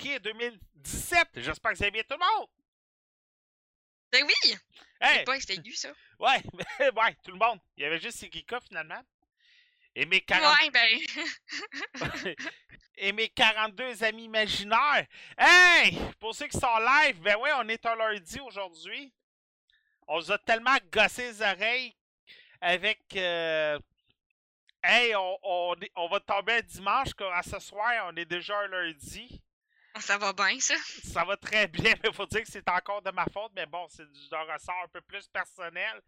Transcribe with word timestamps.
Février 0.00 0.18
2017. 0.20 1.28
J'espère 1.36 1.72
que 1.72 1.76
vous 1.76 1.82
allez 1.82 1.90
bien 1.90 2.02
tout 2.02 2.16
le 2.16 2.38
monde. 2.38 2.48
Ben 4.12 4.24
oui! 4.24 4.56
Hey, 5.00 5.18
C'est 5.18 5.24
pas 5.24 5.34
que 5.36 5.40
c'était 5.40 5.54
aigu, 5.54 5.74
ça. 5.74 5.90
ouais, 6.18 6.42
ouais, 6.80 7.16
tout 7.24 7.30
le 7.32 7.38
monde. 7.38 7.60
Il 7.76 7.82
y 7.82 7.86
avait 7.86 8.00
juste 8.00 8.18
Sigika 8.18 8.60
finalement. 8.60 9.00
Et 9.94 10.06
mes, 10.06 10.20
40 10.20 10.56
Ouais, 10.58 10.70
ben. 10.70 12.34
et 12.96 13.12
mes 13.12 13.28
42 13.28 14.04
amis 14.04 14.24
imaginaires. 14.24 15.06
Hey! 15.36 15.98
Pour 16.18 16.34
ceux 16.34 16.46
qui 16.46 16.58
sont 16.58 16.78
live, 16.78 17.20
ben 17.20 17.36
ouais, 17.36 17.50
on 17.56 17.68
est 17.68 17.84
un 17.86 17.96
lundi 17.96 18.40
aujourd'hui. 18.40 19.12
On 20.06 20.18
vous 20.18 20.32
a 20.32 20.38
tellement 20.38 20.76
gossé 20.92 21.28
les 21.28 21.42
oreilles 21.42 21.94
avec. 22.60 23.00
euh, 23.16 23.78
Hey, 24.82 25.14
on, 25.14 25.38
on, 25.94 26.08
va 26.08 26.20
tomber 26.20 26.54
un 26.54 26.62
dimanche, 26.62 27.12
qu'à 27.12 27.42
ce 27.42 27.58
soir, 27.58 27.92
on 28.10 28.16
est 28.16 28.24
déjà 28.24 28.58
un 28.60 28.68
lundi. 28.68 29.42
Ça 30.00 30.18
va 30.18 30.32
bien, 30.32 30.58
ça. 30.60 30.74
Ça 31.04 31.24
va 31.24 31.36
très 31.36 31.66
bien, 31.68 31.94
mais 32.02 32.12
faut 32.12 32.26
dire 32.26 32.42
que 32.42 32.50
c'est 32.50 32.68
encore 32.68 33.02
de 33.02 33.10
ma 33.10 33.24
faute, 33.26 33.52
mais 33.54 33.66
bon, 33.66 33.86
c'est 33.88 34.10
du- 34.10 34.28
ressort 34.34 34.82
un 34.84 34.88
peu 34.88 35.00
plus 35.02 35.26
personnel. 35.28 36.00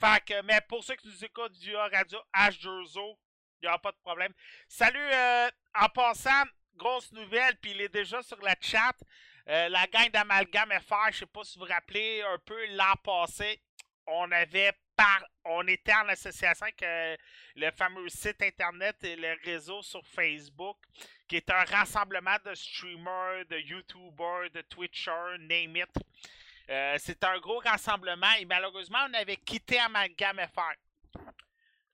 Fait 0.00 0.24
que, 0.24 0.42
mais 0.42 0.60
pour 0.68 0.82
ceux 0.84 0.96
qui 0.96 1.08
nous 1.08 1.24
écoutent 1.24 1.56
via 1.56 1.88
Radio 1.88 2.18
H2O, 2.34 3.16
il 3.60 3.62
n'y 3.62 3.68
aura 3.68 3.78
pas 3.78 3.92
de 3.92 3.96
problème. 3.98 4.32
Salut, 4.68 4.98
euh, 5.00 5.48
en 5.74 5.88
passant, 5.88 6.44
grosse 6.74 7.10
nouvelle, 7.12 7.56
puis 7.60 7.70
il 7.72 7.80
est 7.80 7.88
déjà 7.88 8.22
sur 8.22 8.40
la 8.42 8.54
chat. 8.60 8.94
Euh, 9.48 9.68
la 9.68 9.86
gang 9.86 10.10
d'Amalgame 10.10 10.72
FR, 10.86 11.12
je 11.12 11.18
sais 11.20 11.26
pas 11.26 11.44
si 11.44 11.58
vous 11.58 11.64
vous 11.64 11.72
rappelez 11.72 12.22
un 12.22 12.38
peu 12.44 12.66
l'an 12.74 12.94
passé, 13.02 13.62
on 14.06 14.30
avait 14.32 14.72
on 15.44 15.66
était 15.66 15.94
en 15.94 16.08
association 16.08 16.64
avec 16.64 16.82
euh, 16.82 17.16
le 17.54 17.70
fameux 17.70 18.08
site 18.08 18.42
internet 18.42 19.02
et 19.04 19.16
le 19.16 19.36
réseau 19.44 19.82
sur 19.82 20.04
Facebook 20.06 20.76
qui 21.28 21.36
est 21.36 21.50
un 21.50 21.64
rassemblement 21.64 22.36
de 22.44 22.54
streamers, 22.54 23.44
de 23.48 23.58
YouTubers, 23.58 24.50
de 24.52 24.60
Twitchers, 24.62 25.38
name 25.40 25.76
it. 25.76 25.90
Euh, 26.68 26.96
c'est 26.98 27.22
un 27.24 27.38
gros 27.38 27.58
rassemblement 27.58 28.32
et 28.38 28.44
malheureusement, 28.44 29.06
on 29.08 29.14
avait 29.14 29.36
quitté 29.36 29.78
Amalgame 29.78 30.40
FR. 30.52 31.20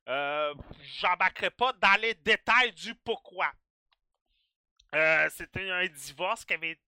Euh, 0.09 0.55
J'embarquerai 0.99 1.51
pas 1.51 1.73
dans 1.75 2.01
les 2.01 2.15
détails 2.15 2.73
du 2.73 2.95
pourquoi. 2.95 3.53
Euh, 4.95 5.29
C'était 5.31 5.71
un 5.71 5.87
divorce 5.87 6.45
qui 6.45 6.55
avait, 6.55 6.79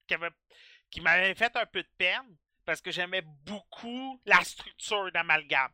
qui 0.90 1.00
m'avait 1.00 1.34
fait 1.34 1.54
un 1.56 1.66
peu 1.66 1.82
de 1.82 1.88
peine 1.96 2.36
parce 2.64 2.80
que 2.80 2.90
j'aimais 2.90 3.22
beaucoup 3.22 4.20
la 4.24 4.42
structure 4.42 5.12
d'Amalgame. 5.12 5.72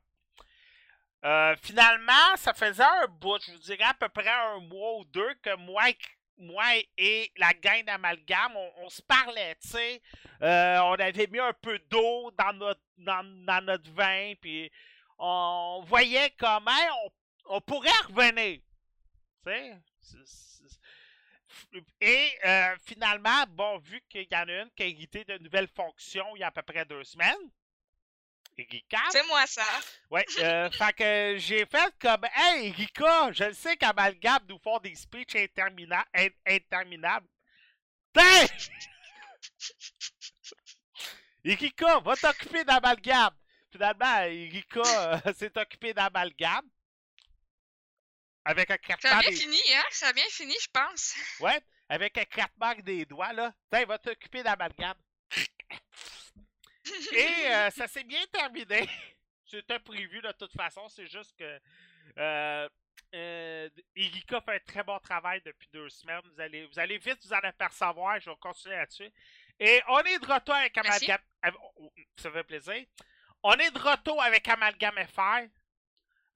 Euh, 1.25 1.55
finalement, 1.63 2.37
ça 2.37 2.55
faisait 2.55 2.83
un 2.83 3.07
bout, 3.09 3.39
je 3.45 3.53
vous 3.53 3.59
dirais 3.59 3.85
à 3.85 3.95
peu 3.95 4.09
près 4.09 4.29
un 4.29 4.61
mois 4.61 4.99
ou 4.99 5.05
deux, 5.05 5.35
que 5.43 5.55
moi, 5.57 5.85
et- 6.97 7.31
la 7.37 7.53
gang 7.53 7.85
d'Amalgame, 7.85 8.57
on, 8.57 8.89
se 8.89 9.03
parlait, 9.03 9.55
tu 9.61 9.69
sais. 9.69 10.03
Euh, 10.43 10.79
on 10.81 10.95
avait 10.95 11.27
mis 11.27 11.39
un 11.39 11.53
peu 11.53 11.79
d'eau 11.91 12.31
dans 12.39 12.53
notre, 12.55 12.81
dans, 12.97 13.65
notre 13.65 13.91
vin, 13.93 14.33
puis 14.41 14.71
on 15.19 15.85
voyait 15.87 16.31
comment 16.39 16.71
on, 17.05 17.57
on 17.57 17.61
pourrait 17.61 17.91
revenir. 18.09 18.61
Tu 19.45 19.53
sais. 19.53 19.77
Et 22.01 22.31
euh, 22.45 22.77
finalement, 22.87 23.45
bon, 23.51 23.79
vu 23.79 24.01
qu'il 24.09 24.27
y 24.31 24.37
en 24.37 24.49
a 24.49 24.63
une 24.63 24.71
qui 24.71 24.83
a 24.83 24.87
hérité 24.87 25.25
de 25.25 25.39
nouvelles 25.39 25.69
fonctions 25.69 26.35
il 26.37 26.41
y 26.41 26.43
a 26.43 26.49
à 26.49 26.51
peu 26.51 26.63
près 26.63 26.85
deux 26.85 27.05
semaines, 27.05 27.51
C'est 29.11 29.27
moi, 29.27 29.47
ça. 29.47 29.65
Ouais, 30.11 30.27
euh, 30.39 30.71
fait 30.79 30.93
que 30.93 31.37
j'ai 31.39 31.67
fait 31.67 31.95
comme 32.01 32.25
Hey 32.35 32.71
Rika, 32.73 33.33
je 33.33 33.45
le 33.45 33.55
sais 33.55 33.77
qu'Amalgame 33.77 34.45
nous 34.49 34.59
font 34.59 34.79
des 34.79 34.95
speeches 34.95 35.35
intermina- 35.35 36.07
in- 36.15 36.29
interminables. 36.47 37.29
Tain! 38.13 38.47
Erika, 41.45 42.01
va 42.01 42.17
t'occuper 42.17 42.65
d'Amalgame. 42.65 43.35
Finalement, 43.73 44.23
Erika 44.25 44.81
euh, 45.25 45.33
s'est 45.39 45.57
occupée 45.57 45.95
d'Amalgame. 45.95 46.69
Avec 48.45 48.71
un 48.71 48.75
Ça 48.75 48.93
a 48.93 48.97
craquement 48.97 49.21
bien 49.21 49.31
des... 49.31 49.37
fini, 49.37 49.61
hein? 49.75 49.85
Ça 49.91 50.09
a 50.09 50.13
bien 50.13 50.25
fini, 50.31 50.55
je 50.61 50.69
pense. 50.73 51.15
Ouais, 51.41 51.61
avec 51.89 52.19
un 52.19 52.25
craquement 52.25 52.75
des 52.83 53.05
doigts, 53.05 53.33
là. 53.33 53.55
Tiens, 53.71 53.85
va 53.87 53.99
t'occuper 53.99 54.43
d'Amalgame. 54.43 54.97
Et 57.13 57.47
euh, 57.53 57.71
ça 57.71 57.87
s'est 57.87 58.05
bien 58.05 58.25
terminé. 58.33 58.89
C'était 59.45 59.79
prévu 59.81 60.21
de 60.21 60.33
toute 60.33 60.53
façon, 60.53 60.89
c'est 60.89 61.07
juste 61.09 61.37
que 61.37 61.61
euh, 62.19 62.69
euh, 63.15 63.69
Erika 63.97 64.41
fait 64.41 64.55
un 64.55 64.59
très 64.61 64.85
bon 64.85 64.99
travail 65.01 65.41
depuis 65.45 65.69
deux 65.73 65.89
semaines. 65.89 66.21
Vous 66.33 66.41
allez, 66.41 66.67
vous 66.67 66.79
allez 66.79 66.99
vite 66.99 67.19
vous 67.25 67.33
en 67.33 67.39
apercevoir, 67.39 68.21
je 68.21 68.31
vais 68.31 68.37
continuer 68.37 68.77
là-dessus. 68.77 69.11
Et 69.59 69.83
on 69.89 69.99
est 70.01 70.19
de 70.21 70.33
retour 70.33 70.55
avec 70.55 70.77
av- 71.43 71.57
oh, 71.77 71.93
Ça 72.17 72.31
fait 72.31 72.45
plaisir. 72.45 72.85
On 73.43 73.55
est 73.55 73.71
de 73.73 73.79
retour 73.79 74.23
avec 74.23 74.47
Amalgame 74.49 75.05
FR. 75.13 75.49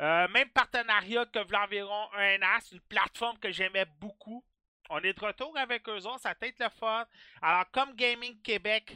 Euh, 0.01 0.27
même 0.29 0.51
partenariat 0.51 1.25
que 1.27 1.39
v'là 1.45 1.65
environ 1.65 2.09
un 2.15 2.43
an. 2.43 2.59
C'est 2.61 2.75
une 2.75 2.81
plateforme 2.81 3.39
que 3.39 3.53
j'aimais 3.53 3.87
beaucoup. 4.01 4.45
On 4.91 4.99
est 4.99 5.13
de 5.13 5.21
retour 5.25 5.57
avec 5.57 5.89
eux 5.89 6.05
autres, 6.07 6.21
ça 6.21 6.35
va 6.39 6.47
être 6.47 6.59
le 6.59 6.69
fun. 6.69 7.07
Alors, 7.41 7.71
comme 7.71 7.95
Gaming 7.95 8.41
Québec, 8.43 8.93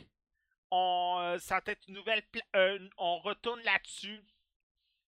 on, 0.70 1.18
euh, 1.20 1.38
ça 1.38 1.60
être 1.66 1.88
une 1.88 1.94
nouvelle. 1.94 2.22
euh, 2.56 2.78
on 2.96 3.18
retourne 3.18 3.60
là-dessus. 3.62 4.20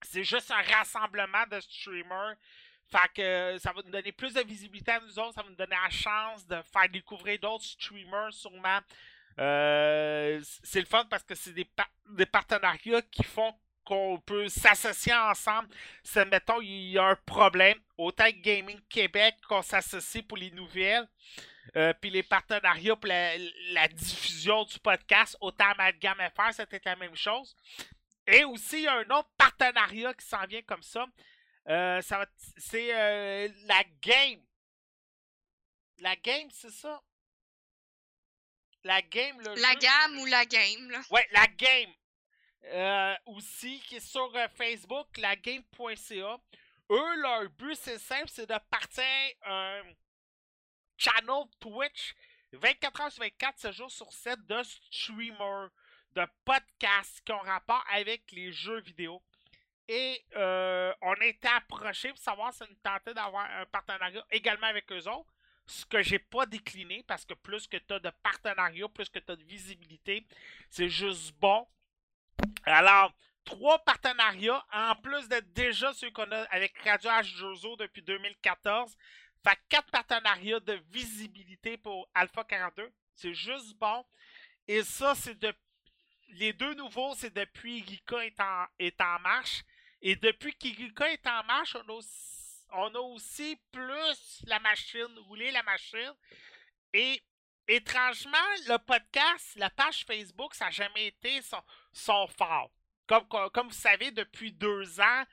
C'est 0.02 0.24
juste 0.24 0.50
un 0.50 0.62
rassemblement 0.62 1.46
de 1.50 1.60
streamers. 1.60 2.34
Fait 2.90 3.08
que 3.14 3.22
euh, 3.22 3.58
ça 3.58 3.72
va 3.72 3.82
nous 3.82 3.90
donner 3.90 4.12
plus 4.12 4.34
de 4.34 4.40
visibilité 4.42 4.92
à 4.92 5.00
nous 5.00 5.18
autres. 5.18 5.34
Ça 5.34 5.42
va 5.42 5.48
nous 5.50 5.54
donner 5.56 5.76
la 5.82 5.90
chance 5.90 6.46
de 6.46 6.60
faire 6.62 6.88
découvrir 6.88 7.38
d'autres 7.38 7.64
streamers, 7.64 8.32
sûrement. 8.32 8.80
C'est 9.36 10.80
le 10.80 10.86
fun 10.86 11.04
parce 11.06 11.22
que 11.22 11.34
c'est 11.34 11.52
des, 11.52 11.64
par- 11.64 11.90
des 12.10 12.26
partenariats 12.26 13.02
qui 13.02 13.22
font 13.24 13.54
qu'on 13.84 14.20
peut 14.20 14.48
s'associer 14.48 15.14
ensemble. 15.14 15.68
Si, 16.04 16.18
mettons, 16.26 16.60
il 16.60 16.90
y 16.90 16.98
a 16.98 17.04
un 17.04 17.16
problème, 17.16 17.78
autant 17.96 18.30
que 18.30 18.36
Gaming 18.40 18.80
Québec 18.88 19.36
qu'on 19.48 19.62
s'associe 19.62 20.22
pour 20.24 20.36
les 20.36 20.50
nouvelles. 20.50 21.08
Euh, 21.76 21.92
puis 22.00 22.10
les 22.10 22.22
partenariats 22.22 22.96
pour 22.96 23.06
la, 23.08 23.36
la 23.72 23.88
diffusion 23.88 24.64
du 24.64 24.78
podcast, 24.80 25.36
autant 25.40 25.70
Amalgame 25.70 26.18
FR, 26.34 26.52
c'était 26.52 26.80
la 26.84 26.96
même 26.96 27.14
chose. 27.16 27.54
Et 28.26 28.44
aussi, 28.44 28.78
il 28.78 28.82
y 28.82 28.88
a 28.88 28.94
un 28.94 29.10
autre 29.10 29.30
partenariat 29.36 30.12
qui 30.14 30.26
s'en 30.26 30.44
vient 30.46 30.62
comme 30.62 30.82
ça. 30.82 31.06
Euh, 31.68 32.00
ça 32.00 32.26
c'est 32.56 32.94
euh, 32.94 33.48
la 33.66 33.84
game. 34.00 34.40
La 35.98 36.16
game, 36.16 36.48
c'est 36.50 36.70
ça? 36.72 37.00
la 38.82 39.02
game, 39.02 39.38
le 39.40 39.54
La 39.60 39.72
jeu? 39.72 39.78
gamme 39.78 40.18
ou 40.20 40.26
la 40.26 40.46
game, 40.46 40.90
là? 40.90 41.00
Ouais, 41.10 41.28
la 41.32 41.46
game. 41.46 43.18
Aussi, 43.26 43.78
qui 43.80 43.96
est 43.96 44.00
sur 44.00 44.32
Facebook, 44.54 45.16
lagame.ca. 45.18 46.38
Eux, 46.90 47.16
leur 47.20 47.50
but, 47.50 47.74
c'est 47.76 47.98
simple, 47.98 48.28
c'est 48.28 48.48
de 48.48 48.58
partir 48.70 49.04
un 49.44 49.82
channel 51.00 51.44
Twitch 51.58 52.14
24 52.52 53.00
heures 53.00 53.12
sur 53.12 53.22
24, 53.22 53.58
7 53.58 53.72
jours 53.72 53.90
sur 53.90 54.12
7 54.12 54.46
de 54.46 54.62
streamers, 54.62 55.70
de 56.14 56.26
podcasts 56.44 57.20
qui 57.24 57.32
ont 57.32 57.38
rapport 57.38 57.84
avec 57.92 58.30
les 58.32 58.52
jeux 58.52 58.80
vidéo. 58.80 59.22
Et 59.88 60.24
euh, 60.36 60.92
on 61.00 61.12
a 61.14 61.24
été 61.24 61.48
approché 61.48 62.10
pour 62.10 62.18
savoir 62.18 62.52
si 62.52 62.62
on 62.62 62.74
tentait 62.82 63.14
d'avoir 63.14 63.48
un 63.50 63.66
partenariat 63.66 64.24
également 64.30 64.66
avec 64.66 64.90
eux 64.92 65.08
autres. 65.08 65.32
Ce 65.66 65.86
que 65.86 66.02
j'ai 66.02 66.18
pas 66.18 66.46
décliné 66.46 67.04
parce 67.06 67.24
que 67.24 67.34
plus 67.34 67.66
que 67.66 67.76
tu 67.76 67.94
as 67.94 68.00
de 68.00 68.10
partenariat, 68.22 68.88
plus 68.88 69.08
que 69.08 69.20
tu 69.20 69.32
as 69.32 69.36
de 69.36 69.44
visibilité, 69.44 70.26
c'est 70.68 70.88
juste 70.88 71.32
bon. 71.40 71.66
Alors, 72.64 73.12
trois 73.44 73.78
partenariats, 73.80 74.64
en 74.72 74.96
plus 74.96 75.28
d'être 75.28 75.52
déjà 75.52 75.92
ceux 75.92 76.10
qu'on 76.10 76.30
a 76.32 76.42
avec 76.50 76.76
Radio 76.82 77.10
H2O 77.10 77.78
depuis 77.78 78.02
2014. 78.02 78.96
Fait 79.42 79.58
quatre 79.68 79.90
partenariats 79.90 80.60
de 80.60 80.74
visibilité 80.90 81.76
pour 81.78 82.08
Alpha 82.14 82.44
42. 82.44 82.92
C'est 83.14 83.34
juste 83.34 83.74
bon. 83.76 84.04
Et 84.68 84.82
ça, 84.82 85.14
c'est 85.14 85.38
de. 85.38 85.52
Les 86.28 86.52
deux 86.52 86.74
nouveaux, 86.74 87.14
c'est 87.16 87.34
depuis 87.34 87.78
Irika 87.78 88.24
est 88.24 88.40
en, 88.40 88.66
est 88.78 89.00
en 89.00 89.18
marche. 89.20 89.64
Et 90.00 90.14
depuis 90.16 90.54
qu'Irika 90.54 91.10
est 91.10 91.26
en 91.26 91.42
marche, 91.44 91.74
on 91.74 91.88
a, 91.88 91.92
aussi, 91.92 92.66
on 92.72 92.94
a 92.94 92.98
aussi 93.00 93.58
plus 93.72 94.42
la 94.46 94.60
machine, 94.60 95.18
rouler 95.26 95.50
la 95.50 95.62
machine. 95.64 96.14
Et 96.92 97.22
étrangement, 97.66 98.38
le 98.68 98.76
podcast, 98.78 99.56
la 99.56 99.70
page 99.70 100.04
Facebook, 100.04 100.54
ça 100.54 100.66
n'a 100.66 100.70
jamais 100.70 101.08
été 101.08 101.42
son, 101.42 101.62
son 101.92 102.26
fort. 102.28 102.70
Comme, 103.06 103.26
comme 103.52 103.68
vous 103.68 103.74
savez, 103.74 104.12
depuis 104.12 104.52
deux 104.52 105.00
ans, 105.00 105.24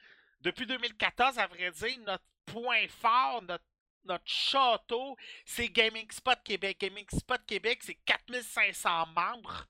depuis 0.42 0.65
2014, 0.65 1.38
à 1.38 1.48
vrai 1.48 1.71
dire, 1.71 2.00
notre 2.00 2.25
point 2.45 2.88
fort, 2.88 3.42
notre 3.44 3.66
notre 4.07 4.27
château, 4.27 5.15
c'est 5.45 5.69
Gaming 5.69 6.09
Spot 6.12 6.38
Québec. 6.44 6.77
Gaming 6.80 7.06
Spot 7.12 7.42
Québec, 7.45 7.80
c'est 7.83 7.95
4500 8.06 9.06
membres, 9.07 9.65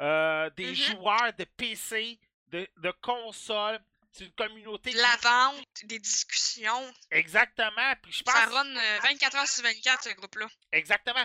euh, 0.00 0.50
des 0.56 0.66
Mhm. 0.70 0.74
joueurs 0.74 1.32
de 1.38 1.44
PC, 1.44 2.18
de, 2.48 2.66
de 2.78 2.90
consoles. 3.02 3.80
C'est 4.12 4.24
une 4.24 4.32
communauté. 4.32 4.90
Qui- 4.92 4.96
la 4.96 5.16
vente, 5.22 5.66
des 5.84 5.98
discussions. 5.98 6.92
Exactement. 7.10 7.92
Puis 8.02 8.12
je 8.12 8.22
pense. 8.22 8.34
Ça 8.34 8.46
run 8.46 8.66
euh, 8.76 8.98
24 9.02 9.36
heures 9.36 9.46
sur 9.46 9.62
24, 9.62 10.04
ce 10.04 10.10
groupe-là. 10.14 10.46
Exactement. 10.72 11.24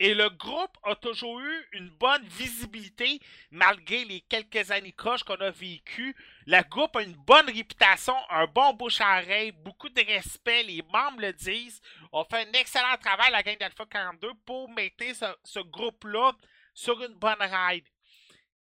Et 0.00 0.14
le 0.14 0.28
groupe 0.30 0.76
a 0.82 0.96
toujours 0.96 1.38
eu 1.38 1.68
une 1.72 1.88
bonne 1.90 2.26
visibilité 2.26 3.20
malgré 3.52 4.04
les 4.04 4.20
quelques 4.22 4.72
années 4.72 4.92
croches 4.92 5.22
qu'on 5.22 5.36
a 5.36 5.50
vécues. 5.50 6.16
Le 6.46 6.62
groupe 6.68 6.96
a 6.96 7.02
une 7.02 7.14
bonne 7.14 7.46
réputation, 7.46 8.14
un 8.30 8.46
bon 8.46 8.72
bouche 8.74 9.00
à 9.00 9.20
oreille, 9.22 9.52
beaucoup 9.52 9.88
de 9.88 10.04
respect, 10.04 10.62
les 10.64 10.82
membres 10.82 11.20
le 11.20 11.32
disent. 11.32 11.80
On 12.12 12.24
fait 12.24 12.48
un 12.48 12.52
excellent 12.52 12.96
travail, 13.00 13.30
la 13.30 13.42
gang 13.42 13.58
d'Alpha 13.58 13.86
42, 13.86 14.32
pour 14.44 14.68
mettre 14.70 15.04
ce, 15.44 15.60
groupe-là 15.60 16.32
sur 16.74 17.00
une 17.02 17.14
bonne 17.14 17.40
ride. 17.40 17.86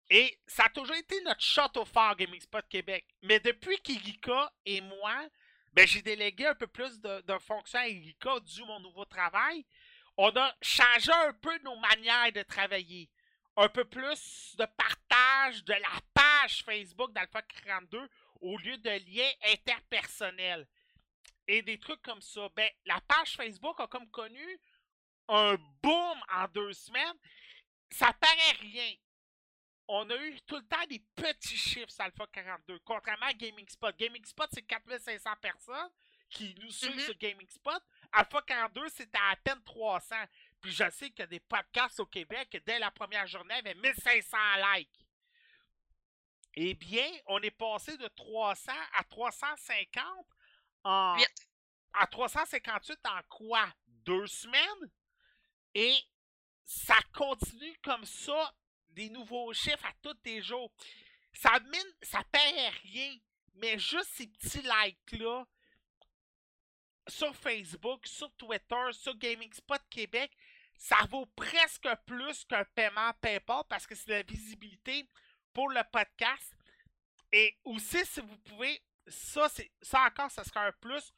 Et 0.10 0.38
ça 0.46 0.66
a 0.66 0.70
toujours 0.70 0.96
été 0.96 1.20
notre 1.24 1.42
shot 1.42 1.78
au 1.78 1.86
fort 1.86 2.16
Gaming 2.16 2.40
Spot 2.40 2.66
Québec. 2.70 3.06
Mais 3.24 3.40
depuis 3.40 3.78
qu'Irika 3.82 4.52
et 4.66 4.80
moi, 4.82 5.26
ben, 5.74 5.88
j'ai 5.88 6.02
délégué 6.02 6.46
un 6.46 6.56
peu 6.56 6.68
plus 6.68 7.00
de, 7.02 7.22
de 7.22 7.38
fonctions 7.40 7.80
à 7.80 7.88
Irika 7.88 8.40
dû 8.40 8.64
mon 8.64 8.80
nouveau 8.80 9.06
travail 9.06 9.66
on 10.18 10.30
a 10.30 10.56
changé 10.62 11.12
un 11.12 11.34
peu 11.34 11.58
nos 11.64 11.76
manières 11.78 12.32
de 12.34 12.42
travailler. 12.44 13.10
Un 13.58 13.70
peu 13.70 13.86
plus 13.86 14.56
de 14.58 14.66
partage 14.66 15.64
de 15.64 15.74
la 15.74 16.00
page 16.14 16.64
Facebook 16.64 17.14
d'Alpha 17.14 17.42
42 17.42 18.10
au 18.42 18.58
lieu 18.58 18.78
de 18.78 18.90
liens 18.90 19.32
interpersonnels. 19.54 20.68
Et 21.48 21.62
des 21.62 21.80
trucs 21.80 22.02
comme 22.02 22.22
ça. 22.22 22.50
Ben, 22.56 22.70
la 22.86 23.00
page 23.02 23.36
Facebook 23.36 23.80
a 23.80 23.88
comme 23.88 24.10
connu 24.10 24.60
un 25.28 25.56
boom 25.82 26.18
en 26.34 26.48
deux 26.54 26.74
semaines. 26.74 27.18
Ça 27.92 28.12
paraît 28.14 28.58
rien. 28.60 28.94
On 29.88 30.10
a 30.10 30.16
eu 30.18 30.42
tout 30.42 30.56
le 30.58 30.66
temps 30.68 30.84
des 30.90 31.00
petits 31.16 31.56
chiffres 31.58 31.92
sur 31.92 32.04
Alpha 32.04 32.26
42, 32.34 32.80
contrairement 32.80 33.28
à 33.28 33.34
Gaming 33.34 33.68
Spot. 33.70 33.96
Gaming 33.96 34.26
Spot, 34.26 34.50
c'est 34.52 34.64
4500 34.64 35.30
personnes 35.40 35.90
qui 36.32 36.56
nous 36.60 36.72
suivent 36.72 36.96
Mhm. 36.96 37.00
sur 37.02 37.18
Gaming 37.20 37.48
Spot. 37.50 37.82
Alpha 38.12 38.42
42, 38.42 38.90
c'était 38.90 39.20
à 39.32 39.36
peine 39.36 39.64
300. 39.64 40.16
Puis 40.66 40.74
je 40.74 40.90
sais 40.90 41.12
qu'il 41.12 41.20
y 41.20 41.22
a 41.22 41.28
des 41.28 41.40
podcasts 41.42 42.00
au 42.00 42.08
Québec, 42.08 42.60
dès 42.66 42.80
la 42.80 42.90
première 42.90 43.28
journée, 43.28 43.54
il 43.54 43.68
y 43.68 43.70
avait 43.70 43.76
1500 43.76 44.36
likes. 44.74 45.06
Eh 46.56 46.74
bien, 46.74 47.08
on 47.28 47.40
est 47.44 47.52
passé 47.52 47.96
de 47.98 48.08
300 48.08 48.72
à 48.94 49.04
350 49.04 50.04
en... 50.84 51.18
À 51.94 52.08
358 52.08 52.98
en 53.06 53.22
quoi? 53.30 53.72
Deux 53.86 54.26
semaines? 54.26 54.92
Et 55.76 55.96
ça 56.64 56.98
continue 57.14 57.78
comme 57.84 58.04
ça, 58.04 58.52
des 58.90 59.12
nouveaux 59.12 59.54
chiffres 59.54 59.86
à 59.86 59.94
tous 60.02 60.18
les 60.26 60.42
jours. 60.42 60.74
Ça 61.32 61.60
mine, 61.60 61.96
ça 62.02 62.24
paie 62.32 62.70
rien, 62.82 63.16
mais 63.54 63.78
juste 63.78 64.10
ces 64.16 64.26
petits 64.26 64.64
likes-là, 64.64 65.46
sur 67.08 67.36
Facebook, 67.36 68.08
sur 68.08 68.32
Twitter, 68.34 68.92
sur 68.94 69.16
Gaming 69.16 69.54
Spot 69.54 69.82
Québec, 69.92 70.36
ça 70.78 70.98
vaut 71.10 71.26
presque 71.28 71.88
plus 72.06 72.46
qu'un 72.46 72.66
paiement 72.76 73.12
PayPal 73.22 73.64
parce 73.70 73.88
que 73.88 73.96
c'est 73.96 74.12
la 74.12 74.24
visibilité 74.24 75.08
pour 75.54 75.70
le 75.70 75.82
podcast. 75.92 76.56
Et 77.32 77.58
aussi, 77.64 78.06
si 78.06 78.22
vous 78.22 78.38
pouvez, 78.40 78.82
ça, 79.08 79.48
ça 79.82 80.02
encore, 80.06 80.32
ça 80.32 80.44
sera 80.44 80.66
un 80.66 80.72
plus. 80.74 81.14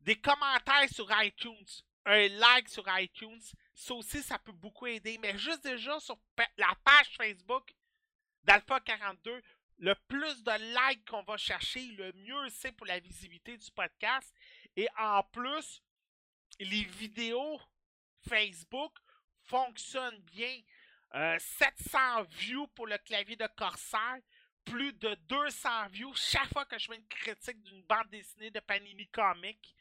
Des 0.00 0.18
commentaires 0.18 0.88
sur 0.92 1.08
iTunes, 1.22 1.66
un 2.06 2.28
like 2.28 2.68
sur 2.68 2.84
iTunes, 2.98 3.40
ça 3.74 3.94
aussi, 3.94 4.22
ça 4.22 4.38
peut 4.38 4.52
beaucoup 4.52 4.86
aider. 4.86 5.18
Mais 5.18 5.36
juste 5.38 5.62
déjà 5.62 6.00
sur 6.00 6.18
la 6.56 6.74
page 6.84 7.16
Facebook 7.16 7.74
d'Alpha 8.42 8.80
42, 8.80 9.42
le 9.78 9.94
plus 10.08 10.42
de 10.42 10.90
likes 10.90 11.08
qu'on 11.08 11.22
va 11.22 11.36
chercher, 11.36 11.82
le 11.92 12.12
mieux 12.12 12.48
c'est 12.50 12.72
pour 12.72 12.86
la 12.86 12.98
visibilité 12.98 13.56
du 13.56 13.70
podcast. 13.70 14.34
Et 14.76 14.88
en 14.98 15.22
plus, 15.24 15.82
les 16.58 16.84
vidéos 16.84 17.60
Facebook 18.28 18.92
fonctionnent 19.44 20.20
bien. 20.32 20.60
Euh, 21.14 21.36
700 21.38 22.22
views 22.38 22.68
pour 22.68 22.86
le 22.86 22.96
clavier 22.98 23.34
de 23.36 23.48
Corsair, 23.56 24.18
plus 24.64 24.92
de 24.92 25.14
200 25.28 25.88
views 25.90 26.14
chaque 26.14 26.52
fois 26.52 26.64
que 26.64 26.78
je 26.78 26.86
fais 26.86 26.96
une 26.96 27.06
critique 27.08 27.60
d'une 27.62 27.82
bande 27.82 28.08
dessinée 28.10 28.50
de 28.50 28.60
Panini 28.60 29.08
Comics. 29.08 29.74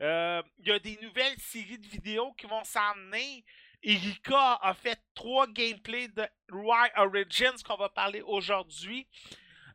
Euh, 0.00 0.42
Il 0.58 0.68
y 0.68 0.72
a 0.72 0.78
des 0.78 0.96
nouvelles 1.02 1.38
séries 1.40 1.78
de 1.78 1.86
vidéos 1.88 2.32
qui 2.34 2.46
vont 2.46 2.62
s'emmener. 2.64 3.44
Erika 3.82 4.54
a 4.62 4.74
fait 4.74 5.00
trois 5.14 5.46
gameplays 5.48 6.08
de 6.08 6.26
Roy 6.50 6.88
Origins 6.96 7.60
qu'on 7.64 7.76
va 7.76 7.88
parler 7.88 8.22
aujourd'hui. 8.22 9.08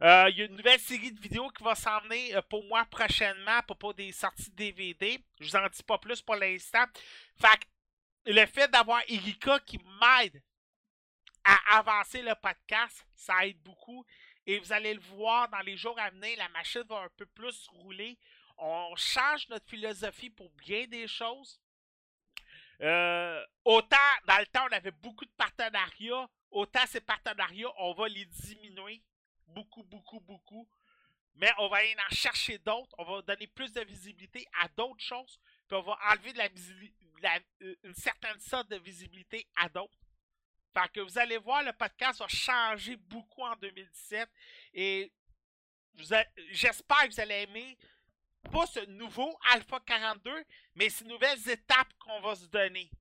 Euh, 0.02 0.30
Il 0.30 0.38
y 0.38 0.42
a 0.44 0.46
une 0.46 0.56
nouvelle 0.56 0.80
série 0.80 1.12
de 1.12 1.20
vidéos 1.20 1.50
qui 1.50 1.64
va 1.64 1.76
s'emmener 1.76 2.36
euh, 2.36 2.42
pour 2.44 2.64
moi 2.66 2.86
prochainement 2.86 3.58
à 3.58 3.64
propos 3.64 3.94
des 3.94 4.12
sorties 4.12 4.52
DVD. 4.52 5.20
Je 5.40 5.46
vous 5.48 5.56
en 5.56 5.68
dis 5.68 5.84
pas 5.84 5.98
plus 5.98 6.22
pour 6.22 6.36
l'instant. 6.36 6.86
Fait 7.40 7.68
le 8.26 8.46
fait 8.46 8.70
d'avoir 8.70 9.02
Erika 9.08 9.60
qui 9.60 9.80
m'aide 10.00 10.42
à 11.44 11.78
avancer 11.78 12.22
le 12.22 12.36
podcast, 12.36 13.06
ça 13.16 13.46
aide 13.46 13.62
beaucoup. 13.64 14.06
Et 14.46 14.60
vous 14.60 14.74
allez 14.74 14.94
le 14.94 15.00
voir 15.02 15.50
dans 15.50 15.60
les 15.60 15.78
jours 15.78 16.00
à 16.00 16.10
venir, 16.10 16.38
la 16.38 16.50
machine 16.50 16.84
va 16.84 17.02
un 17.02 17.10
peu 17.10 17.26
plus 17.26 17.68
rouler. 17.68 18.18
On 18.58 18.96
change 18.96 19.48
notre 19.50 19.68
philosophie 19.68 20.30
pour 20.30 20.50
bien 20.52 20.86
des 20.88 21.08
choses. 21.08 21.60
Euh, 22.82 23.44
autant 23.64 23.98
dans 24.28 24.40
le 24.40 24.46
temps, 24.48 24.66
on 24.70 24.76
avait 24.76 24.92
beaucoup 24.92 25.26
de 25.26 25.32
partenariats, 25.38 26.28
autant 26.50 26.86
ces 26.88 27.02
partenariats, 27.02 27.72
on 27.78 27.94
va 27.94 28.08
les 28.08 28.26
diminuer 28.26 29.04
beaucoup, 29.48 29.84
beaucoup, 29.84 30.20
beaucoup. 30.20 30.68
Mais 31.36 31.52
on 31.60 31.70
va 31.70 31.78
aller 31.78 31.96
en 32.10 32.14
chercher 32.14 32.58
d'autres. 32.60 32.94
On 32.98 33.06
va 33.06 33.22
donner 33.22 33.48
plus 33.48 33.72
de 33.72 33.82
visibilité 33.82 34.46
à 34.62 34.68
d'autres 34.70 35.00
choses. 35.00 35.40
Puis 35.72 35.80
on 35.80 35.84
va 35.84 35.98
enlever 36.12 36.34
euh, 37.62 37.76
une 37.86 37.96
certaine 37.96 38.38
sorte 38.42 38.70
de 38.70 38.76
visibilité 38.76 39.48
à 39.56 39.70
d'autres. 39.70 39.98
Fait 40.74 40.92
que 40.92 41.00
vous 41.00 41.18
allez 41.18 41.38
voir, 41.38 41.64
le 41.64 41.72
podcast 41.72 42.20
va 42.20 42.28
changer 42.28 42.98
beaucoup 42.98 43.42
en 43.42 43.56
2017. 43.56 44.30
Et 44.74 45.14
j'espère 46.50 47.08
que 47.08 47.14
vous 47.14 47.22
allez 47.22 47.44
aimer 47.44 47.78
pas 48.52 48.66
ce 48.66 48.82
nouveau 48.88 49.34
Alpha 49.54 49.80
42, 49.80 50.44
mais 50.76 50.90
ces 50.90 51.06
nouvelles 51.06 51.50
étapes 51.50 51.94
qu'on 52.00 52.20
va 52.20 52.36
se 52.36 52.48
donner. 52.48 52.92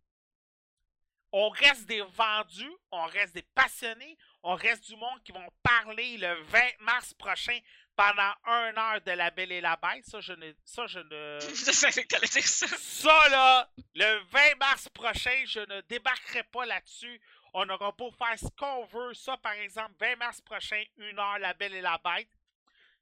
On 1.33 1.49
reste 1.49 1.87
des 1.87 2.03
vendus, 2.03 2.77
on 2.93 3.05
reste 3.07 3.35
des 3.35 3.43
passionnés, 3.43 4.17
on 4.45 4.55
reste 4.55 4.89
du 4.89 4.95
monde 4.95 5.21
qui 5.25 5.33
vont 5.33 5.49
parler 5.65 6.19
le 6.19 6.41
20 6.43 6.61
mars 6.83 7.15
prochain 7.15 7.59
pendant 8.00 8.33
une 8.47 8.78
heure 8.78 9.00
de 9.02 9.11
La 9.11 9.30
Belle 9.30 9.52
et 9.52 9.61
la 9.61 9.76
Bête. 9.76 10.07
Ça, 10.07 10.21
je 10.21 10.33
ne. 10.33 10.52
Ça, 10.64 10.87
je 10.87 11.00
ne. 11.00 11.38
Dire 12.33 12.49
ça. 12.49 12.66
Ça, 12.66 13.28
là, 13.28 13.71
le 13.95 14.25
20 14.25 14.54
mars 14.59 14.88
prochain, 14.88 15.45
je 15.45 15.61
ne 15.61 15.83
débarquerai 15.83 16.45
pas 16.45 16.64
là-dessus. 16.64 17.21
On 17.52 17.69
aura 17.69 17.92
beau 17.92 18.11
faire 18.12 18.38
ce 18.38 18.47
qu'on 18.57 18.87
veut. 18.87 19.12
Ça, 19.12 19.37
par 19.37 19.52
exemple, 19.52 19.92
20 20.00 20.16
mars 20.16 20.40
prochain, 20.40 20.83
1 20.99 21.19
heure, 21.19 21.38
La 21.40 21.52
Belle 21.52 21.75
et 21.75 21.83
la 21.83 21.99
Bête. 21.99 22.30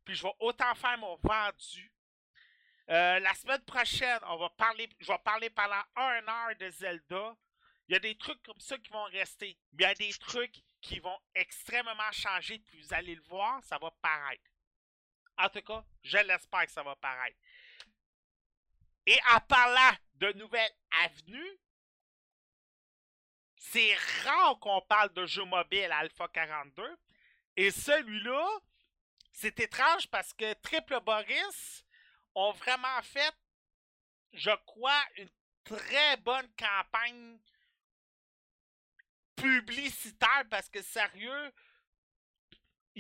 Puis 0.05 0.17
je 0.17 0.23
vais 0.25 0.35
autant 0.41 0.75
faire 0.75 0.99
mon 0.99 1.17
vendu. 1.23 1.93
Euh, 2.91 3.21
la 3.21 3.35
semaine 3.35 3.63
prochaine, 3.65 4.19
on 4.27 4.39
va 4.39 4.49
parler, 4.51 4.89
je 4.99 5.07
vais 5.07 5.19
parler 5.19 5.51
pendant 5.51 5.83
1 5.95 6.27
heure 6.27 6.57
de 6.59 6.71
Zelda. 6.71 7.37
Il 7.89 7.93
y 7.93 7.97
a 7.97 8.01
des 8.01 8.17
trucs 8.17 8.43
comme 8.43 8.59
ça 8.59 8.77
qui 8.79 8.91
vont 8.91 9.05
rester. 9.05 9.57
Mais 9.75 9.85
il 9.85 9.87
y 9.87 9.91
a 9.91 9.95
des 9.95 10.13
trucs 10.15 10.57
qui 10.81 10.99
vont 10.99 11.19
extrêmement 11.37 12.11
changer. 12.11 12.59
Puis 12.59 12.81
vous 12.81 12.95
allez 12.95 13.15
le 13.15 13.23
voir, 13.29 13.63
ça 13.63 13.79
va 13.79 13.93
paraître. 14.03 14.43
En 15.39 15.49
tout 15.49 15.63
cas, 15.63 15.85
je 16.03 16.19
l'espère 16.19 16.67
que 16.67 16.73
ça 16.73 16.83
va 16.83 16.97
paraître. 16.97 17.37
Et 19.07 19.19
en 19.35 19.41
parlant 19.41 19.97
de 20.17 20.33
nouvelles 20.33 20.75
avenues, 21.05 21.59
c'est 23.57 23.95
rare 24.25 24.59
qu'on 24.59 24.81
parle 24.83 25.13
de 25.15 25.27
jeux 25.27 25.45
mobiles 25.45 25.93
Alpha 25.93 26.29
42. 26.29 26.99
Et 27.57 27.71
celui-là, 27.71 28.47
c'est 29.33 29.59
étrange 29.61 30.09
parce 30.09 30.33
que 30.33 30.53
Triple 30.55 31.01
Boris 31.01 31.85
ont 32.35 32.53
vraiment 32.53 33.03
fait, 33.03 33.35
je 34.33 34.51
crois, 34.67 35.03
une 35.17 35.31
très 35.65 36.17
bonne 36.19 36.49
campagne 36.57 37.39
publicitaire 39.37 40.45
parce 40.51 40.69
que 40.69 40.83
sérieux, 40.83 41.53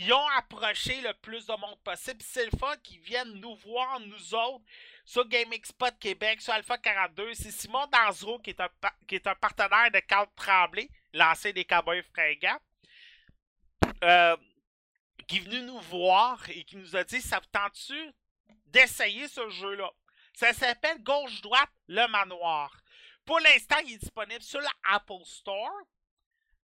ils 0.00 0.12
ont 0.12 0.28
approché 0.36 1.00
le 1.00 1.12
plus 1.12 1.44
de 1.46 1.52
monde 1.54 1.78
possible. 1.82 2.22
C'est 2.22 2.44
le 2.44 2.56
fun 2.56 2.76
qu'ils 2.84 3.00
viennent 3.00 3.32
nous 3.40 3.56
voir, 3.56 3.98
nous 3.98 4.32
autres, 4.32 4.64
sur 5.04 5.26
GameXpot 5.26 5.90
Québec, 5.98 6.40
sur 6.40 6.52
Alpha 6.52 6.78
42. 6.78 7.34
C'est 7.34 7.50
Simon 7.50 7.84
Danzero 7.88 8.38
qui 8.38 8.50
est, 8.50 8.60
un, 8.60 8.68
qui 9.08 9.18
partenaire 9.18 9.90
de 9.90 9.98
Carl 9.98 10.28
Tremblay, 10.36 10.88
lancé 11.12 11.52
des 11.52 11.64
Cowboys 11.64 12.04
fringants. 12.14 12.60
Euh, 14.04 14.36
qui 15.26 15.38
est 15.38 15.40
venu 15.40 15.62
nous 15.62 15.80
voir 15.80 16.48
et 16.48 16.62
qui 16.62 16.76
nous 16.76 16.94
a 16.94 17.02
dit 17.02 17.20
Ça 17.20 17.40
vous 17.40 17.50
tente-tu 17.50 18.12
d'essayer 18.66 19.26
ce 19.26 19.50
jeu-là? 19.50 19.90
Ça 20.32 20.52
s'appelle 20.52 21.02
Gauche-Droite, 21.02 21.72
le 21.88 22.06
manoir. 22.06 22.72
Pour 23.24 23.40
l'instant, 23.40 23.78
il 23.84 23.94
est 23.94 23.98
disponible 23.98 24.42
sur 24.42 24.60
l'Apple 24.60 25.24
Store 25.24 25.74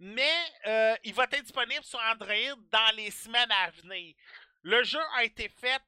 mais 0.01 0.53
euh, 0.67 0.97
il 1.05 1.13
va 1.13 1.25
être 1.25 1.43
disponible 1.43 1.85
sur 1.85 2.01
Android 2.01 2.57
dans 2.73 2.97
les 2.97 3.11
semaines 3.11 3.53
à 3.53 3.71
venir. 3.71 4.15
Le 4.63 4.83
jeu 4.83 5.01
a 5.15 5.25
été 5.25 5.49
fait 5.49 5.81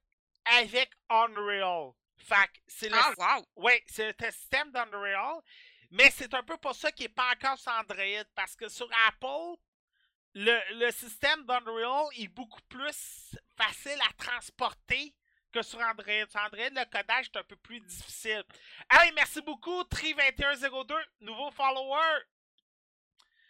avec 0.45 0.90
Unreal. 1.09 1.92
Fait 2.19 2.50
c'est 2.66 2.90
le, 2.90 2.97
ah, 3.19 3.40
ouais, 3.57 3.83
c'est 3.87 4.14
le 4.21 4.31
système 4.31 4.71
d'Unreal, 4.71 5.40
mais 5.90 6.11
c'est 6.11 6.33
un 6.35 6.42
peu 6.42 6.57
pour 6.59 6.75
ça 6.75 6.92
qu'il 6.92 7.07
n'est 7.07 7.12
pas 7.12 7.33
encore 7.33 7.59
sur 7.59 7.73
Android, 7.73 8.25
parce 8.35 8.54
que 8.54 8.69
sur 8.69 8.88
Apple, 9.09 9.59
le, 10.35 10.78
le 10.78 10.90
système 10.90 11.45
d'Unreal 11.47 12.07
est 12.19 12.28
beaucoup 12.28 12.62
plus 12.69 13.35
facile 13.57 13.99
à 14.09 14.12
transporter 14.12 15.14
que 15.52 15.62
sur 15.62 15.81
Android. 15.81 16.26
Sur 16.28 16.40
Android, 16.40 16.71
le 16.71 16.85
codage 16.90 17.26
est 17.35 17.38
un 17.38 17.45
peu 17.45 17.57
plus 17.57 17.81
difficile. 17.81 18.45
Allez, 18.88 19.12
merci 19.12 19.40
beaucoup, 19.40 19.83
Tri2102, 19.85 20.95
nouveau 21.21 21.50
follower. 21.50 22.25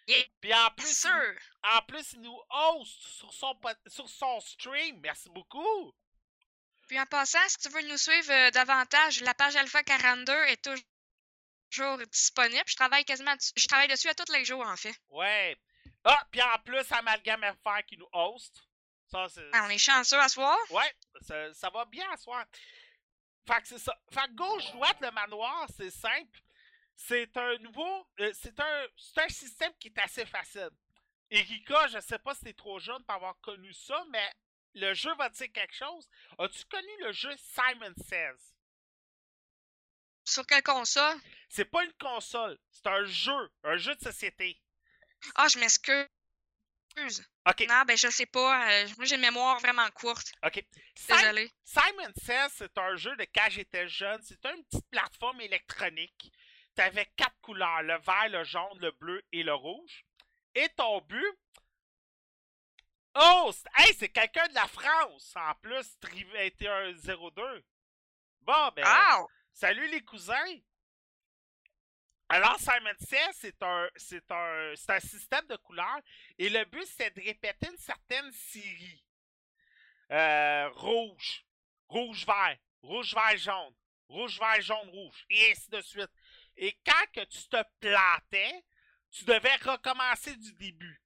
Puis 0.07 0.55
en 0.55 0.71
plus, 0.77 1.05
il, 1.05 1.39
en 1.63 1.83
plus, 1.83 2.13
il 2.13 2.21
nous 2.21 2.41
host 2.51 3.01
sur 3.03 3.33
son, 3.33 3.59
sur 3.87 4.09
son 4.09 4.41
stream. 4.41 5.01
Merci 5.01 5.29
beaucoup. 5.31 5.95
Puis 6.89 7.01
en 7.01 7.07
passant, 7.07 7.39
si 7.49 7.59
tu 7.59 7.69
veux 7.69 7.83
nous 7.89 7.97
suivre 7.97 8.31
euh, 8.31 8.51
davantage, 8.51 9.21
la 9.21 9.35
page 9.35 9.57
Alpha 9.57 9.83
42 9.83 10.33
est 10.33 10.63
toujours 11.71 11.99
disponible. 12.11 12.65
Je 12.67 12.77
travaille 12.77 13.05
quasiment 13.05 13.35
je 13.57 13.67
travaille 13.67 13.89
dessus 13.89 14.09
à 14.09 14.15
tous 14.15 14.31
les 14.33 14.45
jours 14.45 14.67
en 14.67 14.77
fait. 14.77 14.95
Ouais. 15.09 15.57
Ah, 16.05 16.27
puis 16.31 16.43
en 16.43 16.59
plus, 16.65 16.91
Amalgam 16.93 17.41
FR 17.63 17.83
qui 17.87 17.97
nous 17.97 18.09
host. 18.13 18.63
Ça. 19.11 19.27
Ah, 19.53 19.65
on 19.67 19.69
est 19.69 19.79
chanceux 19.79 20.19
à 20.19 20.29
soir. 20.29 20.59
Ouais, 20.71 20.97
ça, 21.21 21.53
ça 21.53 21.71
va 21.71 21.85
bien 21.85 22.11
à 22.11 22.17
soir. 22.17 22.45
Fait 23.47 23.61
que 23.61 23.69
c'est 23.69 23.79
ça. 23.79 23.97
Fait 24.11 24.27
que 24.29 24.35
gauche-droite, 24.35 24.97
le 25.01 25.11
manoir, 25.11 25.67
c'est 25.77 25.91
simple 25.91 26.41
c'est 26.97 27.37
un 27.37 27.59
nouveau. 27.59 28.07
Euh, 28.21 28.33
c'est 28.35 28.59
un, 28.59 28.87
un 29.17 29.29
système 29.29 29.73
qui 29.79 29.89
est 29.89 29.99
assez 29.99 30.27
facile. 30.27 30.71
Erika, 31.31 31.89
je 31.89 32.01
sais 32.01 32.19
pas 32.19 32.35
si 32.35 32.45
t'es 32.45 32.53
trop 32.53 32.79
jeune 32.79 33.03
pour 33.05 33.15
avoir 33.15 33.41
connu 33.41 33.73
ça, 33.73 34.05
mais 34.11 34.31
le 34.75 34.93
jeu 34.95 35.15
va 35.15 35.29
dire 35.31 35.51
quelque 35.53 35.75
chose. 35.75 36.09
As-tu 36.39 36.65
connu 36.67 36.91
le 37.01 37.13
jeu 37.13 37.35
Simon 37.39 37.95
Says? 38.09 38.55
Sur 40.25 40.47
quelle 40.47 40.63
console? 40.63 41.19
C'est 41.49 41.65
pas 41.65 41.85
une 41.85 41.93
console, 41.95 42.59
c'est 42.71 42.87
un 42.87 43.05
jeu, 43.05 43.51
un 43.65 43.77
jeu 43.77 43.95
de 43.95 44.01
société. 44.01 44.61
Ah, 45.35 45.49
je 45.49 45.59
m'excuse. 45.59 46.07
OK. 47.49 47.67
Non, 47.69 47.83
ben 47.87 47.97
je 47.97 48.09
sais 48.09 48.27
pas. 48.27 48.71
Euh, 48.71 48.89
moi, 48.99 49.07
j'ai 49.07 49.15
une 49.15 49.23
mémoire 49.23 49.59
vraiment 49.61 49.91
courte. 49.93 50.33
OK. 50.45 50.63
Désolé. 51.09 51.51
Simon 51.65 52.13
Says, 52.23 52.49
c'est 52.55 52.77
un 52.77 52.97
jeu 52.97 53.17
de 53.17 53.27
quand 53.35 53.49
j'étais 53.49 53.89
jeune. 53.89 54.21
C'est 54.23 54.45
une 54.45 54.63
petite 54.65 54.89
plateforme 54.91 55.41
électronique 55.41 56.33
tu 56.75 56.83
avais 56.83 57.07
quatre 57.17 57.39
couleurs, 57.41 57.83
le 57.83 57.99
vert, 57.99 58.29
le 58.29 58.45
jaune, 58.45 58.79
le 58.81 58.91
bleu 58.93 59.23
et 59.33 59.43
le 59.43 59.55
rouge. 59.55 60.05
Et 60.55 60.69
ton 60.71 61.01
but? 61.03 61.39
Oh! 63.15 63.53
Hey, 63.77 63.95
c'est 63.95 64.09
quelqu'un 64.09 64.49
de 64.49 64.55
la 64.55 64.67
France! 64.67 65.35
En 65.37 65.55
plus, 65.57 65.99
2102. 66.01 67.65
Bon, 68.41 68.71
ben. 68.75 68.85
Salut 69.53 69.89
les 69.89 70.03
cousins! 70.03 70.59
Alors, 72.29 72.59
Simon 72.59 72.95
Says, 72.99 73.33
c'est 73.35 73.63
un, 73.63 73.91
c'est 73.95 74.31
un, 74.33 74.73
c'est 74.75 74.93
un 74.93 75.01
système 75.01 75.47
de 75.49 75.57
couleurs 75.57 76.01
et 76.39 76.49
le 76.49 76.65
but, 76.65 76.87
c'est 76.87 77.15
de 77.15 77.21
répéter 77.23 77.69
une 77.69 77.77
certaine 77.77 78.33
série. 78.33 79.05
Euh, 80.11 80.71
rouge, 80.71 81.45
rouge-vert, 81.89 82.57
rouge-vert 82.83 83.37
jaune, 83.37 83.75
rouge-vert 84.09 84.63
jaune-rouge, 84.63 85.27
et 85.29 85.51
ainsi 85.51 85.71
de 85.71 85.81
suite. 85.83 86.11
Et 86.57 86.77
quand 86.85 87.25
tu 87.27 87.49
te 87.49 87.63
plantais, 87.81 88.65
tu 89.11 89.25
devais 89.25 89.57
recommencer 89.57 90.37
du 90.37 90.53
début. 90.55 91.03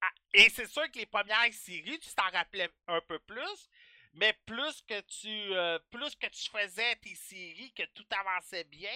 Ah, 0.00 0.12
et 0.32 0.48
c'est 0.50 0.66
sûr 0.66 0.90
que 0.90 0.98
les 0.98 1.06
premières 1.06 1.52
séries, 1.52 1.98
tu 1.98 2.14
t'en 2.14 2.30
rappelais 2.30 2.70
un 2.86 3.00
peu 3.02 3.18
plus, 3.18 3.68
mais 4.14 4.32
plus 4.46 4.82
que 4.82 5.00
tu 5.02 5.28
euh, 5.28 5.78
plus 5.90 6.14
que 6.16 6.26
tu 6.28 6.50
faisais 6.50 6.96
tes 6.96 7.14
séries, 7.14 7.72
que 7.74 7.84
tout 7.94 8.06
avançait 8.10 8.64
bien, 8.64 8.94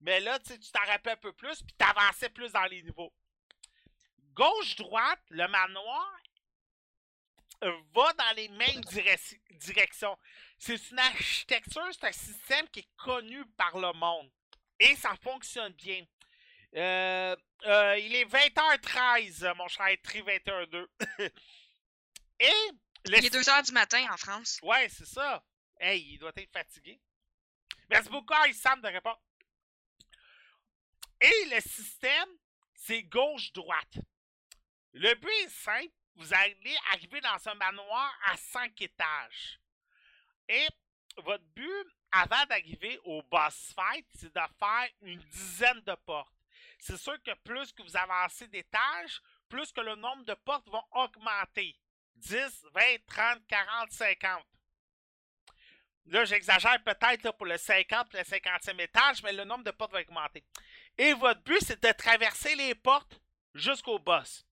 mais 0.00 0.20
là, 0.20 0.38
tu 0.38 0.58
t'en 0.70 0.84
rappelais 0.86 1.12
un 1.12 1.16
peu 1.16 1.32
plus, 1.32 1.62
puis 1.62 1.74
tu 1.78 1.84
avançais 1.84 2.30
plus 2.30 2.52
dans 2.52 2.64
les 2.64 2.82
niveaux. 2.82 3.12
Gauche-droite, 4.32 5.22
le 5.28 5.46
manoir 5.48 6.19
va 7.62 8.12
dans 8.12 8.36
les 8.36 8.48
mêmes 8.48 8.80
directions. 8.82 10.18
C'est 10.58 10.90
une 10.90 10.98
architecture, 10.98 11.88
c'est 11.92 12.06
un 12.06 12.12
système 12.12 12.68
qui 12.68 12.80
est 12.80 12.88
connu 12.96 13.44
par 13.56 13.78
le 13.78 13.92
monde. 13.92 14.30
Et 14.78 14.96
ça 14.96 15.14
fonctionne 15.22 15.72
bien. 15.74 16.04
Euh, 16.76 17.36
euh, 17.66 17.98
il 17.98 18.14
est 18.14 18.24
20h13, 18.24 19.54
mon 19.56 19.68
cher 19.68 19.88
Tri 20.02 20.22
21-2. 20.22 20.86
Et. 22.40 22.50
Il 23.06 23.14
est 23.14 23.34
2h 23.34 23.66
du 23.66 23.72
matin 23.72 24.06
en 24.12 24.16
France. 24.16 24.58
Ouais, 24.62 24.88
c'est 24.88 25.06
ça. 25.06 25.42
Hey, 25.78 26.12
il 26.12 26.18
doit 26.18 26.32
être 26.36 26.52
fatigué. 26.52 27.00
Merci 27.88 28.10
beaucoup, 28.10 28.34
Sam, 28.52 28.80
de 28.82 28.88
répondre. 28.88 29.20
Et 31.20 31.44
le 31.50 31.60
système, 31.60 32.28
c'est 32.74 33.02
gauche-droite. 33.04 33.98
Le 34.92 35.14
but 35.14 35.30
est 35.44 35.48
simple. 35.48 35.94
Vous 36.20 36.34
allez 36.34 36.76
arriver 36.92 37.18
dans 37.22 37.48
un 37.48 37.54
manoir 37.54 38.14
à 38.26 38.36
5 38.36 38.78
étages. 38.82 39.58
Et 40.46 40.68
votre 41.16 41.44
but, 41.54 41.86
avant 42.12 42.44
d'arriver 42.44 43.00
au 43.04 43.22
boss 43.22 43.72
fight, 43.74 44.06
c'est 44.14 44.34
de 44.34 44.40
faire 44.58 44.88
une 45.00 45.18
dizaine 45.18 45.80
de 45.80 45.94
portes. 46.04 46.36
C'est 46.78 46.98
sûr 46.98 47.16
que 47.22 47.32
plus 47.36 47.72
que 47.72 47.82
vous 47.82 47.96
avancez 47.96 48.48
d'étages, 48.48 49.22
plus 49.48 49.72
que 49.72 49.80
le 49.80 49.94
nombre 49.94 50.22
de 50.26 50.34
portes 50.34 50.68
vont 50.68 50.84
augmenter. 50.90 51.74
10, 52.16 52.66
20, 52.74 52.82
30, 53.06 53.46
40, 53.46 53.90
50. 53.90 54.44
Là, 56.04 56.26
j'exagère 56.26 56.84
peut-être 56.84 57.32
pour 57.32 57.46
le 57.46 57.56
50 57.56 58.12
le 58.12 58.20
50e 58.20 58.78
étage, 58.78 59.22
mais 59.22 59.32
le 59.32 59.44
nombre 59.44 59.64
de 59.64 59.70
portes 59.70 59.92
va 59.92 60.00
augmenter. 60.00 60.44
Et 60.98 61.14
votre 61.14 61.40
but, 61.40 61.60
c'est 61.64 61.82
de 61.82 61.92
traverser 61.92 62.54
les 62.56 62.74
portes 62.74 63.18
jusqu'au 63.54 63.98
boss. 63.98 64.44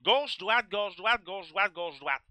Gauche, 0.00 0.38
droite, 0.38 0.68
gauche, 0.68 0.96
droite, 0.96 1.22
gauche, 1.22 1.48
droite, 1.48 1.72
gauche, 1.72 1.98
droite. 1.98 2.22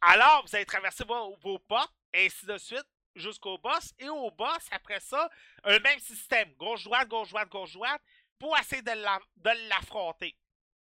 Alors, 0.00 0.44
vous 0.44 0.54
allez 0.54 0.66
traverser 0.66 1.04
vos, 1.04 1.58
portes, 1.60 1.94
et 2.12 2.26
ainsi 2.26 2.44
de 2.46 2.58
suite, 2.58 2.86
jusqu'au 3.14 3.58
boss. 3.58 3.92
Et 3.98 4.08
au 4.08 4.30
boss, 4.30 4.66
après 4.70 5.00
ça, 5.00 5.30
le 5.64 5.78
même 5.80 5.98
système. 6.00 6.52
Gauche-droite, 6.54 7.08
gauche-droite, 7.08 7.48
gauche-droite, 7.48 8.02
pour 8.38 8.58
essayer 8.58 8.82
de 8.82 9.68
l'affronter. 9.68 10.36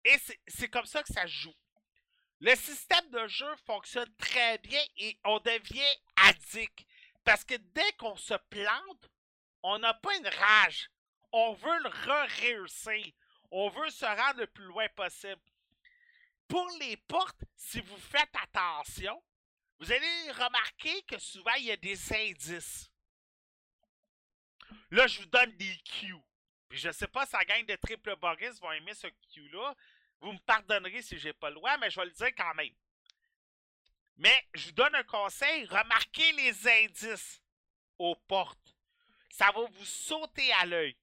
Et 0.05 0.15
c'est 0.47 0.69
comme 0.69 0.85
ça 0.85 1.03
que 1.03 1.13
ça 1.13 1.25
joue. 1.27 1.53
Le 2.39 2.55
système 2.55 3.07
de 3.11 3.27
jeu 3.27 3.55
fonctionne 3.65 4.11
très 4.17 4.57
bien 4.59 4.81
et 4.97 5.19
on 5.25 5.39
devient 5.39 5.95
addict. 6.15 6.85
Parce 7.23 7.43
que 7.43 7.53
dès 7.55 7.91
qu'on 7.99 8.15
se 8.15 8.33
plante, 8.49 9.11
on 9.61 9.77
n'a 9.77 9.93
pas 9.93 10.15
une 10.17 10.27
rage. 10.27 10.89
on 11.33 11.53
veut 11.53 11.79
le 11.79 11.89
re-réussir. 11.89 13.13
On 13.51 13.69
veut 13.69 13.89
se 13.89 14.05
rendre 14.05 14.39
le 14.39 14.47
plus 14.47 14.65
loin 14.65 14.87
possible. 14.89 15.41
Pour 16.47 16.67
les 16.79 16.97
portes, 16.97 17.43
si 17.55 17.79
vous 17.81 17.97
faites 17.97 18.33
attention, 18.41 19.21
vous 19.79 19.91
allez 19.91 20.31
remarquer 20.31 21.01
que 21.03 21.17
souvent 21.17 21.53
il 21.57 21.65
y 21.65 21.71
a 21.71 21.77
des 21.77 22.13
indices. 22.13 22.89
Là, 24.89 25.07
je 25.07 25.19
vous 25.19 25.27
donne 25.27 25.55
des 25.57 25.77
cues. 25.79 26.15
Puis 26.69 26.79
je 26.79 26.91
sais 26.91 27.07
pas 27.07 27.25
si 27.25 27.33
la 27.33 27.45
gang 27.45 27.65
de 27.65 27.75
Triple 27.75 28.15
Boris 28.15 28.59
vont 28.59 28.71
aimer 28.71 28.93
ce 28.93 29.07
cue-là. 29.33 29.75
Vous 30.21 30.31
me 30.31 30.39
pardonnerez 30.39 31.01
si 31.01 31.17
j'ai 31.17 31.33
pas 31.33 31.49
le 31.49 31.55
droit, 31.55 31.77
mais 31.77 31.89
je 31.89 31.99
vais 31.99 32.05
le 32.05 32.11
dire 32.11 32.33
quand 32.35 32.53
même. 32.53 32.73
Mais 34.17 34.47
je 34.53 34.67
vous 34.67 34.73
donne 34.73 34.95
un 34.95 35.03
conseil, 35.03 35.65
remarquez 35.65 36.31
les 36.33 36.67
indices 36.67 37.41
aux 37.97 38.15
portes. 38.15 38.75
Ça 39.29 39.51
va 39.51 39.65
vous 39.65 39.85
sauter 39.85 40.51
à 40.53 40.65
l'œil. 40.65 40.95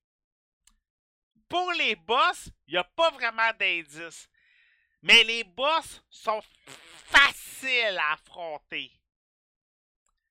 Pour 1.49 1.73
les 1.73 1.97
boss, 1.97 2.51
il 2.67 2.73
n'y 2.73 2.79
a 2.79 2.85
pas 2.85 3.11
vraiment 3.11 3.53
d'indices. 3.59 4.29
Mais 5.03 5.25
les 5.25 5.45
boss 5.45 6.03
sont 6.11 6.43
faciles 7.07 7.99
à 7.99 8.13
affronter. 8.15 8.93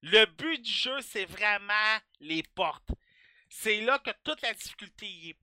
Le 0.02 0.26
but 0.26 0.62
du 0.62 0.72
jeu, 0.72 1.02
c'est 1.02 1.26
vraiment 1.26 1.98
les 2.20 2.44
portes. 2.44 2.92
C'est 3.50 3.82
là 3.82 3.98
que 4.00 4.12
toute 4.24 4.42
la 4.42 4.54
difficulté 4.54 5.08
est. 5.30 5.38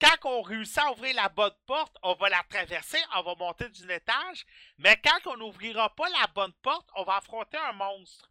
Quand 0.00 0.30
on 0.30 0.42
réussit 0.42 0.78
à 0.78 0.90
ouvrir 0.90 1.14
la 1.14 1.28
bonne 1.28 1.54
porte, 1.66 1.96
on 2.02 2.14
va 2.14 2.28
la 2.28 2.42
traverser, 2.48 2.98
on 3.14 3.22
va 3.22 3.36
monter 3.36 3.68
d'un 3.68 3.94
étage. 3.94 4.44
Mais 4.78 5.00
quand 5.00 5.30
on 5.30 5.36
n'ouvrira 5.36 5.94
pas 5.94 6.08
la 6.08 6.26
bonne 6.28 6.52
porte, 6.54 6.88
on 6.96 7.04
va 7.04 7.18
affronter 7.18 7.56
un 7.58 7.72
monstre. 7.72 8.28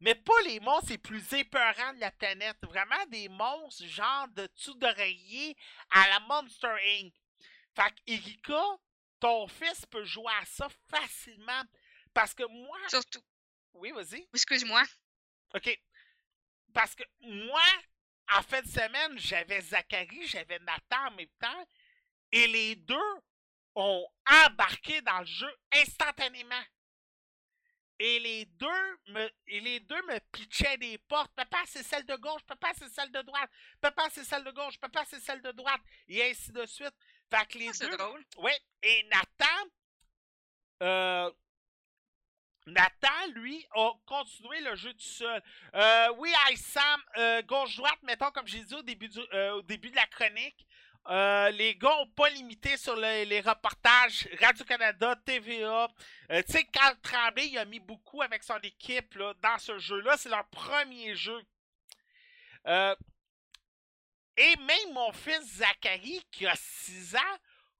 Mais 0.00 0.14
pas 0.14 0.40
les 0.46 0.60
monstres 0.60 0.90
les 0.90 0.98
plus 0.98 1.32
épeurants 1.34 1.92
de 1.94 2.00
la 2.00 2.10
planète. 2.10 2.56
Vraiment 2.62 3.06
des 3.06 3.28
monstres 3.28 3.84
genre 3.86 4.28
de 4.28 4.46
dessous 4.46 4.74
d'oreiller 4.74 5.56
à 5.90 6.08
la 6.08 6.20
Monster 6.20 6.74
Inc. 6.98 7.12
Fait 7.74 7.90
que 7.90 8.12
Erika, 8.12 8.62
ton 9.20 9.46
fils 9.48 9.84
peut 9.86 10.04
jouer 10.04 10.32
à 10.40 10.44
ça 10.46 10.68
facilement. 10.88 11.62
Parce 12.14 12.34
que 12.34 12.44
moi. 12.44 12.78
Surtout. 12.88 13.22
Oui, 13.74 13.92
vas-y. 13.92 14.26
Excuse-moi. 14.34 14.82
OK. 15.54 15.78
Parce 16.72 16.94
que 16.94 17.04
moi, 17.20 17.62
en 18.32 18.42
fin 18.42 18.62
de 18.62 18.68
semaine, 18.68 19.18
j'avais 19.18 19.60
Zachary, 19.60 20.26
j'avais 20.26 20.58
Nathan 20.60 21.08
en 21.08 21.10
même 21.12 21.28
temps. 21.38 21.68
Et 22.32 22.46
les 22.46 22.76
deux 22.76 22.96
ont 23.74 24.06
embarqué 24.46 25.00
dans 25.02 25.20
le 25.20 25.26
jeu 25.26 25.52
instantanément. 25.72 26.62
Et 28.02 28.18
les 28.18 28.46
deux 28.46 28.98
me, 29.08 29.30
et 29.46 29.60
les 29.60 29.78
deux 29.80 30.00
me 30.06 30.18
pitchaient 30.32 30.78
des 30.78 30.96
portes. 30.96 31.30
Papa, 31.36 31.58
c'est 31.66 31.82
celle 31.82 32.06
de 32.06 32.16
gauche. 32.16 32.40
Papa, 32.46 32.68
c'est 32.78 32.88
celle 32.88 33.12
de 33.12 33.20
droite. 33.20 33.50
Papa, 33.78 34.08
c'est 34.10 34.24
celle 34.24 34.42
de 34.42 34.50
gauche. 34.52 34.78
Papa, 34.78 35.04
c'est 35.06 35.20
celle 35.20 35.42
de 35.42 35.50
droite. 35.52 35.82
Et 36.08 36.24
ainsi 36.30 36.50
de 36.50 36.64
suite. 36.64 36.94
Fait 37.30 37.46
que 37.46 37.58
les 37.58 37.68
Ah, 37.68 37.86
deux. 37.86 37.96
drôle. 37.98 38.24
Oui, 38.38 38.52
et 38.82 39.02
Nathan, 39.04 39.68
euh, 40.82 41.30
Nathan, 42.66 43.26
lui, 43.34 43.66
a 43.74 43.90
continué 44.06 44.60
le 44.60 44.76
jeu 44.76 44.92
tout 44.94 45.00
seul. 45.00 45.42
Euh, 45.74 46.08
oui, 46.16 46.32
Ice 46.52 46.64
Sam, 46.66 47.02
euh, 47.18 47.42
gauche-droite, 47.42 48.02
mettons, 48.02 48.30
comme 48.30 48.46
j'ai 48.46 48.64
dit 48.64 48.74
au 48.74 48.82
début, 48.82 49.08
du- 49.08 49.20
euh, 49.34 49.52
au 49.56 49.62
début 49.62 49.90
de 49.90 49.96
la 49.96 50.06
chronique, 50.06 50.66
euh, 51.08 51.50
les 51.50 51.74
gars 51.76 51.88
n'ont 51.96 52.10
pas 52.10 52.28
limité 52.30 52.76
sur 52.76 52.94
le- 52.94 53.24
les 53.24 53.40
reportages 53.40 54.28
Radio-Canada, 54.40 55.16
TVA. 55.24 55.88
Euh, 56.30 56.42
tu 56.46 56.52
sais, 56.52 56.64
Carl 56.64 56.96
Tremblay, 57.00 57.48
il 57.48 57.58
a 57.58 57.64
mis 57.64 57.80
beaucoup 57.80 58.22
avec 58.22 58.42
son 58.44 58.58
équipe 58.58 59.14
là, 59.14 59.34
dans 59.42 59.58
ce 59.58 59.78
jeu-là. 59.78 60.16
C'est 60.16 60.28
leur 60.28 60.46
premier 60.48 61.14
jeu. 61.16 61.40
Euh, 62.66 62.94
et 64.36 64.56
même 64.56 64.92
mon 64.92 65.10
fils 65.12 65.42
Zachary, 65.56 66.22
qui 66.30 66.46
a 66.46 66.54
6 66.56 67.16
ans, 67.16 67.38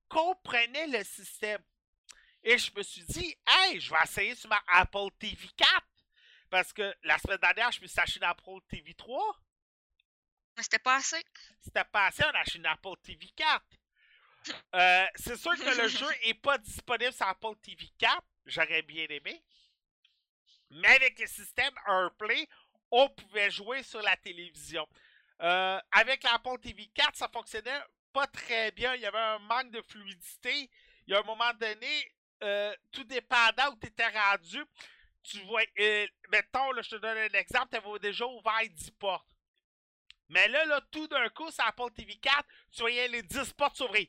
comprenait 0.09 0.87
le 0.89 1.05
système. 1.05 1.63
Et 2.43 2.57
je 2.59 2.73
me 2.75 2.83
suis 2.83 3.05
dit, 3.05 3.37
hey, 3.47 3.79
je 3.81 3.91
vais 3.91 3.99
essayer 4.03 4.35
sur 4.35 4.49
ma 4.49 4.61
Apple 4.67 5.09
TV 5.19 5.47
4. 5.57 5.71
Parce 6.49 6.73
que 6.73 6.95
la 7.05 7.17
semaine 7.19 7.39
dernière, 7.39 7.71
je 7.71 7.81
me 7.81 7.87
suis 7.87 8.01
acheté 8.01 8.25
Apple 8.25 8.59
TV 8.69 8.95
3. 8.95 9.37
Mais 10.61 10.65
c'était 10.65 10.79
pas 10.79 10.97
assez. 10.97 11.25
C'était 11.63 11.85
pas 11.85 12.09
assez, 12.09 12.23
on 12.23 12.37
a 12.37 12.41
acheté 12.41 12.59
une 12.59 12.67
Apple 12.67 12.95
TV 13.03 13.29
4. 13.35 13.65
Euh, 14.75 15.07
c'est 15.15 15.39
sûr 15.39 15.57
que 15.57 15.81
le 15.81 15.89
jeu 15.89 16.07
est 16.25 16.35
pas 16.35 16.59
disponible 16.59 17.15
sur 17.15 17.27
Apple 17.27 17.57
TV 17.63 17.89
4. 17.97 18.23
J'aurais 18.45 18.83
bien 18.83 19.07
aimé. 19.09 19.43
Mais 20.69 20.89
avec 20.89 21.19
le 21.19 21.27
système 21.27 21.73
AirPlay, 21.89 22.47
on 22.91 23.09
pouvait 23.09 23.51
jouer 23.51 23.83
sur 23.83 24.03
la 24.03 24.19
télévision. 24.19 24.87
Euh, 25.41 25.81
avec 25.93 26.25
l'Apple 26.25 26.59
TV 26.61 26.91
4, 26.95 27.17
ça 27.17 27.29
fonctionnait 27.33 27.81
pas 28.13 28.27
très 28.27 28.71
bien. 28.73 28.95
Il 28.97 29.01
y 29.01 29.07
avait 29.07 29.17
un 29.17 29.39
manque 29.39 29.71
de 29.71 29.81
fluidité. 29.81 30.69
Il 31.07 31.13
y 31.13 31.15
a 31.15 31.21
un 31.21 31.25
moment 31.25 31.55
donné, 31.55 32.13
euh, 32.43 32.77
tout 32.93 33.05
dépendant 33.05 33.73
où 33.73 33.79
tu 33.81 33.87
étais 33.87 34.09
rendu, 34.09 34.63
tu 35.23 35.41
vois, 35.47 35.63
euh, 35.79 36.07
mettons, 36.31 36.71
là, 36.73 36.83
je 36.83 36.91
te 36.91 36.97
donne 36.97 37.17
un 37.17 37.39
exemple, 37.39 37.69
tu 37.71 37.77
avais 37.77 37.99
déjà 38.01 38.27
ouvert 38.27 38.61
10 38.71 38.91
portes. 38.91 39.40
Mais 40.31 40.47
là, 40.47 40.65
là, 40.65 40.81
tout 40.93 41.09
d'un 41.09 41.29
coup, 41.31 41.51
sur 41.51 41.65
Apple 41.65 41.91
TV 41.93 42.17
4, 42.17 42.47
tu 42.71 42.83
voyais 42.83 43.09
les 43.09 43.23
10 43.23 43.53
portes 43.55 43.77
s'ouvrir. 43.77 44.07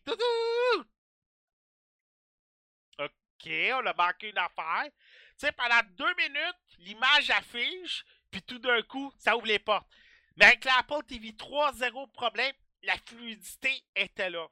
OK, 3.00 3.48
on 3.48 3.86
a 3.88 3.94
manqué 3.94 4.30
une 4.30 4.38
affaire. 4.38 4.86
Tu 4.86 5.48
sais, 5.48 5.52
pendant 5.52 5.82
deux 5.94 6.14
minutes, 6.16 6.78
l'image 6.78 7.32
affiche, 7.32 8.06
puis 8.30 8.44
tout 8.44 8.60
d'un 8.60 8.84
coup, 8.84 9.12
ça 9.18 9.36
ouvre 9.36 9.48
les 9.48 9.58
portes. 9.58 9.90
Mais 10.36 10.46
avec 10.46 10.64
l'Apple 10.64 11.04
TV 11.08 11.36
3, 11.36 11.74
zéro 11.74 12.06
problème, 12.06 12.54
la 12.84 12.96
fluidité 12.98 13.84
était 13.96 14.30
là. 14.30 14.48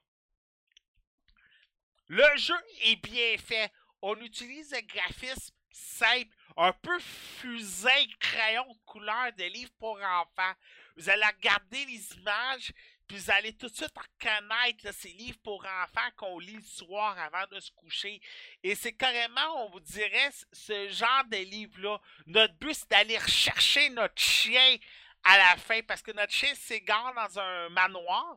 Le 2.08 2.38
jeu 2.38 2.58
est 2.82 2.96
bien 2.96 3.38
fait. 3.38 3.72
On 4.02 4.20
utilise 4.22 4.74
un 4.74 4.82
graphisme 4.82 5.54
simple, 5.72 6.36
un 6.60 6.74
peu 6.74 7.00
fusain, 7.00 8.06
crayon 8.20 8.68
de 8.68 8.80
couleur 8.86 9.32
de 9.38 9.46
livre 9.46 9.72
pour 9.80 9.98
enfants. 9.98 10.54
Vous 10.98 11.10
allez 11.10 11.26
regarder 11.26 11.86
les 11.86 12.14
images, 12.18 12.74
puis 13.08 13.18
vous 13.18 13.32
allez 13.32 13.54
tout 13.54 13.70
de 13.70 13.74
suite 13.74 13.94
reconnaître 13.98 14.84
là, 14.86 14.92
ces 14.92 15.14
livres 15.14 15.40
pour 15.42 15.66
enfants 15.66 16.10
qu'on 16.18 16.38
lit 16.38 16.58
le 16.58 16.62
soir 16.62 17.18
avant 17.18 17.48
de 17.50 17.62
se 17.62 17.72
coucher. 17.72 18.22
Et 18.62 18.76
c'est 18.76 18.92
carrément, 18.92 19.66
on 19.66 19.70
vous 19.70 19.80
dirait, 19.80 20.32
ce 20.52 20.90
genre 20.90 21.24
de 21.32 21.38
livre-là. 21.38 21.98
Notre 22.28 22.54
but, 22.56 22.74
c'est 22.74 22.90
d'aller 22.90 23.18
rechercher 23.18 23.90
notre 23.92 24.22
chien 24.22 24.76
à 25.24 25.38
la 25.38 25.56
fin, 25.56 25.82
parce 25.84 26.02
que 26.02 26.12
notre 26.12 26.34
chien 26.34 26.54
s'égare 26.56 27.14
dans 27.14 27.40
un 27.40 27.70
manoir. 27.70 28.36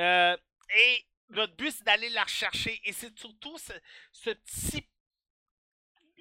Euh, 0.00 0.36
et 0.74 1.06
notre 1.30 1.54
but, 1.54 1.70
c'est 1.70 1.84
d'aller 1.84 2.08
la 2.08 2.24
rechercher. 2.24 2.80
Et 2.82 2.92
c'est 2.92 3.16
surtout 3.16 3.56
ce, 3.58 3.72
ce 4.10 4.30
petit 4.30 4.84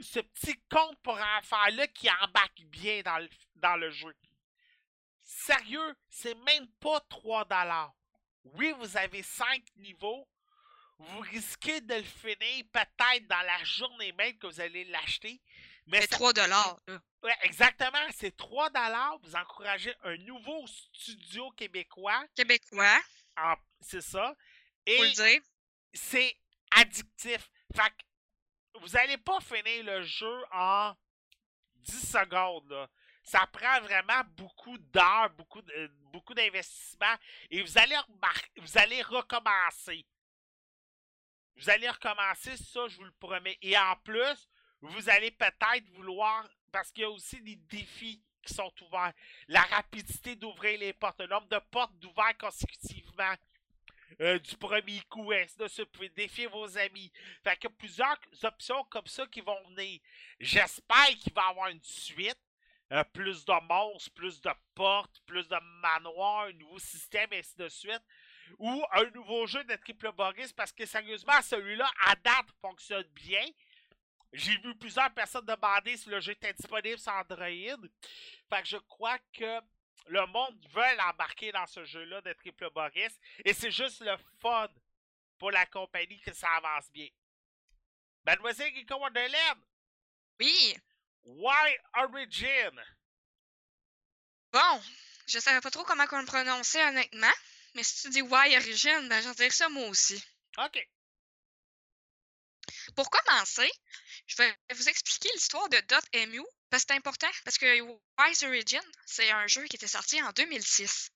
ce 0.02 0.20
petit 0.20 0.56
conte 0.70 0.98
pour 1.02 1.18
enfants-là 1.18 1.88
qui 1.88 2.10
embarque 2.22 2.62
bien 2.66 3.02
dans 3.02 3.18
le, 3.20 3.30
dans 3.56 3.76
le 3.78 3.90
jeu. 3.92 4.14
Sérieux, 5.24 5.96
c'est 6.10 6.36
même 6.44 6.68
pas 6.80 7.00
3 7.10 7.46
dollars. 7.46 7.94
Oui, 8.44 8.72
vous 8.78 8.96
avez 8.98 9.24
5 9.24 9.64
niveaux. 9.78 10.28
Vous 10.98 11.20
risquez 11.20 11.82
de 11.82 11.96
le 11.96 12.04
finir 12.04 12.64
peut-être 12.72 13.28
dans 13.28 13.42
la 13.42 13.64
journée 13.64 14.12
même 14.14 14.38
que 14.38 14.48
vous 14.48 14.62
allez 14.62 14.86
l'acheter. 14.86 15.42
Mais 15.88 16.02
C'est 16.02 16.12
ça- 16.12 16.16
3 16.18 16.34
dollars. 16.34 16.80
Ouais, 17.24 17.36
exactement, 17.42 18.08
c'est 18.16 18.36
3 18.38 18.70
dollars. 18.70 19.18
Vous 19.24 19.36
encouragez 19.36 19.94
un 20.04 20.16
nouveau 20.18 20.66
studio 20.94 21.50
québécois. 21.52 22.24
Québécois, 22.36 23.00
en- 23.38 23.56
C'est 23.82 24.02
ça. 24.02 24.36
Et 24.86 24.98
c'est 25.94 26.38
addictif. 26.72 27.50
Fait 27.76 27.90
que 27.90 28.04
vous 28.82 28.90
n'allez 28.90 29.18
pas 29.18 29.40
finir 29.40 29.84
le 29.84 30.04
jeu 30.04 30.44
en 30.52 30.94
10 31.76 32.12
secondes. 32.12 32.90
Ça 33.24 33.48
prend 33.48 33.82
vraiment 33.82 34.22
beaucoup 34.38 34.78
d'heures, 34.78 35.30
beaucoup, 35.32 35.62
euh, 35.76 35.88
beaucoup 36.12 36.34
d'investissement. 36.34 37.16
Et 37.50 37.62
vous 37.62 37.78
allez, 37.78 37.96
vous 38.58 38.78
allez 38.78 39.02
recommencer. 39.02 40.06
Vous 41.56 41.70
allez 41.70 41.90
recommencer, 41.90 42.58
ça, 42.58 42.88
je 42.88 42.98
vous 42.98 43.06
le 43.06 43.14
promets. 43.14 43.58
Et 43.62 43.78
en 43.78 43.96
plus, 44.04 44.50
vous 44.82 45.10
allez 45.10 45.32
peut-être 45.32 45.90
vouloir, 45.94 46.48
parce 46.72 46.92
qu'il 46.92 47.02
y 47.02 47.06
a 47.06 47.10
aussi 47.10 47.42
des 47.42 47.56
défis 47.56 48.22
qui 48.44 48.54
sont 48.54 48.72
ouverts. 48.84 49.14
La 49.48 49.62
rapidité 49.62 50.36
d'ouvrir 50.36 50.80
les 50.80 50.94
portes, 50.94 51.20
le 51.22 51.28
nombre 51.28 51.48
de 51.48 51.60
portes 51.72 51.98
d'ouvert 51.98 52.38
consécutivement 52.38 53.34
euh, 54.22 54.40
du 54.40 54.56
premier 54.58 55.02
coup, 55.10 55.32
de 55.32 55.68
suite. 55.68 55.86
Vous 55.86 55.92
pouvez 55.92 56.10
défier 56.10 56.48
vos 56.48 56.78
amis. 56.78 57.12
Fait 57.44 57.66
a 57.66 57.70
plusieurs 57.70 58.18
options 58.44 58.84
comme 58.86 59.08
ça 59.08 59.26
qui 59.28 59.42
vont 59.42 59.62
venir. 59.70 60.00
J'espère 60.40 61.10
qu'il 61.20 61.34
va 61.34 61.48
y 61.48 61.50
avoir 61.50 61.70
une 61.70 61.84
suite. 61.84 62.40
Euh, 62.92 63.04
plus 63.04 63.44
de 63.46 63.68
monstres, 63.68 64.12
plus 64.14 64.40
de 64.42 64.52
portes, 64.76 65.20
plus 65.26 65.48
de 65.48 65.58
manoirs, 65.82 66.46
un 66.46 66.54
nouveau 66.54 66.78
système, 66.78 67.30
ainsi 67.34 67.58
de 67.58 67.68
suite. 67.68 68.04
Ou 68.60 68.86
un 68.92 69.10
nouveau 69.10 69.48
jeu 69.48 69.64
de 69.64 69.76
Triple 69.76 70.12
Boris, 70.12 70.54
parce 70.54 70.72
que 70.72 70.86
sérieusement, 70.86 71.42
celui-là, 71.42 71.90
à 72.06 72.16
date, 72.16 72.46
fonctionne 72.62 73.08
bien. 73.16 73.44
J'ai 74.32 74.58
vu 74.58 74.76
plusieurs 74.76 75.12
personnes 75.14 75.46
demander 75.46 75.98
si 75.98 76.10
le 76.10 76.20
jeu 76.20 76.34
était 76.34 76.54
disponible 76.54 77.00
sur 77.00 77.12
Android. 77.14 77.88
Fait 78.50 78.62
que 78.62 78.68
je 78.68 78.78
crois 78.78 79.18
que 79.34 79.62
le 80.08 80.26
monde 80.28 80.58
veut 80.74 81.00
embarquer 81.02 81.52
dans 81.52 81.66
ce 81.68 81.84
jeu-là 81.86 82.22
de 82.22 82.34
Triple 82.34 82.70
Boris. 82.72 83.20
Et 83.44 83.54
c'est 83.54 83.72
juste 83.72 84.02
le 84.02 84.16
fun 84.42 84.70
pour 85.38 85.52
la 85.52 85.66
compagnie 85.66 86.20
que 86.22 86.34
ça 86.34 86.50
avance 86.56 86.92
bien. 86.92 87.10
Mademoiselle 88.26 88.74
Giko 88.74 88.96
Wonderland, 88.96 89.62
Oui. 90.40 90.76
Why 91.24 91.78
Origin? 91.96 92.84
Bon, 94.52 94.84
je 95.28 95.40
savais 95.40 95.60
pas 95.60 95.72
trop 95.72 95.84
comment 95.84 96.06
on 96.12 96.20
le 96.20 96.26
prononçait 96.26 96.84
honnêtement, 96.88 97.34
mais 97.74 97.84
si 97.84 98.04
tu 98.04 98.10
dis 98.10 98.20
Y 98.20 98.58
origine, 98.58 99.10
ben 99.10 99.22
j'en 99.22 99.34
dirais 99.34 99.50
ça 99.50 99.70
moi 99.70 99.88
aussi. 99.90 100.24
OK. 100.58 100.88
Pour 102.96 103.10
commencer, 103.10 103.70
je 104.28 104.38
vais 104.38 104.56
vous 104.74 104.88
expliquer 104.88 105.30
l'histoire 105.34 105.68
de 105.70 105.78
.mu 106.28 106.42
parce 106.70 106.84
que 106.84 106.94
c'est 106.94 106.98
important 106.98 107.30
parce 107.44 107.58
que 107.58 107.82
Wise 107.82 108.44
Origin, 108.44 108.82
c'est 109.06 109.32
un 109.32 109.48
jeu 109.48 109.64
qui 109.66 109.76
était 109.76 109.88
sorti 109.88 110.22
en 110.22 110.32
2006. 110.32 111.10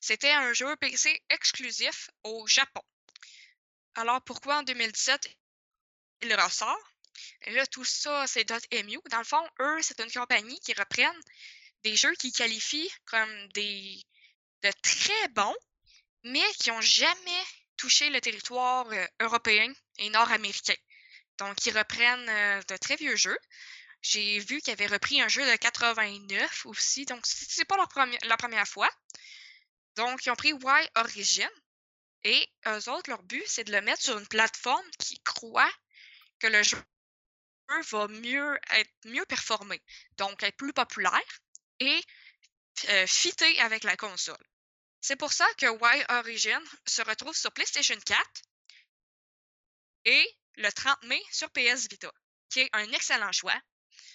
C'était 0.00 0.30
un 0.30 0.52
jeu 0.52 0.76
PC 0.76 1.20
exclusif 1.30 2.10
au 2.24 2.46
Japon. 2.46 2.82
Alors 3.94 4.22
pourquoi 4.22 4.58
en 4.58 4.62
2017 4.62 5.28
il 6.22 6.34
ressort? 6.34 6.78
Là, 7.46 7.66
tout 7.66 7.84
ça, 7.84 8.26
c'est 8.26 8.48
.mu. 8.84 8.98
Dans 9.10 9.18
le 9.18 9.24
fond, 9.24 9.44
eux, 9.60 9.78
c'est 9.82 10.00
une 10.00 10.10
compagnie 10.10 10.58
qui 10.60 10.72
reprennent 10.74 11.20
des 11.82 11.96
jeux 11.96 12.14
qui 12.14 12.32
qualifient 12.32 12.90
comme 13.06 13.48
des 13.48 14.00
de 14.62 14.70
très 14.82 15.28
bons, 15.28 15.54
mais 16.24 16.44
qui 16.58 16.70
n'ont 16.70 16.80
jamais 16.80 17.44
touché 17.76 18.10
le 18.10 18.20
territoire 18.20 18.88
euh, 18.90 19.06
européen 19.20 19.72
et 19.98 20.10
nord-américain. 20.10 20.74
Donc, 21.38 21.64
ils 21.66 21.76
reprennent 21.76 22.28
euh, 22.28 22.62
de 22.68 22.76
très 22.76 22.96
vieux 22.96 23.14
jeux. 23.14 23.38
J'ai 24.02 24.38
vu 24.38 24.60
qu'ils 24.60 24.72
avaient 24.72 24.86
repris 24.86 25.20
un 25.20 25.28
jeu 25.28 25.44
de 25.44 25.56
89 25.56 26.66
aussi, 26.66 27.04
donc 27.04 27.26
c'est 27.26 27.64
pas 27.64 27.76
leur, 27.76 27.88
la 28.24 28.36
première 28.36 28.66
fois. 28.66 28.88
Donc, 29.96 30.24
ils 30.24 30.30
ont 30.30 30.36
pris 30.36 30.50
Y 30.50 30.90
Origin 30.94 31.50
et 32.24 32.48
eux 32.66 32.88
autres, 32.88 33.10
leur 33.10 33.22
but, 33.22 33.42
c'est 33.46 33.64
de 33.64 33.72
le 33.72 33.80
mettre 33.80 34.02
sur 34.02 34.18
une 34.18 34.26
plateforme 34.28 34.88
qui 34.98 35.20
croit 35.20 35.72
que 36.38 36.46
le 36.46 36.62
jeu 36.62 36.82
va 37.90 38.08
mieux 38.08 38.58
être 38.70 38.90
mieux 39.04 39.26
performé, 39.26 39.82
donc 40.16 40.42
être 40.42 40.56
plus 40.56 40.72
populaire 40.72 41.20
et 41.80 42.00
euh, 42.88 43.06
fitter 43.06 43.58
avec 43.60 43.84
la 43.84 43.96
console. 43.96 44.42
C'est 45.00 45.16
pour 45.16 45.32
ça 45.32 45.46
que 45.58 45.66
Y 45.66 46.06
Origin 46.10 46.62
se 46.86 47.02
retrouve 47.02 47.36
sur 47.36 47.52
PlayStation 47.52 47.98
4 48.04 48.20
et 50.06 50.38
le 50.56 50.70
30 50.72 51.02
mai 51.04 51.22
sur 51.30 51.50
PS 51.50 51.88
Vita, 51.88 52.12
qui 52.50 52.60
est 52.60 52.70
un 52.72 52.90
excellent 52.92 53.32
choix, 53.32 53.60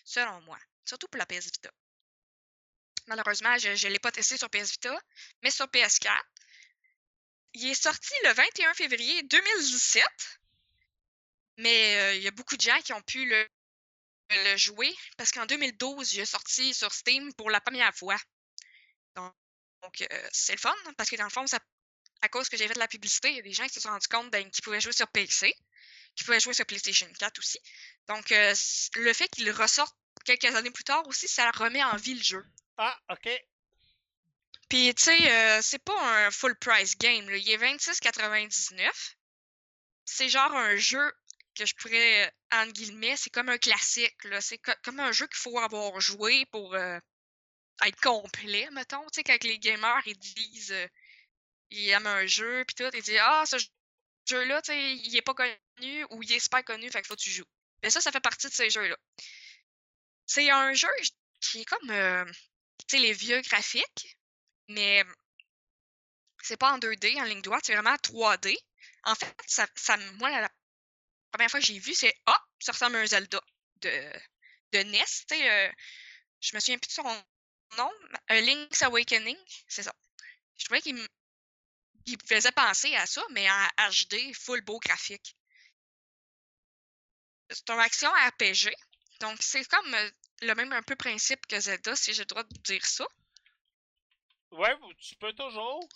selon 0.05 0.41
moi, 0.41 0.59
surtout 0.85 1.07
pour 1.07 1.17
la 1.17 1.25
PS 1.25 1.45
Vita. 1.45 1.71
Malheureusement, 3.07 3.57
je 3.57 3.69
ne 3.69 3.91
l'ai 3.91 3.99
pas 3.99 4.11
testé 4.11 4.37
sur 4.37 4.49
PS 4.49 4.71
Vita, 4.71 4.97
mais 5.41 5.51
sur 5.51 5.65
PS4. 5.65 6.17
Il 7.55 7.69
est 7.69 7.81
sorti 7.81 8.13
le 8.23 8.33
21 8.33 8.73
février 8.73 9.23
2017, 9.23 10.03
mais 11.57 11.97
euh, 11.97 12.15
il 12.15 12.23
y 12.23 12.27
a 12.27 12.31
beaucoup 12.31 12.57
de 12.57 12.61
gens 12.61 12.79
qui 12.81 12.93
ont 12.93 13.01
pu 13.01 13.25
le, 13.27 13.47
jouer 14.57 14.91
parce 15.17 15.31
qu'en 15.31 15.45
2012, 15.45 16.13
il 16.13 16.21
est 16.21 16.25
sorti 16.25 16.73
sur 16.73 16.91
Steam 16.91 17.31
pour 17.35 17.51
la 17.51 17.61
première 17.61 17.93
fois. 17.93 18.17
Donc, 19.15 20.01
euh, 20.01 20.29
c'est 20.31 20.53
le 20.53 20.59
fun 20.59 20.73
parce 20.97 21.09
que 21.09 21.17
dans 21.17 21.25
le 21.25 21.29
fond, 21.29 21.45
à 22.21 22.29
cause 22.29 22.49
que 22.49 22.57
j'ai 22.57 22.67
fait 22.67 22.73
de 22.73 22.79
la 22.79 22.87
publicité, 22.87 23.29
il 23.29 23.35
y 23.35 23.39
a 23.39 23.43
des 23.43 23.53
gens 23.53 23.67
qui 23.67 23.75
se 23.75 23.81
sont 23.81 23.89
rendus 23.89 24.07
compte 24.07 24.31
qu'ils 24.31 24.63
pouvaient 24.63 24.81
jouer 24.81 24.93
sur 24.93 25.07
PC, 25.09 25.53
qu'ils 26.15 26.25
pouvaient 26.25 26.39
jouer 26.39 26.53
sur 26.53 26.65
PlayStation 26.65 27.07
4 27.19 27.39
aussi. 27.39 27.59
Donc, 28.07 28.31
euh, 28.31 28.53
le 28.95 29.13
fait 29.13 29.27
qu'il 29.29 29.49
ressorte 29.51 29.95
quelques 30.25 30.45
années 30.55 30.71
plus 30.71 30.83
tard 30.83 31.05
aussi, 31.07 31.27
ça 31.27 31.49
remet 31.51 31.83
en 31.83 31.95
vie 31.97 32.15
le 32.15 32.23
jeu. 32.23 32.45
Ah, 32.77 32.97
OK. 33.11 33.29
Puis, 34.69 34.93
tu 34.95 35.03
sais, 35.03 35.31
euh, 35.31 35.61
c'est 35.61 35.83
pas 35.83 36.25
un 36.25 36.31
full 36.31 36.55
price 36.57 36.97
game. 36.97 37.29
là. 37.29 37.37
Il 37.37 37.49
est 37.49 37.57
26,99. 37.57 39.15
C'est 40.05 40.29
genre 40.29 40.51
un 40.53 40.75
jeu 40.75 41.11
que 41.55 41.65
je 41.65 41.75
pourrais, 41.75 42.25
euh, 42.27 42.31
entre 42.51 42.73
guillemets, 42.73 43.15
c'est 43.17 43.29
comme 43.29 43.49
un 43.49 43.57
classique. 43.57 44.15
C'est 44.41 44.57
co- 44.57 44.71
comme 44.83 44.99
un 44.99 45.11
jeu 45.11 45.27
qu'il 45.27 45.37
faut 45.37 45.59
avoir 45.59 45.99
joué 46.01 46.45
pour 46.47 46.73
euh, 46.75 46.97
être 47.85 48.01
complet, 48.01 48.69
mettons. 48.71 49.03
Tu 49.11 49.15
sais, 49.17 49.23
quand 49.23 49.43
les 49.43 49.59
gamers, 49.59 50.01
ils 50.07 50.17
disent, 50.17 50.71
euh, 50.71 50.87
ils 51.71 51.89
aiment 51.89 52.07
un 52.07 52.25
jeu, 52.25 52.63
puis 52.65 52.75
tout, 52.75 52.91
ils 52.95 53.03
disent, 53.03 53.19
ah, 53.21 53.43
ce 53.45 53.57
jeu-là, 54.25 54.61
tu 54.61 54.71
sais, 54.71 54.95
il 54.95 55.15
est 55.15 55.21
pas 55.21 55.33
connu 55.33 56.05
ou 56.11 56.23
il 56.23 56.31
est 56.31 56.39
super 56.39 56.63
connu, 56.63 56.89
fait 56.89 56.99
qu'il 56.99 57.07
faut 57.07 57.15
que 57.15 57.21
tu 57.21 57.31
joues. 57.31 57.45
Mais 57.81 57.89
ça, 57.89 58.01
ça 58.01 58.11
fait 58.11 58.21
partie 58.21 58.47
de 58.47 58.53
ces 58.53 58.69
jeux-là. 58.69 58.97
C'est 60.25 60.49
un 60.49 60.73
jeu 60.73 60.89
qui 61.41 61.61
est 61.61 61.65
comme, 61.65 61.89
euh, 61.91 62.25
tu 62.87 62.97
sais, 62.97 62.99
les 62.99 63.13
vieux 63.13 63.41
graphiques, 63.41 64.17
mais 64.69 65.03
c'est 66.43 66.57
pas 66.57 66.73
en 66.73 66.77
2D, 66.77 67.19
en 67.19 67.23
ligne 67.23 67.41
droite, 67.41 67.63
c'est 67.65 67.73
vraiment 67.73 67.95
3D. 67.95 68.55
En 69.05 69.15
fait, 69.15 69.35
ça, 69.47 69.97
moi, 70.17 70.29
la, 70.29 70.49
première 71.31 71.49
fois 71.49 71.59
que 71.59 71.65
j'ai 71.65 71.79
vu, 71.79 71.93
c'est 71.93 72.13
Ah, 72.25 72.41
ça 72.59 72.73
ressemble 72.73 72.97
à 72.97 72.99
un 72.99 73.05
Zelda 73.05 73.41
de, 73.81 74.13
de 74.73 74.79
NES. 74.79 74.99
Tu 74.99 75.35
sais, 75.35 75.49
euh, 75.49 75.71
je 76.41 76.55
me 76.55 76.59
souviens 76.59 76.77
plus 76.77 76.87
de 76.87 76.93
son 76.93 77.23
nom. 77.77 77.91
A 78.27 78.41
Link's 78.41 78.81
Awakening, 78.83 79.37
c'est 79.67 79.83
ça. 79.83 79.93
Je 80.57 80.65
trouvais 80.65 80.81
qu'il 80.81 80.95
me 82.11 82.27
faisait 82.27 82.51
penser 82.51 82.93
à 82.95 83.05
ça, 83.05 83.23
mais 83.31 83.49
en 83.49 83.67
HD, 83.89 84.33
full 84.35 84.61
beau 84.61 84.79
graphique. 84.79 85.35
C'est 87.49 87.69
une 87.69 87.79
action 87.79 88.09
RPG. 88.09 88.73
Donc, 89.19 89.37
c'est 89.41 89.67
comme 89.69 89.93
euh, 89.93 90.09
le 90.41 90.55
même 90.55 90.73
un 90.73 90.81
peu 90.81 90.95
principe 90.95 91.45
que 91.47 91.59
Zelda, 91.59 91.95
si 91.95 92.13
j'ai 92.13 92.23
le 92.23 92.27
droit 92.27 92.43
de 92.43 92.57
dire 92.63 92.85
ça. 92.85 93.07
Ouais, 94.51 94.75
tu 94.99 95.15
peux 95.15 95.33
toujours. 95.33 95.87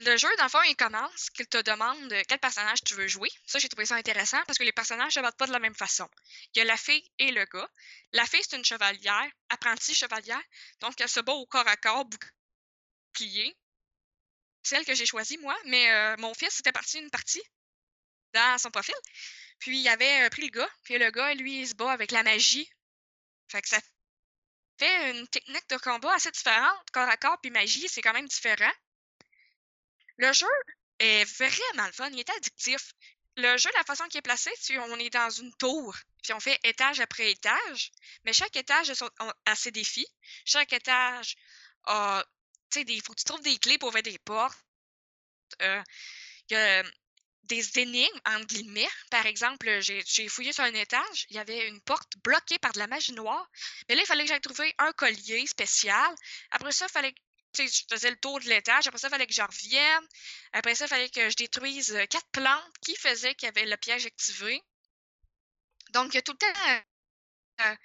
Le 0.00 0.16
jeu, 0.16 0.28
dans 0.36 0.44
le 0.44 0.48
fond, 0.48 0.62
il 0.62 0.76
commence 0.76 1.28
qu'il 1.30 1.48
te 1.48 1.60
demande 1.60 2.14
quel 2.28 2.38
personnage 2.38 2.84
tu 2.84 2.94
veux 2.94 3.08
jouer. 3.08 3.30
Ça, 3.46 3.58
j'ai 3.58 3.68
trouvé 3.68 3.84
ça 3.84 3.96
intéressant 3.96 4.40
parce 4.46 4.56
que 4.56 4.62
les 4.62 4.72
personnages 4.72 5.08
ne 5.08 5.10
se 5.10 5.20
battent 5.20 5.36
pas 5.36 5.48
de 5.48 5.52
la 5.52 5.58
même 5.58 5.74
façon. 5.74 6.08
Il 6.54 6.58
y 6.58 6.60
a 6.60 6.64
la 6.64 6.76
fille 6.76 7.04
et 7.18 7.32
le 7.32 7.44
gars. 7.46 7.68
La 8.12 8.24
fille, 8.24 8.42
c'est 8.48 8.56
une 8.56 8.64
chevalière, 8.64 9.28
apprentie 9.48 9.94
chevalière, 9.94 10.42
donc 10.80 11.00
elle 11.00 11.08
se 11.08 11.18
bat 11.18 11.32
au 11.32 11.46
corps 11.46 11.66
à 11.66 11.76
corps, 11.76 12.04
bouclier. 12.04 13.56
Celle 14.62 14.84
que 14.84 14.94
j'ai 14.94 15.06
choisie, 15.06 15.38
moi, 15.38 15.56
mais 15.66 15.90
euh, 15.90 16.16
mon 16.18 16.34
fils 16.34 16.60
était 16.60 16.72
parti 16.72 16.98
une 16.98 17.10
partie 17.10 17.42
dans 18.34 18.58
son 18.58 18.70
profil. 18.70 18.94
Puis 19.60 19.80
il 19.80 19.88
avait 19.88 20.26
euh, 20.26 20.30
pris 20.30 20.42
le 20.42 20.48
gars, 20.50 20.70
puis 20.84 20.98
le 20.98 21.10
gars, 21.10 21.34
lui, 21.34 21.60
il 21.62 21.68
se 21.68 21.74
bat 21.74 21.92
avec 21.92 22.10
la 22.12 22.22
magie. 22.22 22.70
Fait 23.50 23.62
que 23.62 23.68
ça 23.68 23.80
fait 24.78 25.10
une 25.12 25.28
technique 25.28 25.68
de 25.70 25.76
combat 25.78 26.14
assez 26.14 26.30
différente. 26.30 26.90
Corps 26.92 27.08
à 27.08 27.16
corps 27.18 27.40
puis 27.40 27.50
magie, 27.50 27.88
c'est 27.88 28.02
quand 28.02 28.12
même 28.14 28.28
différent. 28.28 28.72
Le 30.18 30.32
jeu 30.32 30.46
est 30.98 31.24
vraiment 31.24 31.86
le 31.86 31.92
fun, 31.92 32.10
il 32.10 32.20
est 32.20 32.30
addictif. 32.30 32.92
Le 33.36 33.56
jeu, 33.56 33.70
la 33.74 33.84
façon 33.84 34.04
qu'il 34.08 34.18
est 34.18 34.22
placé, 34.22 34.50
tu- 34.64 34.78
on 34.78 34.98
est 34.98 35.10
dans 35.10 35.30
une 35.30 35.54
tour, 35.54 35.96
puis 36.22 36.32
on 36.34 36.40
fait 36.40 36.58
étage 36.64 37.00
après 37.00 37.30
étage, 37.30 37.90
mais 38.24 38.32
chaque 38.32 38.54
étage 38.56 38.90
a, 38.90 39.34
a 39.46 39.54
ses 39.54 39.70
défis. 39.70 40.06
Chaque 40.44 40.72
étage 40.72 41.36
a, 41.84 42.24
tu 42.70 42.80
sais, 42.80 42.84
des, 42.84 43.00
faut 43.00 43.12
que 43.12 43.18
tu 43.18 43.24
trouves 43.24 43.42
des 43.42 43.58
clés 43.58 43.78
pour 43.78 43.88
ouvrir 43.88 44.02
des 44.02 44.18
portes. 44.18 44.58
Euh, 45.62 45.82
il 46.50 46.54
y 46.54 46.56
a 46.56 46.82
des 47.44 47.78
énigmes, 47.78 48.20
entre 48.26 48.46
guillemets. 48.46 48.88
Par 49.10 49.26
exemple, 49.26 49.80
j'ai 49.80 50.28
fouillé 50.28 50.52
sur 50.52 50.64
un 50.64 50.74
étage, 50.74 51.26
il 51.30 51.36
y 51.36 51.38
avait 51.38 51.66
une 51.68 51.80
porte 51.80 52.12
bloquée 52.22 52.58
par 52.58 52.72
de 52.72 52.78
la 52.78 52.86
magie 52.86 53.12
noire. 53.12 53.48
Mais 53.88 53.94
là, 53.94 54.02
il 54.02 54.06
fallait 54.06 54.24
que 54.24 54.28
j'aille 54.28 54.40
trouver 54.40 54.74
un 54.78 54.92
collier 54.92 55.46
spécial. 55.46 56.14
Après 56.50 56.72
ça, 56.72 56.86
il 56.86 56.92
fallait 56.92 57.12
que 57.12 57.66
je 57.66 57.82
faisais 57.90 58.10
le 58.10 58.18
tour 58.18 58.38
de 58.40 58.48
l'étage. 58.48 58.86
Après 58.86 58.98
ça, 58.98 59.08
il 59.08 59.10
fallait 59.10 59.26
que 59.26 59.32
je 59.32 59.42
revienne. 59.42 60.06
Après 60.52 60.74
ça, 60.74 60.84
il 60.84 60.88
fallait 60.88 61.10
que 61.10 61.30
je 61.30 61.36
détruise 61.36 61.98
quatre 62.10 62.28
plantes 62.32 62.78
qui 62.82 62.94
faisaient 62.96 63.34
qu'il 63.34 63.46
y 63.46 63.50
avait 63.50 63.66
le 63.66 63.76
piège 63.76 64.06
activé. 64.06 64.62
Donc, 65.90 66.14
il 66.14 66.22
tout 66.22 66.32
le 66.32 66.38
temps, 66.38 67.66
euh, 67.66 67.76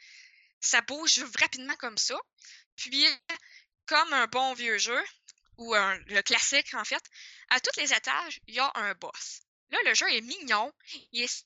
ça 0.60 0.82
bouge 0.82 1.24
rapidement 1.40 1.76
comme 1.76 1.98
ça. 1.98 2.16
Puis, 2.76 3.08
comme 3.86 4.14
un 4.14 4.28
bon 4.28 4.54
vieux 4.54 4.78
jeu, 4.78 5.04
ou 5.58 5.74
un- 5.76 5.98
le 6.08 6.22
classique 6.22 6.74
en 6.74 6.84
fait, 6.84 7.04
à 7.50 7.60
tous 7.60 7.80
les 7.80 7.94
étages, 7.94 8.40
il 8.48 8.56
y 8.56 8.60
a 8.60 8.72
un 8.76 8.94
boss. 8.96 9.42
Là, 9.70 9.80
le 9.86 9.94
jeu 9.94 10.12
est 10.12 10.22
mignon, 10.22 10.72
il 11.12 11.24
est 11.24 11.46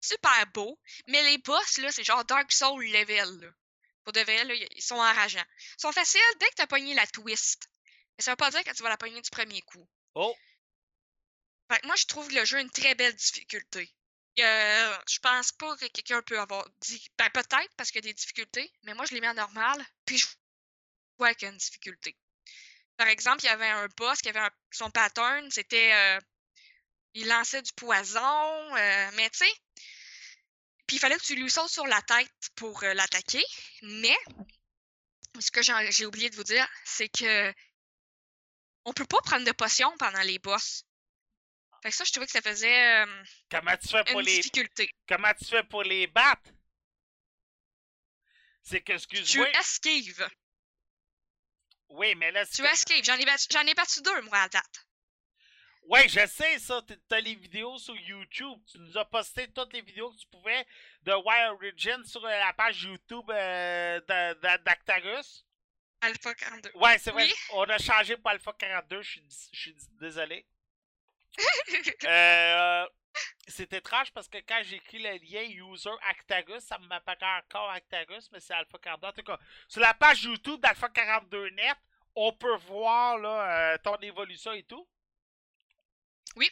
super 0.00 0.46
beau, 0.48 0.78
mais 1.06 1.22
les 1.24 1.38
boss, 1.38 1.78
là, 1.78 1.90
c'est 1.92 2.04
genre 2.04 2.24
Dark 2.24 2.50
Soul 2.52 2.84
level. 2.84 3.40
Là. 3.40 3.48
Pour 4.04 4.12
de 4.12 4.20
vrai, 4.20 4.44
là, 4.44 4.54
ils 4.54 4.82
sont 4.82 4.94
enrageants. 4.96 5.44
Ils 5.78 5.80
sont 5.82 5.92
faciles 5.92 6.20
dès 6.40 6.48
que 6.50 6.54
tu 6.56 6.62
as 6.62 6.66
pogné 6.66 6.94
la 6.94 7.06
twist. 7.06 7.68
Mais 8.16 8.24
ça 8.24 8.32
veut 8.32 8.36
pas 8.36 8.50
dire 8.50 8.64
que 8.64 8.72
tu 8.74 8.82
vas 8.82 8.88
la 8.88 8.96
pogner 8.96 9.20
du 9.20 9.30
premier 9.30 9.60
coup. 9.62 9.86
Oh, 10.14 10.34
Fait 11.70 11.80
que 11.80 11.86
moi, 11.86 11.96
je 11.96 12.06
trouve 12.06 12.30
le 12.30 12.44
jeu 12.44 12.58
une 12.60 12.70
très 12.70 12.94
belle 12.94 13.14
difficulté. 13.14 13.92
Euh, 14.40 14.98
je 15.08 15.18
pense 15.18 15.52
pas 15.52 15.76
que 15.76 15.86
quelqu'un 15.86 16.22
peut 16.22 16.38
avoir 16.38 16.66
dit. 16.80 17.06
Ben, 17.18 17.28
peut-être 17.30 17.74
parce 17.76 17.90
qu'il 17.90 18.04
y 18.04 18.08
a 18.08 18.10
des 18.10 18.14
difficultés, 18.14 18.72
mais 18.84 18.94
moi, 18.94 19.04
je 19.04 19.14
l'ai 19.14 19.20
mis 19.20 19.28
en 19.28 19.34
normal, 19.34 19.84
puis 20.04 20.16
je 20.18 20.26
vois 21.18 21.34
qu'il 21.34 21.46
y 21.46 21.50
a 21.50 21.52
une 21.52 21.58
difficulté. 21.58 22.16
Par 22.96 23.06
exemple, 23.08 23.42
il 23.44 23.46
y 23.46 23.50
avait 23.50 23.68
un 23.68 23.86
boss 23.96 24.20
qui 24.20 24.28
avait 24.28 24.40
un- 24.40 24.50
son 24.70 24.90
pattern, 24.90 25.50
c'était. 25.50 25.92
euh, 25.92 26.18
il 27.14 27.26
lançait 27.26 27.62
du 27.62 27.72
poison, 27.72 28.76
euh, 28.76 29.10
mais 29.14 29.28
tu 29.30 29.38
sais. 29.38 29.52
Puis 30.86 30.96
il 30.96 30.98
fallait 31.00 31.16
que 31.16 31.22
tu 31.22 31.34
lui 31.34 31.50
sautes 31.50 31.70
sur 31.70 31.86
la 31.86 32.00
tête 32.02 32.30
pour 32.54 32.82
euh, 32.82 32.94
l'attaquer, 32.94 33.44
mais 33.82 34.16
ce 35.40 35.50
que 35.50 35.60
j'ai 35.62 36.06
oublié 36.06 36.30
de 36.30 36.36
vous 36.36 36.44
dire, 36.44 36.66
c'est 36.84 37.08
que 37.08 37.52
on 38.84 38.92
peut 38.92 39.06
pas 39.06 39.20
prendre 39.22 39.44
de 39.46 39.52
potions 39.52 39.94
pendant 39.98 40.20
les 40.22 40.38
boss. 40.38 40.84
Fait 41.82 41.90
que 41.90 41.94
ça, 41.96 42.04
je 42.04 42.10
trouvais 42.10 42.26
que 42.26 42.32
ça 42.32 42.42
faisait 42.42 43.04
Comment 43.50 43.76
tu 43.76 43.88
fais 43.88 44.04
pour 44.04 44.20
une 44.20 44.26
les. 44.26 44.36
difficulté. 44.36 44.90
Comment 45.08 45.32
tu 45.34 45.44
fais 45.46 45.62
pour 45.64 45.82
les 45.82 46.06
battre? 46.08 46.50
C'est 48.62 48.80
que, 48.80 48.92
Tu 48.92 48.94
excuse-moi. 48.96 49.48
esquives. 49.60 50.28
Oui, 51.90 52.14
mais 52.14 52.30
là, 52.30 52.44
Tu 52.46 52.56
c'est. 52.56 52.64
esquives. 52.64 53.04
J'en 53.04 53.16
ai, 53.18 53.24
j'en 53.50 53.66
ai 53.66 53.74
battu 53.74 54.02
deux, 54.02 54.20
moi, 54.22 54.38
à 54.38 54.48
date. 54.48 54.86
Ouais, 55.84 56.06
je 56.08 56.26
sais 56.26 56.58
ça. 56.58 56.82
T'as 57.08 57.20
les 57.20 57.34
vidéos 57.34 57.78
sur 57.78 57.96
YouTube. 57.96 58.58
Tu 58.70 58.78
nous 58.78 58.98
as 58.98 59.06
posté 59.06 59.48
toutes 59.52 59.72
les 59.72 59.80
vidéos 59.80 60.10
que 60.12 60.18
tu 60.18 60.26
pouvais 60.26 60.66
de 61.02 61.12
Wild 61.14 61.52
Origin 61.54 62.04
sur 62.04 62.20
la 62.22 62.52
page 62.52 62.82
YouTube 62.82 63.30
euh, 63.30 63.98
d'Actarus. 64.64 65.46
Alpha 66.02 66.34
42. 66.34 66.70
Ouais, 66.74 66.98
c'est 66.98 67.10
vrai. 67.10 67.24
Oui. 67.24 67.34
On 67.54 67.62
a 67.64 67.78
changé 67.78 68.16
pour 68.18 68.30
Alpha 68.30 68.52
42. 68.52 69.00
Je 69.02 69.20
suis, 69.52 69.74
désolé. 70.00 70.46
Euh, 72.04 72.86
c'est 73.48 73.72
étrange 73.72 74.12
parce 74.12 74.28
que 74.28 74.38
quand 74.38 74.60
j'ai 74.64 74.76
écrit 74.76 74.98
le 74.98 75.10
lien 75.18 75.42
user 75.42 75.90
Actarus, 76.08 76.62
ça 76.62 76.78
m'apparaît 76.78 77.38
encore 77.44 77.70
Actarus, 77.70 78.28
mais 78.32 78.40
c'est 78.40 78.54
Alpha 78.54 78.78
42. 78.78 79.06
En 79.08 79.12
tout 79.12 79.22
cas, 79.22 79.38
sur 79.68 79.80
la 79.80 79.94
page 79.94 80.24
YouTube 80.24 80.60
d'Alpha 80.60 80.88
42 80.88 81.50
Net, 81.50 81.76
on 82.14 82.32
peut 82.32 82.56
voir 82.66 83.18
là, 83.18 83.74
euh, 83.74 83.78
ton 83.82 83.96
évolution 83.96 84.52
et 84.52 84.62
tout. 84.64 84.86
Oui. 86.36 86.50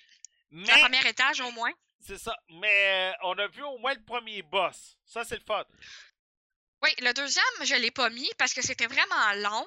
Mais, 0.50 0.66
Le 0.74 0.80
premier 0.80 1.08
étage, 1.08 1.40
au 1.40 1.50
moins. 1.50 1.72
c'est 2.00 2.18
ça. 2.18 2.36
Mais 2.48 3.12
euh, 3.12 3.16
on 3.24 3.38
a 3.38 3.46
vu 3.48 3.62
au 3.62 3.78
moins 3.78 3.94
le 3.94 4.02
premier 4.02 4.42
boss. 4.42 4.96
Ça, 5.04 5.24
c'est 5.24 5.36
le 5.36 5.44
fun. 5.44 5.64
Oui, 6.82 6.90
le 7.00 7.12
deuxième, 7.12 7.44
je 7.64 7.74
l'ai 7.74 7.90
pas 7.90 8.10
mis 8.10 8.30
parce 8.38 8.54
que 8.54 8.62
c'était 8.62 8.86
vraiment 8.86 9.32
long. 9.36 9.66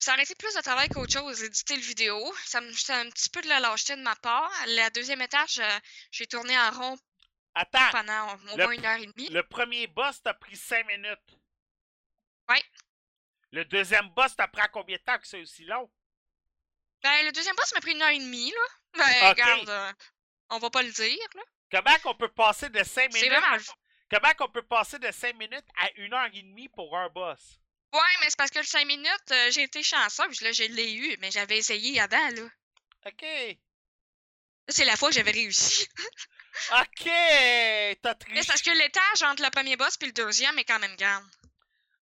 Ça 0.00 0.14
aurait 0.14 0.22
été 0.22 0.34
plus 0.34 0.54
de 0.54 0.60
travail 0.62 0.88
qu'autre 0.88 1.12
chose, 1.12 1.42
éditer 1.42 1.76
le 1.76 1.82
vidéo. 1.82 2.34
Ça 2.44 2.60
me 2.62 2.72
c'est 2.72 2.94
un 2.94 3.08
petit 3.10 3.28
peu 3.28 3.40
de 3.42 3.48
la 3.48 3.60
lâcheté 3.60 3.94
de 3.96 4.02
ma 4.02 4.16
part. 4.16 4.50
Le 4.66 4.88
deuxième 4.90 5.20
étage, 5.20 5.60
j'ai 6.10 6.26
tourné 6.26 6.58
en 6.58 6.70
rond 6.70 6.98
Attends, 7.54 7.90
pendant 7.90 8.34
au 8.34 8.56
moins 8.56 8.70
une 8.72 8.84
heure 8.86 8.98
et 8.98 9.06
demie. 9.06 9.28
le 9.28 9.42
premier 9.42 9.86
boss 9.88 10.22
t'a 10.22 10.32
pris 10.34 10.56
5 10.56 10.86
minutes. 10.86 11.38
Ouais. 12.48 12.62
Le 13.52 13.64
deuxième 13.66 14.08
boss 14.10 14.34
t'a 14.36 14.48
pris 14.48 14.62
combien 14.72 14.96
de 14.96 15.02
temps 15.02 15.18
que 15.18 15.26
c'est 15.26 15.40
aussi 15.42 15.64
long? 15.64 15.90
Ben, 17.02 17.26
le 17.26 17.32
deuxième 17.32 17.56
boss 17.56 17.72
m'a 17.74 17.80
pris 17.80 17.92
une 17.92 18.02
heure 18.02 18.08
et 18.10 18.18
demie, 18.18 18.50
là. 18.52 18.66
Ben, 18.98 19.28
regarde, 19.30 19.68
euh, 19.68 19.92
on 20.50 20.58
va 20.58 20.70
pas 20.70 20.82
le 20.82 20.92
dire, 20.92 21.28
là. 21.34 21.42
Comment 21.70 21.98
qu'on 22.02 22.14
peut 22.14 22.28
passer 22.32 22.68
de 22.70 22.82
5 22.82 23.10
C'est 23.12 23.20
minutes? 23.22 23.38
vraiment. 23.38 23.62
Comment 24.10 24.32
qu'on 24.34 24.48
peut 24.50 24.62
passer 24.66 24.98
de 24.98 25.10
5 25.10 25.34
minutes 25.36 25.66
à 25.78 25.88
1 25.98 26.12
heure 26.12 26.30
et 26.32 26.42
demie 26.42 26.68
pour 26.68 26.96
un 26.96 27.08
boss? 27.10 27.58
Ouais, 27.92 28.00
mais 28.20 28.26
c'est 28.28 28.36
parce 28.36 28.50
que 28.50 28.58
le 28.60 28.64
5 28.64 28.86
minutes, 28.86 29.30
euh, 29.32 29.50
j'ai 29.50 29.62
été 29.62 29.82
chanceuse, 29.82 30.40
là, 30.42 30.52
je 30.52 30.64
l'ai 30.64 30.92
eu, 30.92 31.16
mais 31.18 31.30
j'avais 31.30 31.58
essayé 31.58 32.00
avant, 32.00 32.28
là. 32.30 32.48
Ok. 33.06 33.24
C'est 34.68 34.84
la 34.84 34.96
fois 34.96 35.08
que 35.08 35.14
j'avais 35.16 35.32
réussi. 35.32 35.86
Ok! 36.72 37.04
T'as 37.04 37.06
Mais 37.06 37.94
c'est 38.02 38.18
triché. 38.18 38.46
parce 38.46 38.62
que 38.62 38.70
l'étage 38.70 39.22
entre 39.22 39.42
le 39.42 39.50
premier 39.50 39.76
boss 39.76 39.96
et 40.00 40.06
le 40.06 40.12
deuxième 40.12 40.58
est 40.58 40.64
quand 40.64 40.80
même 40.80 40.96
grande. 40.96 41.24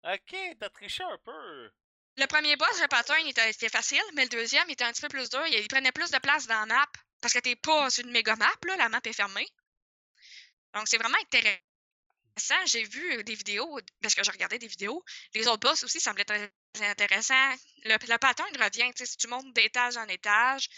Ok, 0.04 0.36
t'as 0.58 0.70
triché 0.70 1.02
un 1.02 1.18
peu. 1.18 1.70
Le 2.16 2.26
premier 2.26 2.56
boss, 2.56 2.80
le 2.80 2.86
pattern, 2.88 3.20
il 3.26 3.30
était, 3.30 3.68
facile, 3.68 4.02
mais 4.14 4.22
le 4.22 4.28
deuxième, 4.28 4.64
il 4.68 4.72
était 4.72 4.84
un 4.84 4.92
petit 4.92 5.02
peu 5.02 5.08
plus 5.08 5.28
dur. 5.28 5.44
Il, 5.48 5.54
il 5.54 5.68
prenait 5.68 5.92
plus 5.92 6.10
de 6.10 6.18
place 6.18 6.46
dans 6.46 6.60
la 6.60 6.66
map. 6.66 6.86
Parce 7.20 7.34
que 7.34 7.40
t'es 7.40 7.56
pas 7.56 7.90
sur 7.90 8.04
une 8.04 8.12
méga 8.12 8.36
map, 8.36 8.50
là, 8.66 8.76
la 8.76 8.88
map 8.88 9.00
est 9.04 9.12
fermée. 9.12 9.48
Donc, 10.74 10.86
c'est 10.88 10.98
vraiment 10.98 11.18
intéressant. 11.20 11.60
J'ai 12.66 12.84
vu 12.84 13.24
des 13.24 13.34
vidéos, 13.34 13.78
parce 14.02 14.14
que 14.14 14.22
j'ai 14.22 14.30
regardé 14.30 14.58
des 14.58 14.66
vidéos. 14.66 15.04
Les 15.34 15.46
autres 15.48 15.68
boss 15.68 15.82
aussi 15.84 16.00
semblaient 16.00 16.24
très 16.24 16.50
intéressants. 16.80 17.54
Le, 17.84 17.96
le 18.08 18.18
pattern 18.18 18.48
revient, 18.62 18.90
tu 18.94 19.04
sais, 19.04 19.06
si 19.06 19.16
tu 19.16 19.28
montes 19.28 19.52
d'étage 19.54 19.96
en 19.96 20.06
étage, 20.06 20.68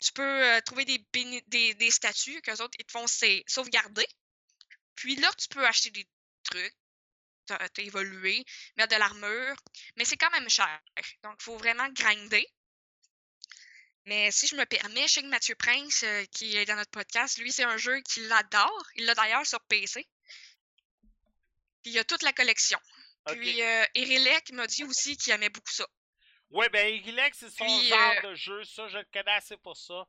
tu 0.00 0.12
peux 0.12 0.22
euh, 0.44 0.60
trouver 0.62 0.84
des, 0.84 1.06
des, 1.46 1.74
des 1.74 1.90
statues 1.90 2.40
qu'eux 2.42 2.60
autres, 2.62 2.76
ils 2.78 2.84
te 2.84 2.92
font 2.92 3.06
sauvegarder. 3.46 4.06
Puis 4.94 5.16
là, 5.16 5.30
tu 5.38 5.48
peux 5.48 5.66
acheter 5.66 5.90
des 5.90 6.06
trucs, 6.42 6.74
t'as 7.46 7.58
évolué, 7.78 8.44
mettre 8.76 8.94
de 8.94 8.98
l'armure, 8.98 9.56
mais 9.96 10.04
c'est 10.04 10.16
quand 10.16 10.30
même 10.30 10.48
cher. 10.50 10.80
Donc, 11.22 11.36
il 11.40 11.44
faut 11.44 11.56
vraiment 11.58 11.88
grinder. 11.90 12.46
Mais 14.06 14.30
si 14.30 14.46
je 14.46 14.56
me 14.56 14.64
permets, 14.64 15.06
je 15.06 15.14
sais 15.14 15.22
que 15.22 15.26
Mathieu 15.26 15.54
Prince, 15.54 16.02
euh, 16.04 16.24
qui 16.32 16.56
est 16.56 16.64
dans 16.64 16.76
notre 16.76 16.90
podcast, 16.90 17.36
lui, 17.38 17.52
c'est 17.52 17.64
un 17.64 17.76
jeu 17.76 18.00
qu'il 18.02 18.30
adore. 18.32 18.82
Il 18.94 19.04
l'a 19.04 19.14
d'ailleurs 19.14 19.46
sur 19.46 19.60
PC. 19.66 20.06
Puis 21.86 21.92
il 21.92 21.98
a 22.00 22.04
toute 22.04 22.24
la 22.24 22.32
collection. 22.32 22.80
Puis 23.26 23.62
euh, 23.62 23.84
Erilek 23.94 24.50
m'a 24.50 24.66
dit 24.66 24.82
aussi 24.82 25.16
qu'il 25.16 25.32
aimait 25.32 25.50
beaucoup 25.50 25.70
ça. 25.70 25.86
Ouais, 26.50 26.68
ben, 26.68 26.92
Irilex, 26.92 27.38
c'est 27.38 27.48
son 27.48 27.64
Puis, 27.64 27.86
genre 27.86 28.14
euh, 28.24 28.30
de 28.30 28.34
jeu. 28.34 28.64
Ça, 28.64 28.88
je 28.88 28.98
le 28.98 29.06
connais 29.12 29.30
assez 29.30 29.56
pour 29.58 29.76
ça. 29.76 30.04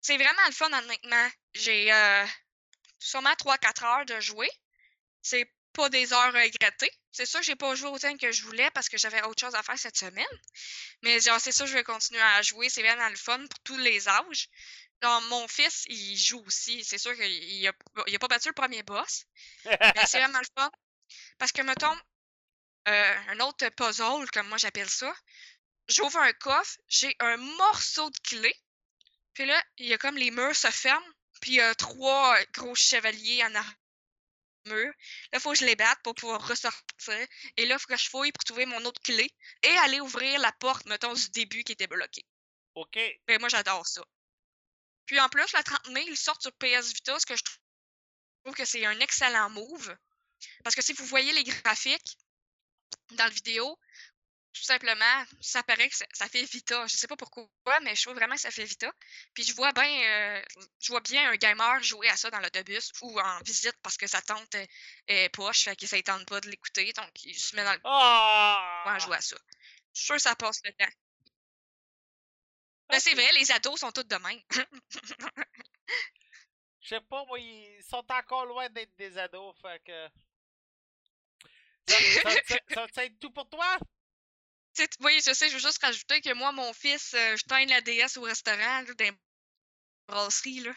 C'est 0.00 0.16
vraiment 0.16 0.44
le 0.44 0.52
fun, 0.52 0.72
honnêtement. 0.72 1.28
J'ai 1.54 1.92
euh, 1.92 2.26
sûrement 2.98 3.30
3-4 3.34 3.84
heures 3.84 4.06
de 4.06 4.18
jouer. 4.18 4.50
C'est 5.20 5.48
pas 5.72 5.88
des 5.88 6.12
heures 6.12 6.32
regrettées. 6.32 6.90
C'est 7.12 7.26
sûr 7.26 7.38
que 7.38 7.46
j'ai 7.46 7.54
pas 7.54 7.76
joué 7.76 7.88
autant 7.90 8.16
que 8.16 8.32
je 8.32 8.42
voulais 8.42 8.72
parce 8.72 8.88
que 8.88 8.98
j'avais 8.98 9.22
autre 9.22 9.40
chose 9.40 9.54
à 9.54 9.62
faire 9.62 9.78
cette 9.78 9.96
semaine. 9.96 10.40
Mais 11.02 11.20
genre, 11.20 11.40
c'est 11.40 11.52
sûr 11.52 11.66
que 11.66 11.70
je 11.70 11.76
vais 11.76 11.84
continuer 11.84 12.22
à 12.22 12.42
jouer. 12.42 12.68
C'est 12.68 12.82
vraiment 12.82 13.08
le 13.08 13.14
fun 13.14 13.38
pour 13.38 13.60
tous 13.60 13.78
les 13.78 14.08
âges. 14.08 14.48
Mon 15.02 15.48
fils, 15.48 15.84
il 15.88 16.16
joue 16.16 16.42
aussi. 16.46 16.84
C'est 16.84 16.98
sûr 16.98 17.14
qu'il 17.14 17.66
a, 17.66 17.72
il 18.06 18.14
a 18.14 18.18
pas 18.18 18.28
battu 18.28 18.48
le 18.48 18.54
premier 18.54 18.82
boss. 18.82 19.24
Mais 19.64 20.06
c'est 20.06 20.18
vraiment 20.20 20.38
le 20.38 20.46
fun. 20.56 20.70
Parce 21.38 21.52
que, 21.52 21.62
mettons, 21.62 21.96
euh, 22.88 23.14
un 23.28 23.40
autre 23.40 23.68
puzzle, 23.70 24.30
comme 24.32 24.48
moi 24.48 24.58
j'appelle 24.58 24.90
ça, 24.90 25.14
j'ouvre 25.88 26.18
un 26.18 26.32
coffre, 26.32 26.78
j'ai 26.88 27.14
un 27.20 27.36
morceau 27.36 28.10
de 28.10 28.18
clé, 28.18 28.54
puis 29.34 29.46
là, 29.46 29.62
il 29.78 29.86
y 29.86 29.94
a 29.94 29.98
comme 29.98 30.16
les 30.16 30.30
murs 30.30 30.56
se 30.56 30.70
ferment, 30.70 31.06
puis 31.40 31.52
il 31.52 31.56
y 31.56 31.60
a 31.60 31.74
trois 31.74 32.36
gros 32.52 32.74
chevaliers 32.74 33.44
en 33.44 33.54
armure. 33.54 33.74
Là, 34.66 34.92
il 35.32 35.40
faut 35.40 35.52
que 35.52 35.58
je 35.58 35.64
les 35.64 35.76
batte 35.76 35.98
pour 36.02 36.14
pouvoir 36.14 36.46
ressortir. 36.46 37.26
Et 37.56 37.66
là, 37.66 37.74
il 37.74 37.78
faut 37.78 37.88
que 37.88 37.96
je 37.96 38.08
fouille 38.08 38.32
pour 38.32 38.44
trouver 38.44 38.66
mon 38.66 38.84
autre 38.84 39.00
clé 39.02 39.28
et 39.62 39.78
aller 39.78 40.00
ouvrir 40.00 40.38
la 40.40 40.52
porte, 40.52 40.86
mettons, 40.86 41.14
du 41.14 41.28
début 41.30 41.64
qui 41.64 41.72
était 41.72 41.88
bloquée. 41.88 42.24
ok. 42.74 42.98
Ben, 43.26 43.40
moi, 43.40 43.48
j'adore 43.48 43.86
ça. 43.86 44.02
Puis 45.06 45.18
en 45.20 45.28
plus, 45.28 45.52
le 45.52 45.62
30 45.62 45.88
mai, 45.88 46.04
il 46.08 46.16
sort 46.16 46.40
sur 46.40 46.52
PS 46.52 46.92
Vita, 46.92 47.18
ce 47.18 47.26
que 47.26 47.36
je 47.36 47.42
trouve 48.44 48.54
que 48.54 48.64
c'est 48.64 48.84
un 48.86 48.98
excellent 49.00 49.50
move. 49.50 49.96
Parce 50.64 50.74
que 50.74 50.82
si 50.82 50.92
vous 50.92 51.04
voyez 51.06 51.32
les 51.32 51.44
graphiques 51.44 52.16
dans 53.12 53.24
la 53.24 53.30
vidéo, 53.30 53.78
tout 54.52 54.62
simplement, 54.62 55.24
ça 55.40 55.62
paraît 55.62 55.88
que 55.88 55.96
ça, 55.96 56.04
ça 56.12 56.28
fait 56.28 56.44
Vita. 56.44 56.86
Je 56.86 56.96
sais 56.96 57.06
pas 57.06 57.16
pourquoi, 57.16 57.48
mais 57.82 57.94
je 57.96 58.02
trouve 58.02 58.14
vraiment 58.14 58.34
que 58.34 58.40
ça 58.40 58.50
fait 58.50 58.64
Vita. 58.64 58.92
Puis 59.34 59.44
je 59.44 59.54
vois 59.54 59.72
bien, 59.72 60.02
euh, 60.04 60.42
je 60.80 60.88
vois 60.88 61.00
bien 61.00 61.30
un 61.30 61.36
gamer 61.36 61.82
jouer 61.82 62.08
à 62.08 62.16
ça 62.16 62.30
dans 62.30 62.38
l'autobus 62.40 62.92
ou 63.00 63.18
en 63.18 63.38
visite 63.40 63.76
parce 63.82 63.96
que 63.96 64.06
sa 64.06 64.20
tante 64.20 64.54
est, 64.54 64.68
est 65.06 65.28
poche, 65.30 65.64
fait 65.64 65.80
ne 65.80 66.00
tente 66.02 66.26
pas 66.26 66.40
de 66.40 66.50
l'écouter, 66.50 66.92
donc 66.92 67.10
il 67.24 67.34
se 67.34 67.56
met 67.56 67.64
dans 67.64 67.72
le 67.72 67.78
coin 67.80 68.94
à 68.94 68.98
jouer 68.98 69.16
à 69.16 69.20
ça. 69.20 69.36
Je 69.94 70.00
suis 70.00 70.06
sûr 70.06 70.14
que 70.16 70.22
ça 70.22 70.36
passe 70.36 70.60
le 70.64 70.72
temps. 70.72 70.92
Mais 72.90 73.00
c'est 73.00 73.14
vrai, 73.14 73.30
les 73.34 73.50
ados 73.50 73.80
sont 73.80 73.92
tous 73.92 74.04
de 74.04 74.16
même. 74.16 74.40
Je 76.80 76.88
sais 76.88 77.00
pas, 77.00 77.24
moi, 77.26 77.38
ils 77.38 77.82
sont 77.84 78.04
encore 78.10 78.44
loin 78.46 78.68
d'être 78.70 78.94
des 78.96 79.16
ados, 79.16 79.56
fait 79.60 79.82
que. 79.84 80.08
Ça, 81.88 81.98
ça, 81.98 82.30
ça, 82.46 82.56
ça, 82.74 82.86
ça 82.94 83.04
être 83.04 83.18
tout 83.18 83.32
pour 83.32 83.48
toi? 83.48 83.76
Oui, 85.00 85.20
je 85.24 85.34
sais, 85.34 85.48
je 85.48 85.54
veux 85.54 85.60
juste 85.60 85.82
rajouter 85.82 86.20
que 86.20 86.32
moi, 86.32 86.52
mon 86.52 86.72
fils, 86.72 87.12
euh, 87.14 87.36
je 87.36 87.44
traîne 87.44 87.68
la 87.68 87.80
DS 87.80 88.16
au 88.16 88.22
restaurant, 88.22 88.82
là, 88.82 88.94
dans 88.94 89.04
les 89.04 89.12
brasseries, 90.06 90.60
là. 90.60 90.72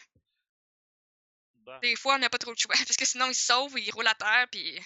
Bon. 1.54 1.78
Des 1.80 1.96
fois, 1.96 2.16
on 2.16 2.18
n'a 2.18 2.28
pas 2.28 2.38
trop 2.38 2.52
de 2.52 2.58
choix, 2.58 2.74
parce 2.86 2.96
que 2.96 3.04
sinon, 3.04 3.26
il 3.28 3.34
se 3.34 3.46
sauve, 3.46 3.78
il 3.78 3.90
roule 3.90 4.06
à 4.06 4.14
terre, 4.14 4.46
puis, 4.50 4.78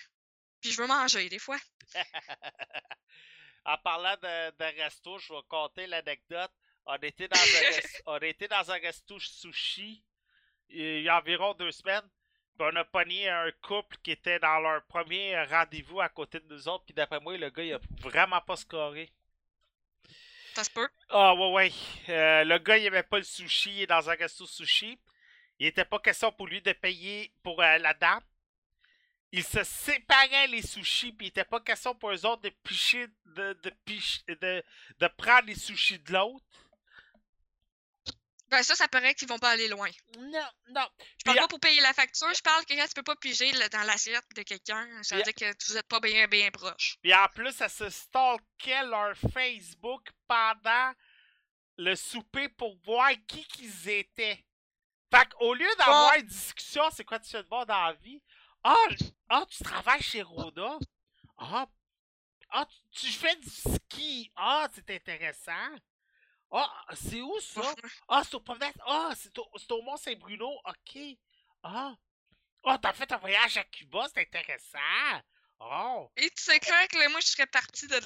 puis 0.61 0.71
je 0.71 0.81
veux 0.81 0.87
manger, 0.87 1.29
des 1.29 1.39
fois. 1.39 1.59
en 3.65 3.79
parlant 3.79 4.17
de, 4.17 4.51
de 4.51 4.83
resto, 4.83 5.19
je 5.19 5.33
vais 5.33 5.43
compter 5.49 5.87
l'anecdote. 5.87 6.53
On 6.87 6.97
était 6.97 7.29
dans 7.29 7.39
un, 7.39 7.81
on 8.07 8.19
était 8.19 8.49
dans 8.49 8.71
un 8.71 8.79
resto 8.79 9.19
sushi 9.19 10.03
il 10.73 11.03
y 11.03 11.09
a 11.09 11.19
environ 11.19 11.55
deux 11.55 11.73
semaines. 11.73 12.09
Puis 12.59 12.69
on 12.71 12.77
a 12.77 12.85
pogné 12.85 13.29
un 13.29 13.51
couple 13.63 13.97
qui 14.03 14.11
était 14.11 14.39
dans 14.39 14.61
leur 14.61 14.85
premier 14.85 15.43
rendez-vous 15.45 16.01
à 16.01 16.09
côté 16.09 16.41
de 16.41 16.47
nous 16.53 16.69
autres. 16.69 16.85
Puis 16.85 16.95
d'après 16.95 17.21
moi, 17.21 17.37
le 17.37 17.51
gars, 17.51 17.63
il 17.63 17.75
a 17.75 17.81
vraiment 18.01 18.41
pas 18.41 18.57
scoré. 18.57 19.11
Ça 20.55 20.65
se 20.65 20.71
peut. 20.71 20.89
Ah 21.09 21.35
ouais 21.35 21.53
ouais. 21.53 21.73
Euh, 22.09 22.45
le 22.45 22.59
gars 22.59 22.77
il 22.77 22.87
aimait 22.87 23.05
pas 23.05 23.19
le 23.19 23.25
sushi, 23.25 23.71
il 23.71 23.83
est 23.83 23.87
dans 23.87 24.11
un 24.11 24.15
resto 24.15 24.47
sushi. 24.47 24.99
Il 25.59 25.67
était 25.67 25.85
pas 25.85 25.99
question 26.01 26.33
pour 26.33 26.49
lui 26.49 26.61
de 26.61 26.73
payer 26.73 27.33
pour 27.43 27.63
euh, 27.63 27.79
la 27.79 27.95
dame. 27.95 28.23
Il 29.33 29.45
se 29.45 29.63
séparait 29.63 30.49
les 30.49 30.63
sushis, 30.63 31.13
puis 31.13 31.27
il 31.27 31.31
était 31.31 31.45
pas 31.45 31.61
question 31.61 31.95
pour 31.95 32.11
eux 32.11 32.27
autres 32.27 32.43
de 32.43 32.49
picher, 32.65 33.07
de, 33.27 33.53
de, 33.63 33.73
de, 34.35 34.65
de 34.99 35.07
prendre 35.17 35.47
les 35.47 35.55
sushis 35.55 36.01
de 36.01 36.13
l'autre. 36.13 36.45
Ben 38.51 38.65
ça, 38.65 38.75
ça 38.75 38.89
paraît 38.89 39.15
qu'ils 39.15 39.29
vont 39.29 39.39
pas 39.39 39.51
aller 39.51 39.69
loin. 39.69 39.89
Non, 40.19 40.49
non. 40.71 40.89
Je 40.99 41.25
parle 41.25 41.37
Puis, 41.37 41.41
pas 41.43 41.49
pour 41.49 41.61
payer 41.61 41.81
la 41.81 41.93
facture, 41.93 42.33
je 42.35 42.43
parle 42.43 42.65
que 42.65 42.75
quand 42.75 42.87
tu 42.87 42.95
peux 42.95 43.03
pas 43.05 43.17
piger 43.17 43.53
dans 43.53 43.83
l'assiette 43.85 44.25
de 44.35 44.43
quelqu'un, 44.43 44.89
ça 45.03 45.17
veut 45.17 45.23
dire 45.23 45.35
que 45.35 45.67
vous 45.69 45.77
êtes 45.77 45.87
pas 45.87 46.01
bien 46.01 46.27
bien 46.27 46.51
proche. 46.51 46.97
Puis 47.01 47.15
en 47.15 47.29
plus, 47.29 47.61
elle 47.61 47.71
se 47.71 47.89
stalkait 47.89 48.83
leur 48.87 49.17
Facebook 49.33 50.09
pendant 50.27 50.93
le 51.77 51.95
souper 51.95 52.49
pour 52.49 52.77
voir 52.85 53.11
qui 53.29 53.45
qu'ils 53.47 53.89
étaient. 53.89 54.45
Fait 55.13 55.29
qu'au 55.31 55.55
lieu 55.55 55.71
d'avoir 55.79 56.15
une 56.17 56.27
discussion, 56.27 56.83
c'est 56.93 57.05
quoi 57.05 57.19
tu 57.21 57.31
fais 57.31 57.43
de 57.43 57.49
bon 57.49 57.65
dans 57.65 57.87
la 57.87 57.93
vie? 57.95 58.23
Ah, 58.63 58.87
ah 59.29 59.45
tu 59.49 59.63
travailles 59.63 60.03
chez 60.03 60.23
Roda? 60.23 60.79
Ah, 61.39 61.67
ah 62.51 62.67
tu, 62.67 63.07
tu 63.07 63.13
fais 63.13 63.37
du 63.37 63.49
ski? 63.49 64.31
Ah, 64.37 64.69
c'est 64.75 64.91
intéressant. 64.91 65.77
Ah, 66.51 66.85
c'est 66.95 67.21
où 67.21 67.39
ça? 67.41 67.75
Ah, 68.09 68.23
c'est 68.25 68.35
au 68.35 68.41
promenade. 68.41 68.75
Ah, 68.87 69.13
c'est 69.17 69.37
au, 69.39 69.83
Mont-Saint-Bruno. 69.83 70.51
OK. 70.65 70.99
Ah. 71.63 71.95
Ah, 72.65 72.79
t'as 72.79 72.93
fait 72.93 73.11
un 73.13 73.19
voyage 73.19 73.57
à 73.57 73.65
Cuba, 73.65 74.07
c'est 74.13 74.21
intéressant. 74.21 75.23
Oh. 75.61 76.11
Et 76.17 76.29
tu 76.31 76.43
sais 76.43 76.59
clair 76.59 76.89
que 76.89 76.99
là, 76.99 77.09
moi, 77.09 77.21
je 77.21 77.29
serais 77.29 77.47
partie 77.47 77.87
de 77.87 78.01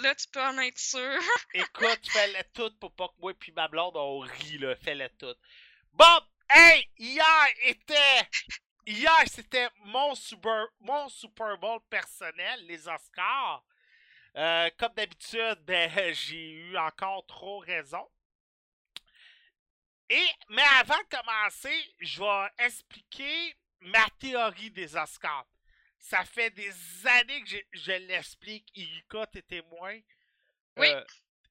là, 0.00 0.14
tu 0.14 0.26
peux 0.28 0.42
en 0.42 0.58
être 0.58 0.78
sûr. 0.78 1.20
Écoute, 1.54 2.08
fais-le 2.08 2.42
tout 2.54 2.74
pour 2.78 2.92
pas 2.94 3.08
que 3.08 3.20
moi 3.20 3.32
et 3.32 3.52
ma 3.52 3.68
blonde 3.68 3.96
on 3.96 4.20
rit, 4.20 4.58
là. 4.58 4.74
Fais-le 4.76 5.08
tout. 5.18 5.34
Bon, 5.92 6.20
hey, 6.50 6.88
hier 6.96 7.46
était. 7.64 8.28
Hier, 8.86 9.24
c'était 9.26 9.68
mon 9.84 10.14
Super, 10.14 10.66
mon 10.80 11.08
Super 11.08 11.56
Bowl 11.58 11.80
personnel, 11.88 12.66
les 12.66 12.88
Oscars. 12.88 13.62
Euh, 14.36 14.70
comme 14.78 14.94
d'habitude, 14.94 15.58
ben, 15.66 16.14
j'ai 16.14 16.50
eu 16.50 16.76
encore 16.76 17.26
trop 17.26 17.58
raison. 17.58 18.08
Et, 20.08 20.26
mais 20.50 20.64
avant 20.78 20.98
de 20.98 21.16
commencer, 21.16 21.94
je 22.00 22.20
vais 22.22 22.66
expliquer 22.66 23.56
ma 23.80 24.06
théorie 24.18 24.70
des 24.70 24.96
Oscars. 24.96 25.46
Ça 25.98 26.24
fait 26.24 26.50
des 26.50 26.72
années 27.06 27.42
que 27.42 27.48
je, 27.48 27.56
je 27.72 27.92
l'explique. 27.92 28.70
Erika, 28.74 29.26
t'es 29.26 29.42
témoin. 29.42 29.98
Oui. 30.76 30.88
Euh, 30.88 31.04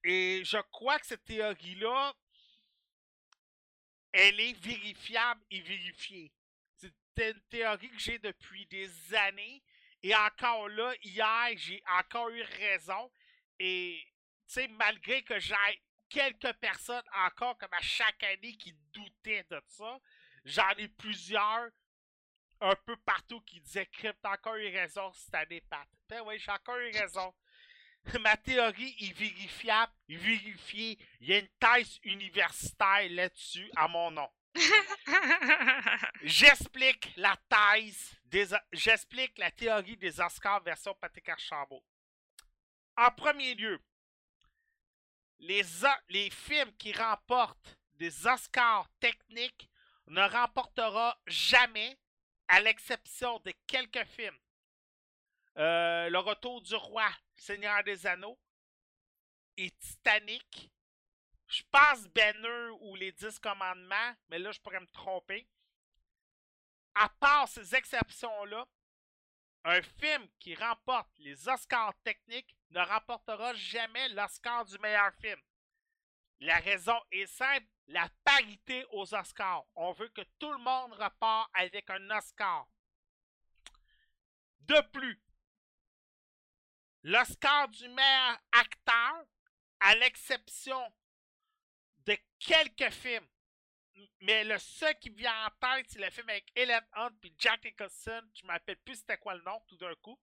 et 0.04 0.42
je 0.44 0.58
crois 0.70 0.98
que 0.98 1.06
cette 1.06 1.24
théorie-là, 1.24 2.14
elle 4.12 4.38
est 4.40 4.58
vérifiable 4.60 5.40
et 5.50 5.60
vérifiée. 5.60 6.32
C'est 6.76 6.92
une 7.18 7.40
théorie 7.48 7.90
que 7.90 7.98
j'ai 7.98 8.18
depuis 8.18 8.66
des 8.66 9.14
années. 9.14 9.62
Et 10.02 10.14
encore 10.14 10.68
là, 10.68 10.94
hier, 11.02 11.50
j'ai 11.56 11.82
encore 11.98 12.30
eu 12.30 12.42
raison. 12.42 13.10
Et, 13.58 14.02
tu 14.48 14.54
sais, 14.54 14.68
malgré 14.68 15.22
que 15.22 15.38
j'ai 15.38 15.54
quelques 16.08 16.52
personnes 16.54 17.04
encore, 17.26 17.56
comme 17.58 17.72
à 17.72 17.80
chaque 17.80 18.22
année, 18.24 18.56
qui 18.56 18.76
doutaient 18.92 19.46
de 19.50 19.60
ça, 19.66 19.98
j'en 20.44 20.70
ai 20.70 20.88
plusieurs 20.88 21.70
un 22.60 22.76
peu 22.86 22.96
partout 22.96 23.40
qui 23.42 23.60
disaient 23.60 23.86
Crip, 23.86 24.16
encore 24.24 24.56
eu 24.56 24.68
raison 24.68 25.12
cette 25.12 25.34
année, 25.34 25.60
Pat. 25.62 25.86
Ben 26.08 26.22
oui, 26.26 26.38
j'ai 26.38 26.52
encore 26.52 26.78
eu 26.78 26.90
raison. 26.90 27.34
Ma 28.20 28.36
théorie 28.36 28.96
est 29.00 29.12
vérifiable, 29.12 29.92
vérifiée. 30.08 30.98
Il 31.20 31.28
y 31.28 31.34
a 31.34 31.38
une 31.38 31.48
thèse 31.58 31.98
universitaire 32.02 33.08
là-dessus 33.10 33.70
à 33.76 33.88
mon 33.88 34.10
nom. 34.10 34.28
J'explique 36.22 37.12
la 37.16 37.36
thèse 37.48 38.14
des. 38.24 38.48
J'explique 38.72 39.38
la 39.38 39.50
théorie 39.50 39.96
des 39.96 40.20
Oscars 40.20 40.62
version 40.62 40.94
Patrick 41.00 41.28
Archambault. 41.28 41.84
En 42.96 43.10
premier 43.10 43.54
lieu, 43.54 43.80
les, 45.38 45.62
les 46.08 46.30
films 46.30 46.72
qui 46.76 46.92
remportent 46.92 47.78
des 47.94 48.26
Oscars 48.26 48.88
techniques 49.00 49.70
ne 50.08 50.22
remportera 50.22 51.18
jamais, 51.26 51.98
à 52.48 52.60
l'exception 52.60 53.38
de 53.40 53.52
quelques 53.66 54.04
films. 54.04 54.36
Euh, 55.56 56.10
le 56.10 56.18
retour 56.18 56.60
du 56.60 56.74
roi, 56.74 57.08
Seigneur 57.36 57.82
des 57.84 58.06
Anneaux 58.06 58.38
et 59.56 59.70
Titanic. 59.70 60.70
Je 61.52 61.62
pense 61.70 62.08
Banner 62.08 62.70
ou 62.80 62.96
les 62.96 63.12
Dix 63.12 63.38
Commandements, 63.38 64.14
mais 64.30 64.38
là 64.38 64.52
je 64.52 64.60
pourrais 64.60 64.80
me 64.80 64.86
tromper. 64.86 65.46
À 66.94 67.10
part 67.10 67.46
ces 67.46 67.74
exceptions-là, 67.74 68.66
un 69.64 69.82
film 69.82 70.26
qui 70.38 70.54
remporte 70.54 71.10
les 71.18 71.46
Oscars 71.50 71.92
techniques 72.04 72.56
ne 72.70 72.80
remportera 72.80 73.52
jamais 73.52 74.08
l'Oscar 74.08 74.64
du 74.64 74.78
meilleur 74.78 75.12
film. 75.20 75.38
La 76.40 76.56
raison 76.56 76.98
est 77.10 77.26
simple, 77.26 77.66
la 77.86 78.08
parité 78.24 78.86
aux 78.92 79.14
Oscars. 79.14 79.64
On 79.74 79.92
veut 79.92 80.08
que 80.08 80.22
tout 80.38 80.52
le 80.52 80.58
monde 80.58 80.94
repart 80.94 81.50
avec 81.52 81.90
un 81.90 82.10
Oscar. 82.12 82.66
De 84.60 84.80
plus, 84.90 85.22
l'Oscar 87.02 87.68
du 87.68 87.88
meilleur 87.90 88.38
acteur, 88.52 89.26
à 89.80 89.94
l'exception 89.96 90.94
de 92.06 92.16
quelques 92.38 92.90
films, 92.92 93.26
mais 94.20 94.44
le 94.44 94.58
seul 94.58 94.98
qui 94.98 95.10
vient 95.10 95.46
en 95.46 95.50
tête, 95.60 95.86
c'est 95.88 95.98
le 96.00 96.10
film 96.10 96.28
avec 96.28 96.50
Ellen 96.54 96.84
Hunt 96.94 97.10
et 97.24 97.32
Jack 97.38 97.64
Nicholson. 97.64 98.22
Je 98.34 98.42
ne 98.42 98.48
me 98.48 98.52
rappelle 98.52 98.76
plus 98.78 98.96
c'était 98.96 99.18
quoi 99.18 99.34
le 99.34 99.42
nom 99.42 99.60
tout 99.68 99.76
d'un 99.76 99.94
coup. 99.96 100.18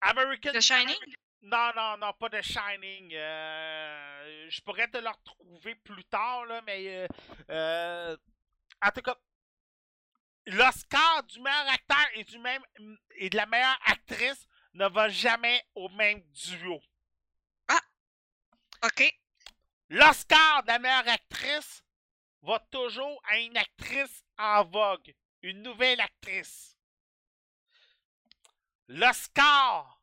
American 0.00 0.52
The 0.52 0.60
Shining? 0.60 0.96
non, 1.42 1.72
non, 1.74 1.96
non, 1.98 2.12
pas 2.14 2.28
de 2.28 2.40
Shining. 2.40 3.14
Euh, 3.14 4.50
je 4.50 4.60
pourrais 4.62 4.88
te 4.88 4.98
le 4.98 5.08
retrouver 5.08 5.74
plus 5.76 6.04
tard, 6.04 6.46
là, 6.46 6.62
mais. 6.62 6.86
euh, 6.88 7.06
euh, 7.50 8.16
en 8.82 8.90
tout 8.90 9.02
cas, 9.02 9.16
l'Oscar 10.46 11.22
du 11.24 11.40
meilleur 11.40 11.68
acteur 11.68 12.06
et, 12.14 12.24
du 12.24 12.38
même, 12.38 12.62
et 13.16 13.28
de 13.28 13.36
la 13.36 13.46
meilleure 13.46 13.78
actrice 13.86 14.46
ne 14.74 14.88
va 14.88 15.08
jamais 15.08 15.62
au 15.74 15.88
même 15.90 16.22
duo. 16.32 16.80
OK. 18.84 19.18
L'Oscar 19.90 20.62
de 20.64 20.68
la 20.68 20.78
meilleure 20.78 21.08
actrice 21.08 21.82
va 22.42 22.58
toujours 22.70 23.22
à 23.24 23.38
une 23.38 23.56
actrice 23.56 24.22
en 24.36 24.64
vogue, 24.64 25.14
une 25.42 25.62
nouvelle 25.62 26.00
actrice. 26.00 26.76
L'Oscar 28.88 30.02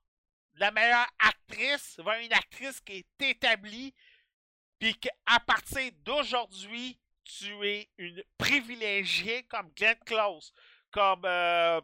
de 0.56 0.60
la 0.62 0.72
meilleure 0.72 1.12
actrice 1.20 2.00
va 2.00 2.14
à 2.14 2.22
une 2.22 2.34
actrice 2.34 2.82
qui 2.82 2.94
est 2.94 3.22
établie, 3.22 3.94
puis 4.80 4.96
qu'à 4.96 5.40
partir 5.46 5.92
d'aujourd'hui, 6.04 7.00
tu 7.24 7.68
es 7.68 7.90
une 7.98 8.24
privilégiée 8.38 9.44
comme 9.44 9.72
Glenn 9.76 9.98
Close, 10.06 10.52
comme 10.92 11.26
euh, 11.26 11.82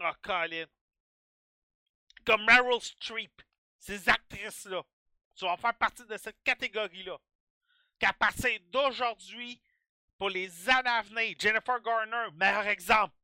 oh, 0.00 0.12
Colin, 0.22 0.66
comme 2.24 2.44
Meryl 2.44 2.80
Streep, 2.80 3.42
ces 3.78 4.08
actrices-là. 4.08 4.82
Tu 5.38 5.44
vas 5.44 5.56
faire 5.56 5.74
partie 5.74 6.04
de 6.04 6.16
cette 6.16 6.42
catégorie-là. 6.42 7.16
Qu'à 8.00 8.12
partir 8.12 8.58
d'aujourd'hui, 8.72 9.62
pour 10.18 10.30
les 10.30 10.68
années 10.68 10.90
à 10.90 11.02
venir, 11.02 11.36
Jennifer 11.38 11.80
Garner, 11.80 12.26
meilleur 12.34 12.66
exemple. 12.66 13.14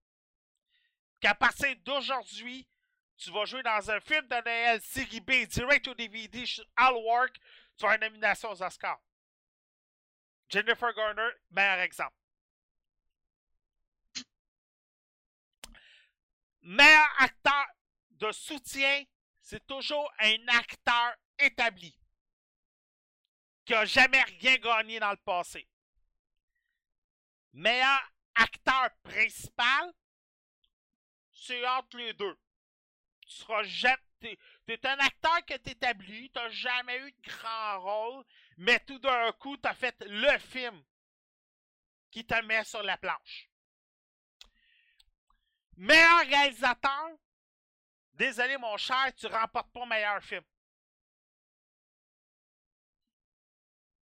Qu'à 1.19 1.35
partir 1.35 1.75
d'aujourd'hui, 1.85 2.69
tu 3.17 3.33
vas 3.33 3.45
jouer 3.47 3.65
dans 3.65 3.91
un 3.91 3.99
film 3.99 4.29
de 4.29 4.45
Noël, 4.45 4.81
série 4.81 5.21
B, 5.21 5.45
direct 5.49 5.89
au 5.89 5.95
DVD, 5.95 6.45
All 6.77 6.95
Work, 6.95 7.41
tu 7.77 7.85
as 7.85 7.97
une 7.97 8.03
nomination 8.03 8.53
aux 8.53 8.63
Oscars. 8.63 9.01
Jennifer 10.49 10.95
Garner, 10.95 11.31
meilleur 11.51 11.81
exemple. 11.81 12.15
Meilleur 16.63 17.09
acteur 17.19 17.67
de 18.11 18.31
soutien, 18.31 19.03
c'est 19.41 19.67
toujours 19.67 20.13
un 20.21 20.47
acteur 20.49 21.17
établi 21.41 21.99
qui 23.65 23.73
n'a 23.73 23.85
jamais 23.85 24.23
rien 24.23 24.57
gagné 24.57 25.01
dans 25.01 25.11
le 25.11 25.17
passé. 25.17 25.67
Meilleur 27.53 28.13
acteur 28.35 28.91
principal, 29.03 29.93
c'est 31.33 31.67
entre 31.67 31.97
les 31.99 32.13
deux. 32.13 32.39
Tu 33.27 33.33
seras 33.33 33.63
jamais. 33.63 33.99
T'es, 34.21 34.39
t'es 34.67 34.87
un 34.87 34.99
acteur 35.01 35.45
que 35.45 35.55
t'établis, 35.55 36.31
t'as 36.31 36.49
jamais 36.49 36.99
eu 36.99 37.13
de 37.13 37.31
grand 37.31 37.81
rôle, 37.81 38.25
mais 38.57 38.81
tout 38.81 38.99
d'un 38.99 39.33
coup, 39.33 39.57
t'as 39.59 39.75
fait 39.75 39.95
le 40.07 40.39
film 40.39 40.83
qui 42.11 42.25
te 42.25 42.41
met 42.43 42.65
sur 42.65 42.83
la 42.83 42.97
planche. 42.97 43.51
Meilleur 45.77 46.27
réalisateur, 46.27 47.11
désolé 48.15 48.57
mon 48.57 48.77
cher, 48.79 49.13
tu 49.15 49.27
remportes 49.27 49.73
pas 49.73 49.85
meilleur 49.85 50.23
film. 50.23 50.45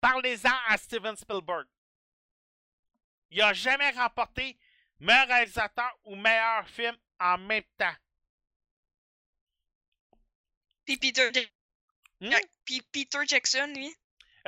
Parlez-en 0.02 0.52
à 0.68 0.76
Steven 0.76 1.16
Spielberg. 1.16 1.66
Il 3.30 3.38
n'a 3.38 3.52
jamais 3.54 3.90
remporté 3.92 4.58
meilleur 4.98 5.28
réalisateur 5.28 5.96
ou 6.04 6.16
meilleur 6.16 6.68
film 6.68 6.94
en 7.20 7.38
même 7.38 7.62
temps. 7.78 7.94
Puis 10.84 10.96
Peter, 10.98 11.30
Hmm? 12.20 12.30
Ja- 12.30 12.38
puis 12.64 12.82
Peter 12.92 13.18
Jackson, 13.26 13.72
lui. 13.74 13.92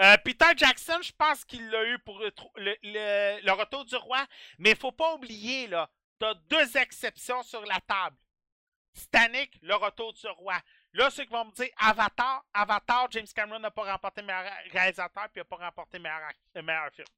Euh, 0.00 0.16
Peter 0.24 0.52
Jackson, 0.56 0.98
je 1.02 1.12
pense 1.12 1.44
qu'il 1.44 1.68
l'a 1.70 1.84
eu 1.86 1.98
pour 2.00 2.18
le, 2.18 2.30
tro- 2.32 2.52
le- 2.56 2.76
le- 2.82 3.40
le 3.44 3.52
retour 3.52 3.84
du 3.84 3.94
roi, 3.96 4.26
mais 4.58 4.70
il 4.72 4.76
faut 4.76 4.92
pas 4.92 5.14
oublier, 5.14 5.66
là, 5.68 5.88
t'as 6.18 6.34
deux 6.34 6.76
exceptions 6.76 7.42
sur 7.44 7.64
la 7.64 7.80
table. 7.80 8.16
Titanic, 8.92 9.56
le 9.62 9.74
retour 9.76 10.12
du 10.12 10.26
roi. 10.28 10.60
Là, 10.94 11.10
ceux 11.10 11.24
qui 11.24 11.32
vont 11.32 11.44
me 11.44 11.50
dire 11.50 11.68
Avatar, 11.76 12.44
Avatar, 12.54 13.08
James 13.10 13.26
Cameron 13.34 13.58
n'a 13.58 13.70
pas 13.72 13.82
remporté 13.82 14.22
meilleur 14.22 14.50
réalisateur, 14.70 15.28
puis 15.30 15.40
n'a 15.40 15.44
pas 15.44 15.56
remporté 15.56 15.98
meilleur, 15.98 16.20
meilleur 16.54 16.92
film. 16.92 17.08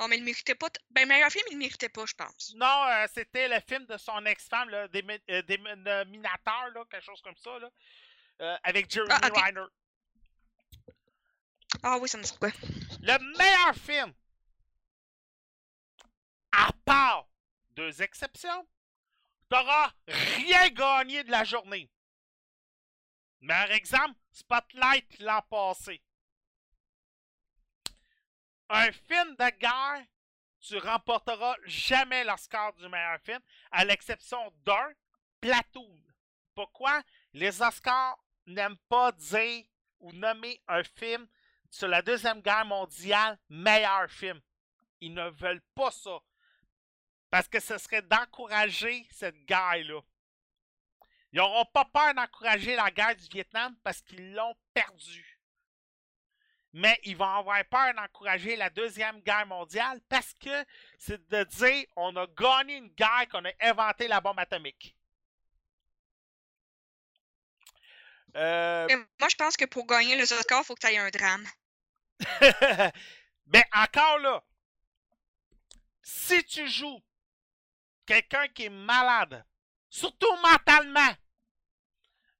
Oh, 0.00 0.08
mais 0.08 0.18
il 0.18 0.24
méritait 0.24 0.56
pas. 0.56 0.66
Ben, 0.90 1.06
meilleur 1.06 1.30
film, 1.30 1.44
il 1.52 1.58
méritait 1.58 1.88
pas, 1.88 2.04
je 2.04 2.14
pense. 2.14 2.52
Non, 2.56 2.86
euh, 2.88 3.06
c'était 3.14 3.46
le 3.46 3.60
film 3.60 3.86
de 3.86 3.96
son 3.96 4.24
ex-femme, 4.26 4.68
là, 4.68 4.88
des, 4.88 5.04
euh, 5.30 5.42
des 5.42 5.56
là, 5.58 6.84
quelque 6.90 7.04
chose 7.04 7.22
comme 7.22 7.36
ça, 7.36 7.56
là, 7.60 7.70
euh, 8.40 8.56
avec 8.64 8.90
Jeremy 8.90 9.12
Ah, 9.22 9.28
ok. 9.28 9.36
Renner. 9.36 9.66
Ah 11.84 11.98
oui, 11.98 12.08
ça 12.08 12.18
me 12.18 12.24
dit 12.24 12.36
quoi? 12.36 12.50
Le 13.00 13.38
meilleur 13.38 13.74
film, 13.76 14.12
à 16.50 16.70
part 16.84 17.28
deux 17.70 18.02
exceptions, 18.02 18.66
t'auras 19.48 19.92
rien 20.08 20.68
gagné 20.70 21.22
de 21.22 21.30
la 21.30 21.44
journée. 21.44 21.88
Meilleur 23.44 23.72
exemple, 23.72 24.18
Spotlight 24.32 25.18
l'an 25.18 25.42
passé. 25.42 26.02
Un 28.70 28.90
film 28.90 29.36
de 29.36 29.58
guerre, 29.58 30.06
tu 30.60 30.78
remporteras 30.78 31.54
jamais 31.66 32.24
l'Oscar 32.24 32.72
du 32.72 32.88
meilleur 32.88 33.20
film, 33.20 33.40
à 33.70 33.84
l'exception 33.84 34.50
d'un, 34.64 34.94
Platoon. 35.42 36.00
Pourquoi? 36.54 37.02
Les 37.34 37.60
Oscars 37.60 38.16
n'aiment 38.46 38.78
pas 38.88 39.12
dire 39.12 39.66
ou 40.00 40.10
nommer 40.12 40.62
un 40.66 40.82
film 40.82 41.28
sur 41.68 41.88
la 41.88 42.00
Deuxième 42.00 42.40
Guerre 42.40 42.64
mondiale 42.64 43.38
meilleur 43.50 44.08
film. 44.08 44.40
Ils 45.02 45.12
ne 45.12 45.28
veulent 45.28 45.66
pas 45.74 45.90
ça. 45.90 46.18
Parce 47.28 47.48
que 47.48 47.60
ce 47.60 47.76
serait 47.76 48.00
d'encourager 48.00 49.06
cette 49.10 49.44
guerre-là. 49.44 50.00
Ils 51.34 51.38
n'auront 51.38 51.64
pas 51.64 51.84
peur 51.84 52.14
d'encourager 52.14 52.76
la 52.76 52.92
guerre 52.92 53.16
du 53.16 53.26
Vietnam 53.26 53.74
parce 53.82 54.00
qu'ils 54.00 54.34
l'ont 54.34 54.54
perdue. 54.72 55.40
Mais 56.72 56.96
ils 57.02 57.16
vont 57.16 57.28
avoir 57.28 57.64
peur 57.64 57.92
d'encourager 57.92 58.54
la 58.54 58.70
Deuxième 58.70 59.20
Guerre 59.20 59.44
mondiale 59.44 60.00
parce 60.08 60.32
que 60.34 60.64
c'est 60.96 61.28
de 61.28 61.42
dire 61.42 61.86
on 61.96 62.14
a 62.14 62.28
gagné 62.28 62.76
une 62.76 62.88
guerre, 62.90 63.26
qu'on 63.28 63.44
a 63.44 63.50
inventé 63.62 64.06
la 64.06 64.20
bombe 64.20 64.38
atomique. 64.38 64.96
Euh, 68.36 68.86
moi, 69.18 69.28
je 69.28 69.36
pense 69.36 69.56
que 69.56 69.64
pour 69.64 69.86
gagner 69.86 70.14
les 70.14 70.32
Oscars, 70.32 70.60
il 70.62 70.64
faut 70.64 70.76
que 70.76 70.86
tu 70.86 70.92
aies 70.92 70.98
un 70.98 71.10
drame. 71.10 71.46
ben 73.46 73.64
encore 73.72 74.18
là, 74.20 74.44
si 76.00 76.44
tu 76.44 76.68
joues 76.68 77.02
quelqu'un 78.06 78.46
qui 78.48 78.66
est 78.66 78.70
malade, 78.70 79.44
surtout 79.90 80.32
mentalement, 80.36 81.10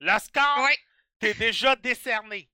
l'Oscar, 0.05 0.62
Oui, 0.62 0.76
t'es 1.18 1.34
déjà 1.34 1.74
décerné. 1.76 2.50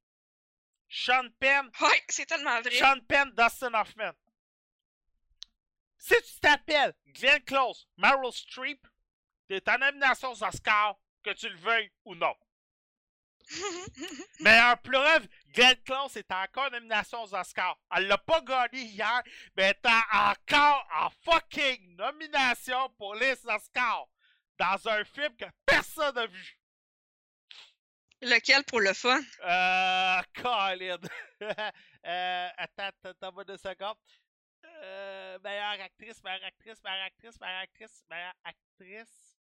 Sean 0.89 1.29
Penn, 1.39 1.71
oui, 1.81 1.97
c'est 2.09 2.27
tellement 2.27 2.61
vrai. 2.61 2.71
Sean 2.73 3.01
Penn, 3.07 3.31
Dustin 3.37 3.75
Hoffman. 3.75 4.13
Si 5.99 6.15
tu 6.15 6.41
t'appelles 6.41 6.95
Glenn 7.09 7.43
Close, 7.45 7.87
Meryl 7.97 8.33
Streep, 8.33 8.87
t'es 9.49 9.63
en 9.69 9.79
nomination 9.79 10.33
aux 10.33 10.43
Oscars, 10.43 10.97
que 11.23 11.31
tu 11.31 11.49
le 11.49 11.57
veuilles 11.59 11.93
ou 12.05 12.15
non. 12.15 12.35
Mais 14.41 14.61
en 14.61 14.77
preuve, 14.77 15.29
Glenn 15.49 15.77
Close 15.85 16.17
est 16.17 16.31
encore 16.33 16.67
en 16.67 16.71
nomination 16.71 17.23
aux 17.23 17.35
Oscars. 17.35 17.79
Elle 17.95 18.07
l'a 18.07 18.19
pas 18.19 18.41
gagné 18.43 18.83
hier, 18.83 19.23
mais 19.57 19.65
elle 19.65 19.91
est 19.91 19.91
encore 20.13 20.89
en 20.95 21.11
fucking 21.25 21.97
nomination 21.97 22.89
pour 22.97 23.15
les 23.17 23.35
Oscars. 23.47 24.07
Dans 24.57 24.89
un 24.89 25.05
film 25.05 25.35
que 25.37 25.47
personne 25.67 26.15
n'a 26.15 26.27
vu. 26.27 26.60
Lequel 28.23 28.65
pour 28.65 28.81
le 28.81 28.93
fun? 28.93 29.21
Euh. 29.45 30.23
Colin. 30.35 30.99
euh, 32.05 32.49
attends, 32.57 32.91
attends, 33.05 33.29
attends, 33.29 33.45
deux 33.45 33.57
secondes. 33.57 33.97
Euh, 34.83 35.39
meilleure 35.43 35.81
actrice, 35.81 36.23
meilleure 36.23 36.45
actrice, 36.45 36.83
meilleure 36.85 37.05
actrice, 37.05 37.41
meilleure 37.41 37.61
actrice, 37.61 38.05
meilleure 38.11 38.35
actrice. 38.45 39.37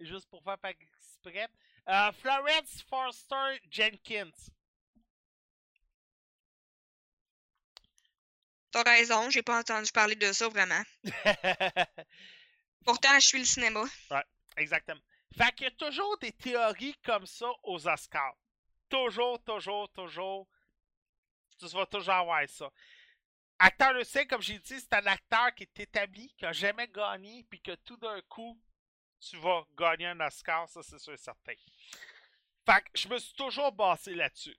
Juste 0.00 0.28
pour 0.30 0.42
faire 0.44 0.58
pas 0.58 0.70
exprès. 0.70 1.48
Euh, 1.88 2.12
Florence 2.12 2.82
Forster 2.88 3.60
Jenkins. 3.70 4.30
T'as 8.70 8.82
raison, 8.84 9.30
j'ai 9.30 9.42
pas 9.42 9.58
entendu 9.58 9.90
parler 9.92 10.14
de 10.14 10.32
ça 10.32 10.48
vraiment. 10.48 10.82
Pourtant, 12.84 13.14
je 13.14 13.26
suis 13.26 13.38
le 13.38 13.44
cinéma. 13.44 13.84
Exactement. 14.56 15.00
Fait 15.36 15.54
qu'il 15.54 15.64
y 15.64 15.68
a 15.68 15.72
toujours 15.72 16.16
des 16.18 16.32
théories 16.32 16.96
comme 17.04 17.26
ça 17.26 17.46
aux 17.62 17.86
Oscars. 17.86 18.36
Toujours, 18.88 19.42
toujours, 19.44 19.88
toujours. 19.92 20.48
Tu 21.58 21.66
vas 21.66 21.86
toujours 21.86 22.14
avoir 22.14 22.48
ça. 22.48 22.70
Acteur 23.58 23.94
de 23.94 24.04
scène, 24.04 24.26
comme 24.28 24.40
j'ai 24.40 24.58
dit, 24.58 24.80
c'est 24.80 24.92
un 24.92 25.06
acteur 25.06 25.52
qui 25.54 25.64
est 25.64 25.80
établi, 25.80 26.32
qui 26.38 26.46
a 26.46 26.52
jamais 26.52 26.86
gagné, 26.88 27.44
puis 27.50 27.60
que 27.60 27.74
tout 27.74 27.96
d'un 27.96 28.20
coup, 28.22 28.58
tu 29.20 29.36
vas 29.38 29.64
gagner 29.76 30.06
un 30.06 30.20
Oscar, 30.20 30.68
ça 30.68 30.80
c'est 30.82 30.98
sûr 30.98 31.12
et 31.12 31.16
certain. 31.16 31.54
Fait 32.64 32.82
que 32.82 32.88
je 32.94 33.08
me 33.08 33.18
suis 33.18 33.34
toujours 33.34 33.72
basé 33.72 34.14
là-dessus. 34.14 34.56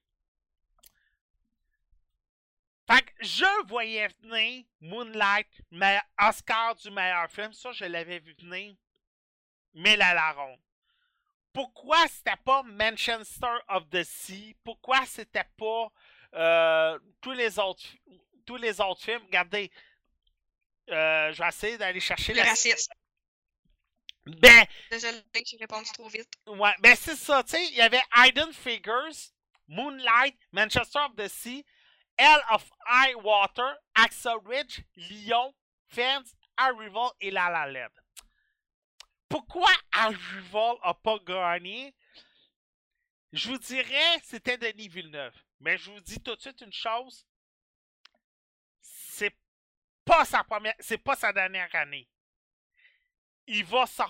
Fait 2.87 3.01
que 3.03 3.11
je 3.21 3.67
voyais 3.67 4.09
venir 4.21 4.65
Moonlight, 4.81 5.61
mais 5.71 6.01
Oscar 6.19 6.75
du 6.75 6.91
meilleur 6.91 7.31
film, 7.31 7.53
ça 7.53 7.71
je 7.71 7.85
l'avais 7.85 8.19
vu 8.19 8.33
venir 8.33 8.75
mille 9.73 10.01
à 10.01 10.13
la 10.13 10.31
ronde. 10.33 10.59
Pourquoi 11.53 12.07
c'était 12.07 12.37
pas 12.45 12.63
Manchester 12.63 13.57
of 13.69 13.89
the 13.89 14.03
Sea? 14.03 14.55
Pourquoi 14.63 15.05
c'était 15.05 15.47
pas 15.57 15.91
euh, 16.35 16.99
tous 17.21 17.31
les 17.31 17.57
autres 17.59 17.83
tous 18.45 18.57
les 18.57 18.79
autres 18.81 19.01
films? 19.01 19.23
Regardez, 19.25 19.71
euh, 20.89 21.31
je 21.33 21.41
vais 21.41 21.49
essayer 21.49 21.77
d'aller 21.77 21.99
chercher 21.99 22.33
Le 22.33 22.41
la... 22.41 22.45
raciste. 22.49 22.91
Ben, 24.25 24.65
Désolé 24.91 25.21
que 25.33 25.39
j'ai 25.45 25.57
répondu 25.57 25.89
trop 25.91 26.07
vite. 26.07 26.29
ouais, 26.47 26.73
ben 26.79 26.95
c'est 26.95 27.15
ça, 27.15 27.43
tu 27.43 27.51
sais, 27.51 27.65
il 27.67 27.75
y 27.75 27.81
avait 27.81 28.01
Hidden 28.15 28.53
Figures, 28.53 29.31
Moonlight, 29.67 30.37
Manchester 30.51 30.99
of 30.99 31.15
the 31.15 31.27
Sea, 31.27 31.65
Hell 32.17 32.39
of 32.51 32.69
High 32.87 33.15
Water, 33.23 33.75
Axel 33.95 34.35
Ridge, 34.45 34.81
Lyon, 34.95 35.53
Fence, 35.87 36.35
Arrival 36.57 37.09
et 37.21 37.31
La 37.31 37.49
La 37.49 37.65
Land. 37.65 37.89
Pourquoi 39.29 39.69
Arrival 39.91 40.75
a 40.81 40.93
pas 40.93 41.19
gagné? 41.19 41.95
Je 43.31 43.49
vous 43.49 43.59
dirais, 43.59 44.19
c'était 44.23 44.57
Denis 44.57 44.87
Villeneuve. 44.87 45.35
Mais 45.59 45.77
je 45.77 45.91
vous 45.91 45.99
dis 45.99 46.19
tout 46.19 46.35
de 46.35 46.41
suite 46.41 46.61
une 46.61 46.73
chose. 46.73 47.27
C'est 48.81 49.35
pas 50.03 50.25
sa 50.25 50.43
première, 50.43 50.75
c'est 50.79 50.97
pas 50.97 51.15
sa 51.15 51.31
dernière 51.31 51.73
année. 51.75 52.09
Il 53.45 53.63
va 53.65 53.85
s'en. 53.85 54.07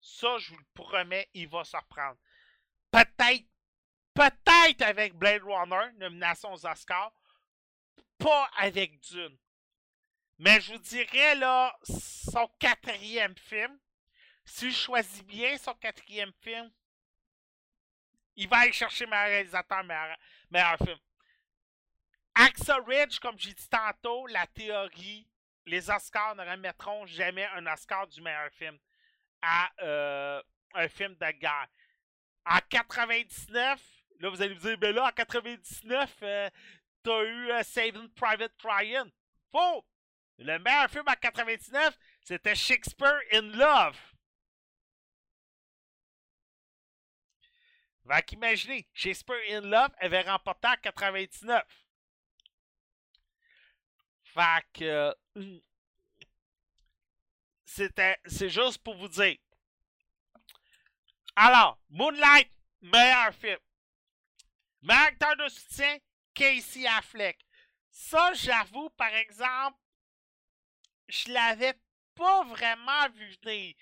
Ça, 0.00 0.38
je 0.38 0.50
vous 0.50 0.58
le 0.58 0.66
promets, 0.74 1.28
il 1.32 1.48
va 1.48 1.64
s'en 1.64 1.80
reprendre. 1.80 2.18
Peut-être, 2.90 3.46
peut-être 4.12 4.82
avec 4.82 5.14
Blade 5.14 5.42
Runner, 5.42 5.92
nomination 5.96 6.52
aux 6.52 6.66
Oscars, 6.66 7.12
pas 8.18 8.50
avec 8.58 9.00
Dune. 9.00 9.38
Mais 10.38 10.60
je 10.60 10.72
vous 10.72 10.78
dirais, 10.78 11.34
là, 11.36 11.76
son 11.82 12.46
quatrième 12.58 13.36
film, 13.36 13.80
si 14.44 14.70
je 14.70 14.76
choisis 14.76 15.22
bien 15.22 15.56
son 15.58 15.74
quatrième 15.74 16.32
film, 16.40 16.70
il 18.36 18.48
va 18.48 18.58
aller 18.58 18.72
chercher 18.72 19.06
meilleur 19.06 19.26
réalisateur, 19.26 19.84
meilleur, 19.84 20.16
meilleur 20.50 20.78
film. 20.78 20.98
Axel 22.34 22.80
Ridge, 22.86 23.18
comme 23.20 23.38
j'ai 23.38 23.52
dit 23.52 23.68
tantôt, 23.68 24.26
la 24.26 24.46
théorie, 24.48 25.28
les 25.66 25.88
Oscars 25.88 26.34
ne 26.34 26.42
remettront 26.42 27.06
jamais 27.06 27.46
un 27.54 27.66
Oscar 27.66 28.06
du 28.08 28.20
meilleur 28.20 28.50
film 28.52 28.76
à 29.40 29.70
euh, 29.82 30.42
un 30.74 30.88
film 30.88 31.14
de 31.14 31.30
guerre. 31.38 31.68
En 32.44 32.58
99, 32.68 33.80
là 34.20 34.28
vous 34.28 34.42
allez 34.42 34.54
me 34.54 34.60
dire, 34.60 34.78
ben 34.78 34.94
là, 34.94 35.06
en 35.06 35.12
99, 35.12 36.16
euh, 36.22 36.50
t'as 37.02 37.22
eu 37.22 37.50
euh, 37.50 37.62
Saving 37.62 38.08
Private 38.10 38.54
Ryan. 38.62 39.06
Faux! 39.50 39.84
Le 40.38 40.58
meilleur 40.58 40.90
film 40.90 41.04
en 41.06 41.14
99, 41.14 41.96
c'était 42.24 42.56
Shakespeare 42.56 43.20
in 43.32 43.42
Love. 43.56 43.96
Fait 48.06 48.22
qu'imaginez, 48.22 48.86
Shakespeare 48.92 49.40
in 49.50 49.62
Love 49.62 49.90
avait 49.98 50.22
remporté 50.22 50.68
en 50.68 50.76
99. 50.76 51.64
Fait 54.24 54.64
que. 54.72 54.84
euh, 55.36 55.60
C'était. 57.64 58.18
C'est 58.26 58.48
juste 58.50 58.78
pour 58.82 58.96
vous 58.96 59.08
dire. 59.08 59.36
Alors, 61.36 61.78
Moonlight, 61.90 62.50
meilleur 62.82 63.34
film. 63.34 63.58
Meilleur 64.82 65.02
acteur 65.06 65.36
de 65.36 65.48
soutien, 65.48 65.98
Casey 66.34 66.86
Affleck. 66.86 67.38
Ça, 67.90 68.32
j'avoue, 68.34 68.90
par 68.90 69.12
exemple, 69.14 69.78
je 71.08 71.32
l'avais 71.32 71.74
pas 72.14 72.44
vraiment 72.44 73.08
vu 73.10 73.34
venir. 73.42 73.74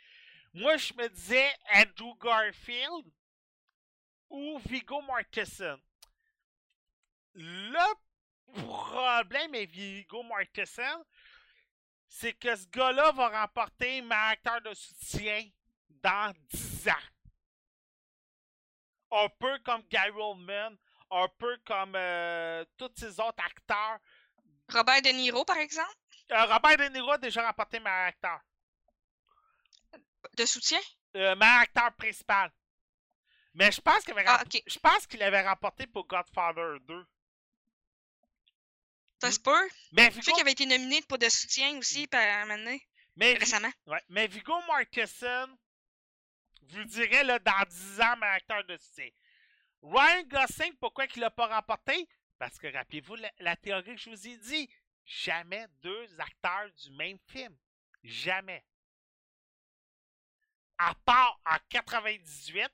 Moi, 0.54 0.76
je 0.76 0.94
me 0.94 1.08
disais 1.08 1.52
Andrew 1.74 2.14
Garfield 2.18 3.06
ou 4.32 4.58
Vigo 4.66 5.00
Mortensen. 5.02 5.76
Le 7.34 7.94
problème 8.54 9.54
avec 9.54 9.70
Vigo 9.70 10.22
Mortensen, 10.22 11.04
c'est 12.08 12.32
que 12.34 12.54
ce 12.56 12.66
gars-là 12.66 13.12
va 13.12 13.28
remporter 13.42 14.02
meilleur 14.02 14.24
acteur 14.28 14.60
de 14.62 14.74
soutien 14.74 15.48
dans 15.88 16.34
10 16.50 16.88
ans. 16.88 17.08
Un 19.12 19.28
peu 19.38 19.58
comme 19.60 19.82
Gary 19.90 20.10
Oldman, 20.10 20.76
un 21.10 21.28
peu 21.38 21.56
comme 21.66 21.94
euh, 21.94 22.64
tous 22.78 22.90
ces 22.96 23.20
autres 23.20 23.42
acteurs. 23.44 23.98
Robert 24.70 25.02
De 25.02 25.10
Niro, 25.10 25.44
par 25.44 25.58
exemple, 25.58 25.94
Euh, 26.30 26.44
Robert 26.46 26.78
De 26.78 26.84
Niro 26.94 27.10
a 27.12 27.18
déjà 27.18 27.46
remporté 27.46 27.78
meilleur 27.80 28.06
acteur. 28.08 28.40
de 30.36 30.46
soutien? 30.46 30.80
Euh, 31.16 31.34
meilleur 31.36 31.60
acteur 31.60 31.92
principal. 31.94 32.50
Mais 33.54 33.70
je 33.70 33.80
pense 33.80 34.02
qu'il 34.04 34.12
avait, 34.12 34.24
Ah, 34.26 34.42
je 34.66 34.78
pense 34.78 35.06
qu'il 35.06 35.22
avait 35.22 35.46
remporté 35.46 35.86
pour 35.86 36.06
Godfather 36.06 36.78
2. 36.82 37.06
Ça 39.20 39.30
se 39.30 39.38
peut. 39.40 39.68
Mais 39.92 40.10
Tu 40.10 40.22
sais 40.22 40.32
qu'il 40.32 40.40
avait 40.40 40.52
été 40.52 40.66
nominé 40.66 41.02
pour 41.02 41.18
de 41.18 41.28
soutien 41.28 41.76
aussi 41.78 42.06
par 42.08 42.20
un 42.20 42.46
moment 42.46 42.58
donné, 42.58 42.82
mais, 43.16 43.34
récemment. 43.34 43.70
ouais, 43.86 44.02
mais 44.08 44.26
Viggo 44.26 44.54
Mortensen, 44.62 45.56
vous 46.62 46.84
direz 46.84 47.22
là, 47.24 47.38
dans 47.38 47.62
10 47.68 48.00
ans, 48.00 48.16
meilleur 48.16 48.34
acteur 48.36 48.64
de 48.64 48.76
soutien. 48.78 49.08
Ryan 49.82 50.22
Gosling, 50.24 50.74
pourquoi 50.80 51.06
il 51.14 51.20
l'a 51.20 51.30
pas 51.30 51.46
remporté? 51.54 52.08
Parce 52.38 52.58
que 52.58 52.66
rappelez-vous 52.72 53.16
la, 53.16 53.30
la 53.38 53.56
théorie 53.56 53.94
que 53.94 54.00
je 54.00 54.10
vous 54.10 54.26
ai 54.28 54.36
dit. 54.38 54.68
Jamais 55.04 55.66
deux 55.82 56.20
acteurs 56.20 56.70
du 56.82 56.90
même 56.92 57.18
film. 57.28 57.56
Jamais. 58.02 58.64
À 60.78 60.94
part 61.04 61.40
en 61.46 61.56
98. 61.68 62.68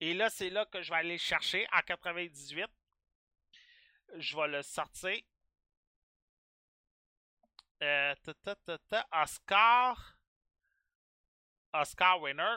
Et 0.00 0.14
là, 0.14 0.30
c'est 0.30 0.50
là 0.50 0.64
que 0.66 0.82
je 0.82 0.90
vais 0.90 0.96
aller 0.96 1.12
le 1.12 1.18
chercher. 1.18 1.66
En 1.72 1.80
98. 1.82 2.66
Je 4.16 4.36
vais 4.36 4.48
le 4.48 4.62
sortir. 4.62 5.20
Euh, 7.82 8.14
Oscar. 9.12 10.18
Oscar 11.72 12.20
winner. 12.20 12.56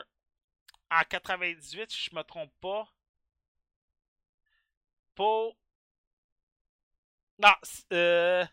En 0.90 1.02
98, 1.02 1.90
si 1.90 2.10
je 2.10 2.16
me 2.16 2.22
trompe 2.22 2.52
pas. 2.60 2.88
Pour. 5.14 5.56
Non, 7.38 7.54
euh. 7.92 8.46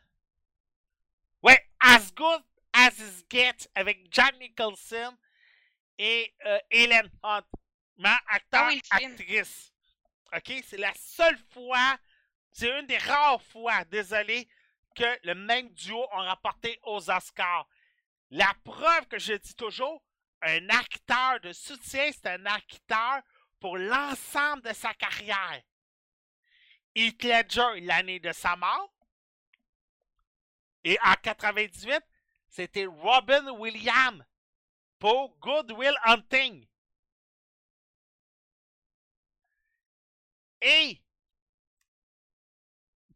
Ouais, 1.44 1.70
As 1.80 2.12
Good 2.14 2.44
As 2.74 3.00
It 3.00 3.26
Gets 3.30 3.70
avec 3.76 4.08
Jack 4.12 4.38
Nicholson 4.40 5.18
et 5.98 6.34
euh, 6.46 6.60
Helen 6.70 7.10
Hunt. 7.24 7.46
Ma 7.98 8.20
acteur, 8.28 8.64
Ah 8.64 8.68
oui, 8.68 8.82
film. 8.98 9.12
actrice. 9.14 9.74
Ok, 10.34 10.54
c'est 10.66 10.78
la 10.78 10.94
seule 10.96 11.38
fois, 11.54 11.98
c'est 12.52 12.70
une 12.80 12.88
des 12.88 12.98
rares 12.98 13.42
fois, 13.42 13.84
désolé, 13.86 14.48
que 14.96 15.20
le 15.28 15.36
même 15.36 15.70
duo 15.70 16.02
ont 16.14 16.26
remporté 16.26 16.80
aux 16.84 17.10
Oscars. 17.10 17.68
La 18.30 18.54
preuve 18.64 19.08
que 19.08 19.20
je 19.20 19.34
dis 19.34 19.56
toujours, 19.56 20.02
un 20.42 20.70
acteur 20.70 21.40
de 21.42 21.52
soutien, 21.54 22.10
c'est 22.12 22.28
un 22.28 22.46
acteur 22.46 23.22
pour 23.60 23.78
l'ensemble 23.78 24.64
de 24.64 24.74
sa 24.74 24.94
carrière. 24.94 25.62
Heath 26.96 27.24
Ledger, 27.24 27.82
l'année 27.82 28.20
de 28.20 28.32
sa 28.32 28.56
mort. 28.56 28.94
Et 30.84 30.98
en 31.04 31.14
98, 31.22 32.02
c'était 32.50 32.86
Robin 32.86 33.50
Williams 33.52 34.24
pour 34.98 35.38
Good 35.40 35.72
Will 35.74 35.96
Hunting. 36.06 36.66
Et 40.62 41.02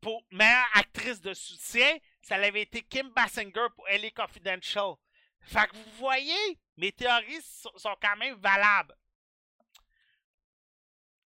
pour 0.02 0.24
meilleure 0.32 0.70
actrice 0.74 1.22
de 1.22 1.34
soutien, 1.34 1.98
ça 2.22 2.36
avait 2.36 2.62
été 2.62 2.84
Kim 2.84 3.10
Basinger 3.10 3.68
pour 3.76 3.88
LA 3.88 4.12
Confidential. 4.12 4.96
Fait 5.42 5.68
que 5.68 5.76
vous 5.76 5.92
voyez, 5.98 6.60
mes 6.78 6.92
théories 6.92 7.42
sont 7.42 7.96
quand 8.02 8.18
même 8.18 8.36
valables. 8.36 8.96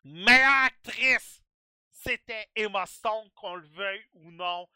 Meilleure 0.04 0.64
actrice, 0.66 1.42
c'était 1.92 2.48
Emma 2.56 2.86
Stone, 2.86 3.30
qu'on 3.36 3.56
le 3.56 3.68
veuille 3.68 4.08
ou 4.14 4.32
non. 4.32 4.68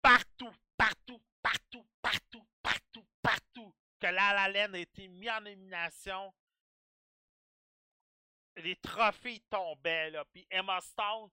Partout, 0.00 0.52
partout, 0.76 1.22
partout, 1.42 1.86
partout, 2.00 2.46
partout, 2.62 3.06
partout 3.22 3.74
que 4.00 4.06
La 4.06 4.48
La 4.48 4.64
a 4.64 4.78
été 4.78 5.08
mis 5.08 5.30
en 5.30 5.40
nomination, 5.42 6.32
les 8.60 8.76
trophées 8.76 9.42
tombaient, 9.50 10.10
là. 10.10 10.24
Puis 10.32 10.46
Emma 10.50 10.80
Stone, 10.80 11.30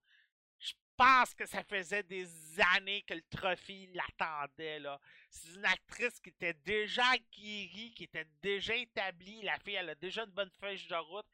je 0.60 0.74
pense 0.96 1.34
que 1.34 1.46
ça 1.46 1.64
faisait 1.64 2.04
des 2.04 2.28
années 2.76 3.04
que 3.04 3.14
le 3.14 3.24
trophée 3.30 3.90
l'attendait, 3.94 4.80
là. 4.80 5.00
C'est 5.30 5.56
une 5.56 5.66
actrice 5.66 6.20
qui 6.20 6.30
était 6.30 6.56
déjà 6.66 7.18
guérie, 7.38 7.94
qui 7.96 8.06
était 8.06 8.28
déjà 8.42 8.76
établie. 8.76 9.42
La 9.44 9.60
fille, 9.60 9.76
elle 9.76 9.90
a 9.90 9.96
déjà 9.96 10.24
une 10.24 10.32
bonne 10.32 10.52
feuille 10.60 10.86
de 10.88 10.96
route. 10.96 11.26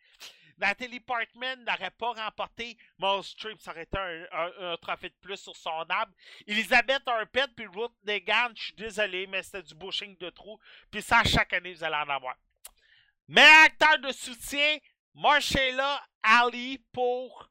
Natalie 0.57 0.99
Portman 0.99 1.63
n'aurait 1.65 1.91
pas 1.91 2.13
remporté 2.13 2.77
Meryl 2.99 3.23
Streep, 3.23 3.59
ça 3.59 3.71
aurait 3.71 3.83
été 3.83 3.97
un, 3.97 4.77
trophée 4.77 5.09
de 5.09 5.15
plus 5.15 5.37
sur 5.37 5.55
son 5.55 5.85
arbre. 5.89 6.13
Elisabeth 6.47 7.07
Arpet 7.07 7.47
puis 7.55 7.65
Ruth 7.67 7.93
Negan, 8.05 8.51
je 8.55 8.63
suis 8.65 8.73
désolé, 8.73 9.27
mais 9.27 9.43
c'était 9.43 9.63
du 9.63 9.75
bushing 9.75 10.17
de 10.17 10.29
trou. 10.29 10.59
Puis 10.91 11.01
ça, 11.01 11.23
chaque 11.23 11.53
année, 11.53 11.73
vous 11.73 11.83
allez 11.83 11.95
en 11.95 12.09
avoir. 12.09 12.35
Meilleur 13.27 13.63
acteur 13.65 13.99
de 13.99 14.11
soutien, 14.11 14.77
Marcella 15.13 16.01
Ali 16.21 16.79
pour 16.91 17.49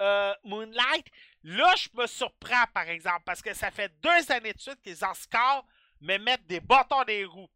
euh, 0.00 0.34
Moonlight. 0.44 1.06
Là, 1.42 1.74
je 1.76 1.88
me 1.94 2.06
surprends, 2.06 2.66
par 2.72 2.88
exemple, 2.88 3.22
parce 3.24 3.42
que 3.42 3.54
ça 3.54 3.70
fait 3.70 3.92
deux 4.00 4.30
années 4.32 4.52
de 4.52 4.60
suite 4.60 4.80
que 4.82 4.90
les 4.90 5.02
Oscars 5.02 5.64
me 6.00 6.18
mettent 6.18 6.46
des 6.46 6.60
bâtons 6.60 7.04
des 7.04 7.24
roues. 7.24 7.50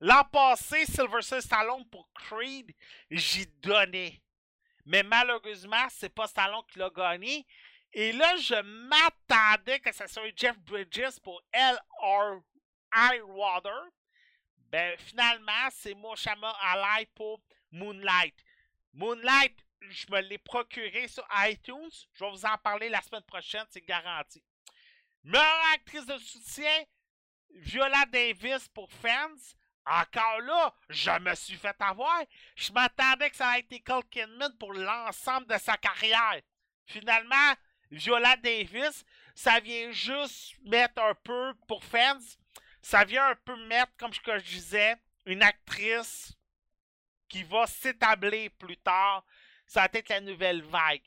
L'an 0.00 0.24
passé, 0.24 0.86
Sylvester 0.86 1.40
Stallone 1.40 1.88
pour 1.90 2.08
Creed, 2.14 2.72
j'y 3.10 3.46
donnais. 3.60 4.22
Mais 4.84 5.02
malheureusement, 5.02 5.86
c'est 5.90 6.08
pas 6.14 6.28
Stallone 6.28 6.62
qui 6.70 6.78
l'a 6.78 6.90
gagné. 6.90 7.46
Et 7.92 8.12
là, 8.12 8.36
je 8.36 8.54
m'attendais 8.54 9.80
que 9.80 9.92
ce 9.92 10.06
soit 10.06 10.32
Jeff 10.36 10.58
Bridges 10.58 11.18
pour 11.22 11.42
L.R. 11.52 12.40
Water. 13.28 13.88
Ben, 14.70 14.96
finalement, 14.98 15.68
c'est 15.70 15.94
Moshama 15.94 16.54
Ali 16.62 17.06
pour 17.14 17.40
Moonlight. 17.72 18.34
Moonlight, 18.98 19.56
je 19.80 20.06
me 20.10 20.20
l'ai 20.22 20.38
procuré 20.38 21.06
sur 21.06 21.24
iTunes. 21.46 21.88
Je 22.14 22.24
vais 22.24 22.30
vous 22.32 22.44
en 22.44 22.58
parler 22.58 22.88
la 22.88 23.00
semaine 23.00 23.22
prochaine, 23.22 23.64
c'est 23.70 23.86
garanti. 23.86 24.42
Meilleure 25.22 25.72
actrice 25.72 26.04
de 26.04 26.18
soutien, 26.18 26.84
Viola 27.50 28.06
Davis 28.06 28.66
pour 28.66 28.90
Fans. 28.90 29.54
Encore 29.86 30.40
là, 30.40 30.74
je 30.88 31.16
me 31.20 31.32
suis 31.36 31.56
fait 31.56 31.76
avoir. 31.78 32.24
Je 32.56 32.72
m'attendais 32.72 33.30
que 33.30 33.36
ça 33.36 33.56
ait 33.56 33.60
été 33.60 33.78
Cole 33.78 34.02
Kidman 34.10 34.58
pour 34.58 34.72
l'ensemble 34.72 35.46
de 35.46 35.58
sa 35.58 35.76
carrière. 35.76 36.40
Finalement, 36.84 37.54
Viola 37.92 38.36
Davis, 38.38 39.04
ça 39.32 39.60
vient 39.60 39.92
juste 39.92 40.56
mettre 40.64 41.00
un 41.00 41.14
peu 41.14 41.54
pour 41.68 41.84
Fans. 41.84 42.18
Ça 42.82 43.04
vient 43.04 43.28
un 43.28 43.36
peu 43.36 43.54
mettre, 43.66 43.92
comme 43.96 44.12
je 44.12 44.44
disais, 44.44 44.96
une 45.24 45.44
actrice 45.44 46.37
qui 47.28 47.42
va 47.42 47.66
s'établir 47.66 48.50
plus 48.58 48.76
tard. 48.76 49.24
Ça 49.66 49.82
va 49.82 49.88
être 49.92 50.08
la 50.08 50.20
nouvelle 50.20 50.62
vague. 50.62 51.02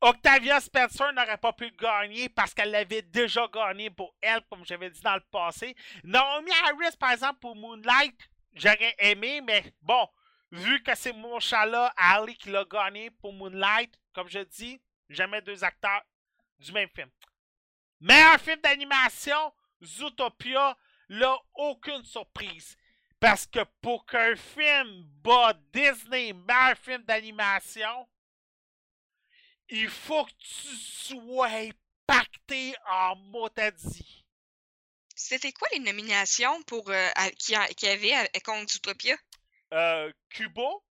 Octavia 0.00 0.60
Spencer 0.60 1.12
n'aurait 1.14 1.38
pas 1.38 1.54
pu 1.54 1.70
gagner 1.70 2.28
parce 2.28 2.52
qu'elle 2.52 2.72
l'avait 2.72 3.00
déjà 3.00 3.48
gagné 3.48 3.88
pour 3.88 4.14
elle, 4.20 4.42
comme 4.50 4.64
j'avais 4.64 4.90
dit 4.90 5.00
dans 5.00 5.14
le 5.14 5.20
passé. 5.30 5.74
Naomi 6.02 6.50
Harris, 6.66 6.96
par 6.98 7.12
exemple, 7.12 7.38
pour 7.40 7.56
Moonlight, 7.56 8.14
j'aurais 8.52 8.94
aimé, 8.98 9.40
mais 9.40 9.72
bon, 9.80 10.06
vu 10.50 10.82
que 10.82 10.94
c'est 10.94 11.14
mon 11.14 11.40
chat-là, 11.40 11.94
Ali, 11.96 12.36
qui 12.36 12.50
l'a 12.50 12.64
gagné 12.64 13.10
pour 13.12 13.32
Moonlight, 13.32 13.98
comme 14.12 14.28
je 14.28 14.40
dis, 14.40 14.78
jamais 15.08 15.40
deux 15.40 15.64
acteurs 15.64 16.02
du 16.58 16.70
même 16.72 16.90
film. 16.94 17.10
Meilleur 18.00 18.38
film 18.38 18.60
d'animation, 18.60 19.54
Zootopia, 19.82 20.76
là, 21.08 21.38
aucune 21.54 22.04
surprise. 22.04 22.76
Parce 23.24 23.46
que 23.46 23.60
pour 23.80 24.04
qu'un 24.04 24.36
film 24.36 25.02
bat 25.22 25.54
Disney, 25.72 26.32
meilleur 26.34 26.76
film 26.76 27.02
d'animation, 27.04 28.06
il 29.70 29.88
faut 29.88 30.24
que 30.26 30.32
tu 30.32 30.76
sois 30.76 31.72
pacté 32.06 32.74
en 32.86 33.16
motadie. 33.16 34.26
C'était 35.16 35.52
quoi 35.52 35.68
les 35.72 35.78
nominations 35.78 36.62
pour 36.64 36.90
euh, 36.90 37.08
à- 37.16 37.30
qui, 37.30 37.54
a- 37.54 37.68
qui 37.68 37.86
avait 37.88 38.12
à- 38.12 38.28
contre 38.44 38.70
Zootopia? 38.74 39.16
Euh, 39.72 40.12
Kubo, 40.28 40.84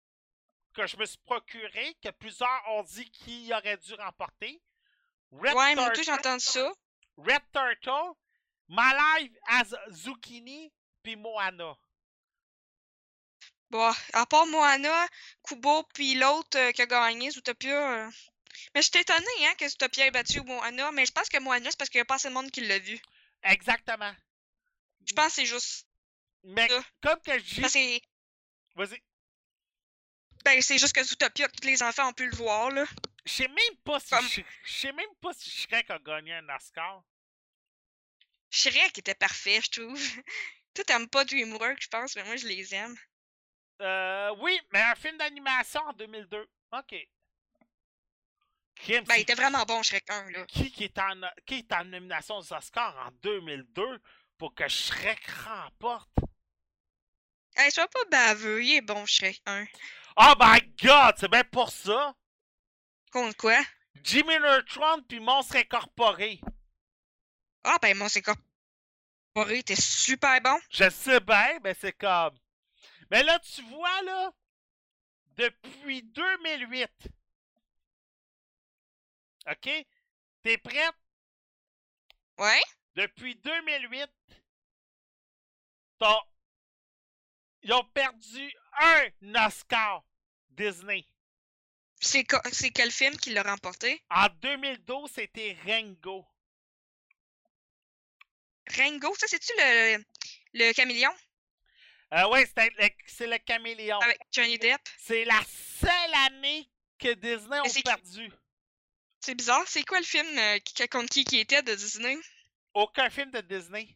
que 0.73 0.87
je 0.87 0.97
me 0.97 1.05
suis 1.05 1.19
procuré, 1.19 1.95
que 2.03 2.09
plusieurs 2.09 2.63
ont 2.69 2.81
dit 2.83 3.09
qu'il 3.11 3.53
aurait 3.53 3.77
dû 3.77 3.93
remporter. 3.93 4.59
Red 5.31 5.53
Ouais, 5.53 5.75
moi, 5.75 5.91
Turtle- 5.91 5.93
tout, 5.97 6.03
j'ai 6.03 6.11
entendu 6.13 6.43
ça. 6.43 6.71
Red 7.17 7.43
Turtle, 7.53 8.13
My 8.69 8.91
Life 9.21 9.33
as 9.49 9.75
Zucchini, 9.91 10.73
puis 11.03 11.15
Moana. 11.15 11.77
Bon, 13.69 13.91
à 14.13 14.25
part 14.25 14.45
Moana, 14.47 15.07
Kubo, 15.43 15.83
puis 15.93 16.13
l'autre 16.15 16.57
euh, 16.59 16.71
qui 16.71 16.81
a 16.81 16.85
gagné, 16.85 17.31
Zootopia. 17.31 18.05
euh, 18.05 18.11
Mais 18.75 18.81
je 18.83 18.89
suis 18.89 18.99
étonnée, 18.99 19.47
hein, 19.47 19.53
que 19.57 19.67
Zootopia 19.67 20.05
ait 20.07 20.11
battu 20.11 20.41
Moana, 20.41 20.91
mais 20.91 21.05
je 21.05 21.11
pense 21.11 21.27
que 21.29 21.39
Moana, 21.39 21.71
c'est 21.71 21.77
parce 21.77 21.89
qu'il 21.89 21.97
y 21.97 22.01
a 22.01 22.05
pas 22.05 22.15
assez 22.15 22.29
de 22.29 22.33
monde 22.33 22.51
qui 22.51 22.61
l'a 22.61 22.77
vu. 22.79 22.99
Exactement. 23.43 24.13
Je 25.07 25.13
pense 25.13 25.27
que 25.27 25.31
c'est 25.33 25.45
juste. 25.45 25.87
Mais 26.43 26.67
Ça. 26.69 26.83
comme 27.01 27.21
que 27.21 27.39
je 27.39 27.43
dis... 27.61 28.01
Vas-y. 28.75 29.01
Ben, 30.45 30.61
c'est 30.61 30.77
juste 30.77 30.93
que 30.93 31.03
Zootopia, 31.03 31.47
que 31.47 31.55
tous 31.55 31.67
les 31.67 31.81
enfants 31.81 32.09
ont 32.09 32.13
pu 32.13 32.27
le 32.29 32.35
voir, 32.35 32.69
là. 32.69 32.85
Je 33.25 33.31
sais 33.31 33.47
même 33.47 33.77
pas 33.85 33.99
si 34.01 34.09
Comme- 34.09 34.27
je 34.29 34.43
sais 34.71 34.91
même 34.91 35.15
pas 35.21 35.33
si 35.33 35.49
Shrek 35.49 35.89
a 35.89 35.97
gagné 35.99 36.33
un 36.33 36.49
Oscar. 36.49 37.01
Shrek 38.51 38.97
était 38.99 39.15
parfait, 39.15 39.61
je 39.63 39.69
trouve. 39.81 39.99
Toi, 40.75 40.83
t'aimes 40.83 41.07
pas 41.09 41.23
DreamWorks, 41.25 41.81
je 41.81 41.87
pense, 41.87 42.15
mais 42.15 42.23
moi, 42.25 42.35
je 42.35 42.47
les 42.47 42.73
aime. 42.75 42.95
Euh, 43.81 44.35
oui, 44.39 44.59
mais 44.71 44.81
un 44.81 44.95
film 44.95 45.17
d'animation 45.17 45.81
en 45.81 45.93
2002. 45.93 46.47
OK. 46.71 46.95
Kim, 48.75 49.03
Ben, 49.05 49.15
il 49.15 49.21
était 49.21 49.35
vraiment 49.35 49.63
bon, 49.63 49.81
Shrek 49.83 50.09
1, 50.09 50.31
là. 50.31 50.45
qui 50.45 50.71
qui 50.71 50.85
est 50.85 50.97
en 50.97 51.13
qui 51.45 51.55
est 51.59 51.71
en 51.73 51.85
nomination 51.85 52.37
aux 52.37 52.53
Oscars 52.53 52.97
en 53.07 53.11
2002 53.21 54.01
pour 54.37 54.53
que 54.55 54.67
Shrek 54.67 55.25
remporte? 55.45 56.09
Hey, 57.55 57.71
sois 57.71 57.87
pas 57.87 58.03
baveux, 58.09 58.63
il 58.63 58.77
est 58.77 58.81
bon, 58.81 59.05
Shrek 59.05 59.41
1. 59.45 59.65
Oh 60.17 60.33
my 60.39 60.59
god, 60.81 61.15
c'est 61.17 61.29
bien 61.29 61.43
pour 61.43 61.69
ça. 61.71 62.15
Contre 63.11 63.37
quoi? 63.37 63.59
Jimmy 64.03 64.37
Neutron 64.39 65.01
puis 65.07 65.19
Monstre 65.19 65.57
Incorporé. 65.57 66.39
Ah, 67.63 67.77
ben, 67.81 67.95
mon 67.97 68.09
c'est 68.09 68.21
corporé, 68.23 69.59
était 69.59 69.75
super 69.79 70.41
bon. 70.41 70.59
Je 70.69 70.89
sais 70.89 71.19
bien, 71.19 71.59
mais 71.63 71.75
c'est 71.79 71.93
comme. 71.93 72.37
Mais 73.11 73.23
là, 73.23 73.39
tu 73.39 73.61
vois, 73.63 74.01
là, 74.03 74.31
depuis 75.37 76.01
2008. 76.03 77.07
OK? 79.47 79.69
T'es 80.43 80.57
prête? 80.57 80.95
Ouais? 82.37 82.61
Depuis 82.95 83.35
2008, 83.35 84.11
t'as- 85.99 86.27
ils 87.63 87.73
ont 87.73 87.83
perdu 87.85 88.53
un 88.79 89.09
Oscar 89.47 90.03
Disney. 90.49 91.07
C'est 92.01 92.25
co- 92.25 92.37
c'est 92.51 92.71
quel 92.71 92.91
film 92.91 93.17
qui 93.17 93.31
l'a 93.31 93.43
remporté? 93.43 94.03
En 94.11 94.27
2012, 94.41 95.11
c'était 95.11 95.57
Ringo. 95.65 96.27
Ringo, 98.75 99.15
ça, 99.15 99.27
c'est-tu 99.27 99.53
le, 99.57 100.03
le 100.53 100.73
caméléon? 100.73 101.13
Euh, 102.13 102.23
le- 102.29 102.89
c'est 103.07 103.27
le 103.27 103.37
caméléon. 103.39 103.99
avec 103.99 104.19
Johnny 104.31 104.57
Depp? 104.57 104.81
C'est 104.99 105.25
la 105.25 105.41
seule 105.81 106.13
année 106.27 106.69
que 106.99 107.13
Disney 107.13 107.59
ont 107.59 107.81
perdu. 107.83 108.31
C'est 109.19 109.35
bizarre. 109.35 109.63
C'est 109.67 109.83
quoi 109.83 109.99
le 109.99 110.05
film 110.05 110.27
euh, 110.37 110.59
qui- 110.59 110.87
contre 110.87 111.09
qui 111.09 111.23
qui 111.25 111.39
était 111.39 111.63
de 111.63 111.73
Disney? 111.73 112.17
Aucun 112.73 113.09
film 113.09 113.31
de 113.31 113.41
Disney. 113.41 113.87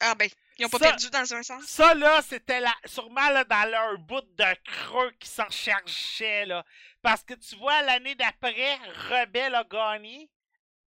Ah, 0.00 0.14
ben, 0.14 0.28
ils 0.58 0.66
ont 0.66 0.68
pas 0.68 0.78
Ça- 0.78 0.84
perdu 0.90 1.10
dans 1.10 1.34
un 1.34 1.42
sens. 1.42 1.64
Ça, 1.64 1.94
là, 1.94 2.20
c'était 2.22 2.60
la... 2.60 2.74
sûrement 2.84 3.28
là, 3.30 3.44
dans 3.44 3.70
leur 3.70 3.98
bout 3.98 4.20
de 4.20 4.54
creux 4.64 5.10
qui 5.20 5.28
s'en 5.28 5.48
cherchait, 5.50 6.44
là. 6.46 6.64
Parce 7.00 7.22
que 7.22 7.34
tu 7.34 7.56
vois, 7.56 7.80
l'année 7.82 8.14
d'après, 8.14 8.74
Rebelle 9.08 9.54
a 9.54 9.64
gagné 9.64 10.28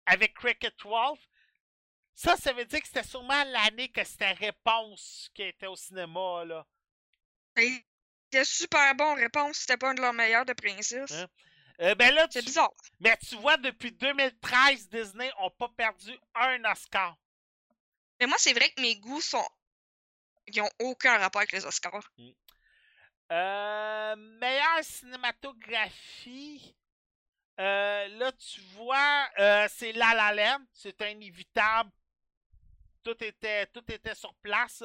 avec 0.05 0.33
Cricket 0.35 0.75
Wolf. 0.83 1.19
Ça, 2.17 2.35
ça 2.35 2.51
veut 2.51 2.65
dire 2.65 2.81
que 2.81 2.87
c'était 2.87 3.03
sûrement 3.03 3.43
l'année 3.43 3.89
que 3.89 4.03
c'était 4.03 4.31
Réponse 4.31 5.29
qui 5.35 5.43
était 5.43 5.67
au 5.67 5.75
cinéma, 5.75 6.45
là. 6.45 6.65
Il 7.57 7.79
était 8.31 8.43
super 8.43 8.95
bon, 8.95 9.13
réponse. 9.13 9.57
C'était 9.57 9.77
pas 9.77 9.91
un 9.91 9.93
de 9.93 10.01
leurs 10.01 10.13
meilleurs 10.13 10.43
de 10.43 10.53
Princess. 10.53 11.11
Hein? 11.11 11.27
Euh, 11.79 11.93
ben 11.93 12.11
là, 12.15 12.27
tu... 12.27 12.39
C'est 12.39 12.45
bizarre. 12.45 12.73
Mais 12.99 13.15
tu 13.17 13.35
vois, 13.35 13.57
depuis 13.57 13.91
2013, 13.91 14.89
Disney 14.89 15.31
ont 15.37 15.51
pas 15.51 15.69
perdu 15.77 16.11
un 16.33 16.63
Oscar. 16.65 17.15
Mais 18.19 18.25
moi, 18.25 18.37
c'est 18.39 18.53
vrai 18.53 18.71
que 18.71 18.81
mes 18.81 18.95
goûts 18.95 19.21
sont. 19.21 19.47
Ils 20.47 20.59
ont 20.59 20.69
aucun 20.79 21.19
rapport 21.19 21.41
avec 21.41 21.51
les 21.51 21.67
Oscars. 21.67 22.11
Euh, 23.31 24.15
meilleure 24.15 24.79
cinématographie. 24.81 26.75
Euh, 27.59 28.07
là, 28.07 28.31
tu 28.31 28.59
vois, 28.73 29.29
euh, 29.37 29.67
c'est 29.69 29.91
La 29.91 30.15
La 30.15 30.33
Land. 30.33 30.65
C'est 30.73 30.99
inévitable. 31.11 31.91
Tout 33.07 33.23
était, 33.23 33.65
tout 33.67 33.89
était 33.89 34.15
sur 34.15 34.33
place. 34.35 34.83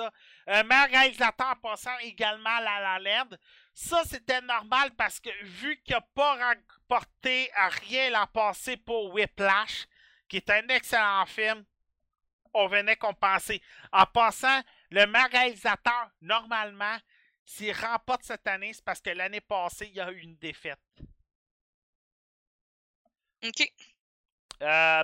Euh, 0.49 0.63
meilleur 0.63 0.89
réalisateur 0.91 1.49
en 1.49 1.57
passant 1.57 1.99
également 1.99 2.61
La 2.61 2.79
La 2.79 2.99
Land. 3.01 3.37
Ça, 3.75 4.05
c'était 4.05 4.41
normal 4.43 4.93
parce 4.97 5.19
que 5.19 5.31
vu 5.43 5.83
qu'il 5.83 5.97
n'a 5.97 6.03
pas 6.15 6.37
remporté 6.37 7.51
à 7.55 7.69
rien 7.69 8.11
l'an 8.11 8.29
passé 8.29 8.77
pour 8.77 9.13
Whiplash, 9.13 9.89
qui 10.29 10.37
est 10.37 10.51
un 10.51 10.69
excellent 10.69 11.27
film, 11.27 11.65
on 12.55 12.69
venait 12.69 12.95
compenser. 12.95 13.61
En 13.91 14.07
passant, 14.07 14.63
le 14.91 15.05
meilleur 15.07 15.31
réalisateur, 15.31 16.13
normalement, 16.21 16.99
s'il 17.45 17.73
remporte 17.73 18.23
cette 18.23 18.47
année, 18.47 18.73
c'est 18.73 18.85
parce 18.85 19.01
que 19.01 19.11
l'année 19.11 19.41
passée, 19.41 19.89
il 19.89 19.95
y 19.95 20.01
a 20.01 20.13
eu 20.13 20.21
une 20.21 20.37
défaite. 20.37 20.79
Ok. 23.43 23.73
Euh, 24.63 25.03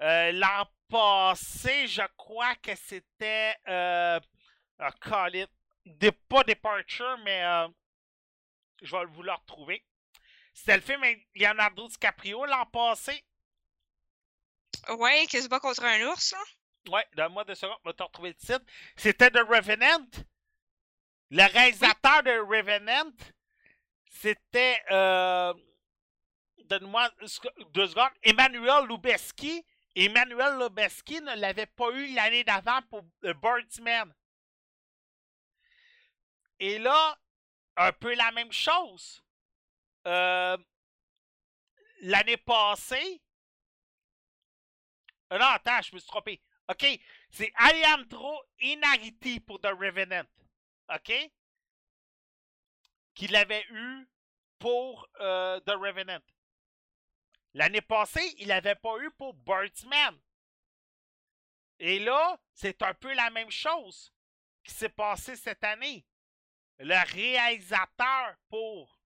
L'an 0.00 0.66
passé, 0.88 1.86
je 1.88 2.02
crois 2.16 2.54
que 2.56 2.74
c'était. 2.76 3.54
Euh, 3.68 4.20
euh, 4.80 4.90
call 5.00 5.36
it, 5.36 5.50
des- 5.84 6.12
pas 6.12 6.44
Departure, 6.44 7.18
mais. 7.24 7.42
euh, 7.44 7.68
je 8.82 8.94
vais 8.94 9.06
vous 9.06 9.22
le 9.22 9.32
retrouver. 9.32 9.84
C'était 10.52 10.76
le 10.76 10.82
film 10.82 11.02
avec 11.02 11.26
Leonardo 11.34 11.88
DiCaprio 11.88 12.44
l'an 12.46 12.66
passé. 12.66 13.24
Ouais, 14.90 15.26
qui 15.26 15.40
se 15.42 15.48
bat 15.48 15.60
contre 15.60 15.84
un 15.84 16.00
ours, 16.06 16.32
là. 16.32 16.92
Ouais, 16.92 17.06
donne-moi 17.16 17.44
deux 17.44 17.54
secondes, 17.54 17.78
je 17.84 17.88
vais 17.90 17.94
te 17.94 18.02
retrouver 18.02 18.28
le 18.30 18.34
titre. 18.36 18.60
C'était 18.96 19.30
The 19.30 19.38
Revenant. 19.48 20.06
Le 21.30 21.52
réalisateur 21.52 22.22
de 22.22 22.38
Revenant, 22.38 23.10
c'était. 24.08 24.80
Euh, 24.90 25.52
Donne-moi 26.66 27.10
deux 27.70 27.86
secondes. 27.86 28.10
Emmanuel 28.22 28.86
Emmanuel 29.96 30.58
Lubezki 30.58 31.22
ne 31.22 31.34
l'avait 31.36 31.64
pas 31.64 31.90
eu 31.90 32.12
l'année 32.12 32.44
d'avant 32.44 32.82
pour 32.82 33.02
euh, 33.24 33.32
Birdman. 33.32 34.14
Et 36.60 36.78
là, 36.78 37.18
un 37.76 37.92
peu 37.92 38.14
la 38.14 38.30
même 38.32 38.52
chose. 38.52 39.24
Euh, 40.06 40.58
l'année 42.02 42.36
passée. 42.36 43.22
Euh, 45.32 45.38
non, 45.38 45.46
attends, 45.46 45.80
je 45.80 45.94
me 45.94 45.98
suis 45.98 46.08
trompé. 46.08 46.42
OK? 46.68 46.86
C'est 47.30 47.52
Alejandro 47.54 48.38
Inariti 48.60 49.40
pour 49.40 49.60
The 49.60 49.68
Revenant. 49.68 50.26
OK? 50.94 51.12
Qu'il 53.14 53.34
avait 53.34 53.64
eu 53.70 54.06
pour 54.58 55.08
The 55.16 55.70
Revenant. 55.70 56.20
L'année 57.56 57.80
passée, 57.80 58.34
il 58.36 58.48
n'avait 58.48 58.74
pas 58.74 58.98
eu 58.98 59.10
pour 59.12 59.32
Birdman. 59.32 60.20
Et 61.78 61.98
là, 61.98 62.38
c'est 62.52 62.82
un 62.82 62.92
peu 62.92 63.14
la 63.14 63.30
même 63.30 63.50
chose 63.50 64.12
qui 64.62 64.74
s'est 64.74 64.90
passé 64.90 65.36
cette 65.36 65.64
année. 65.64 66.04
Le 66.80 67.12
réalisateur 67.14 68.36
pour 68.50 69.00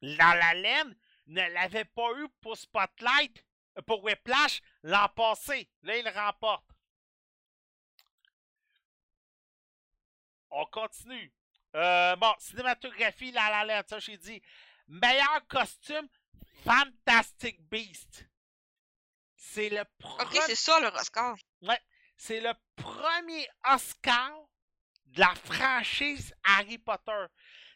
La 0.00 0.34
La 0.34 0.54
Land 0.54 0.94
ne 1.28 1.48
l'avait 1.52 1.84
pas 1.84 2.10
eu 2.16 2.28
pour 2.40 2.56
Spotlight, 2.56 3.46
euh, 3.78 3.82
pour 3.82 4.02
Whiplash 4.02 4.60
l'an 4.82 5.08
passé. 5.10 5.70
Là, 5.82 5.96
il 5.96 6.08
remporte. 6.08 6.68
On 10.50 10.66
continue. 10.66 11.32
Euh, 11.76 12.16
bon, 12.16 12.34
cinématographie, 12.40 13.30
La 13.30 13.48
La 13.48 13.64
Land, 13.64 13.84
ça 13.86 14.00
j'ai 14.00 14.18
dit. 14.18 14.42
Meilleur 14.88 15.46
costume, 15.46 16.08
Fantastic 16.64 17.60
Beast. 17.68 18.26
C'est 19.36 19.68
le 19.68 19.80
Ok, 19.80 19.86
premier... 19.98 20.40
c'est 20.46 20.54
ça, 20.54 20.80
le 20.80 20.88
Oscar. 20.88 21.36
c'est 22.16 22.40
le 22.40 22.52
premier 22.76 23.46
Oscar 23.70 24.32
de 25.06 25.20
la 25.20 25.34
franchise 25.34 26.34
Harry 26.44 26.78
Potter. 26.78 27.26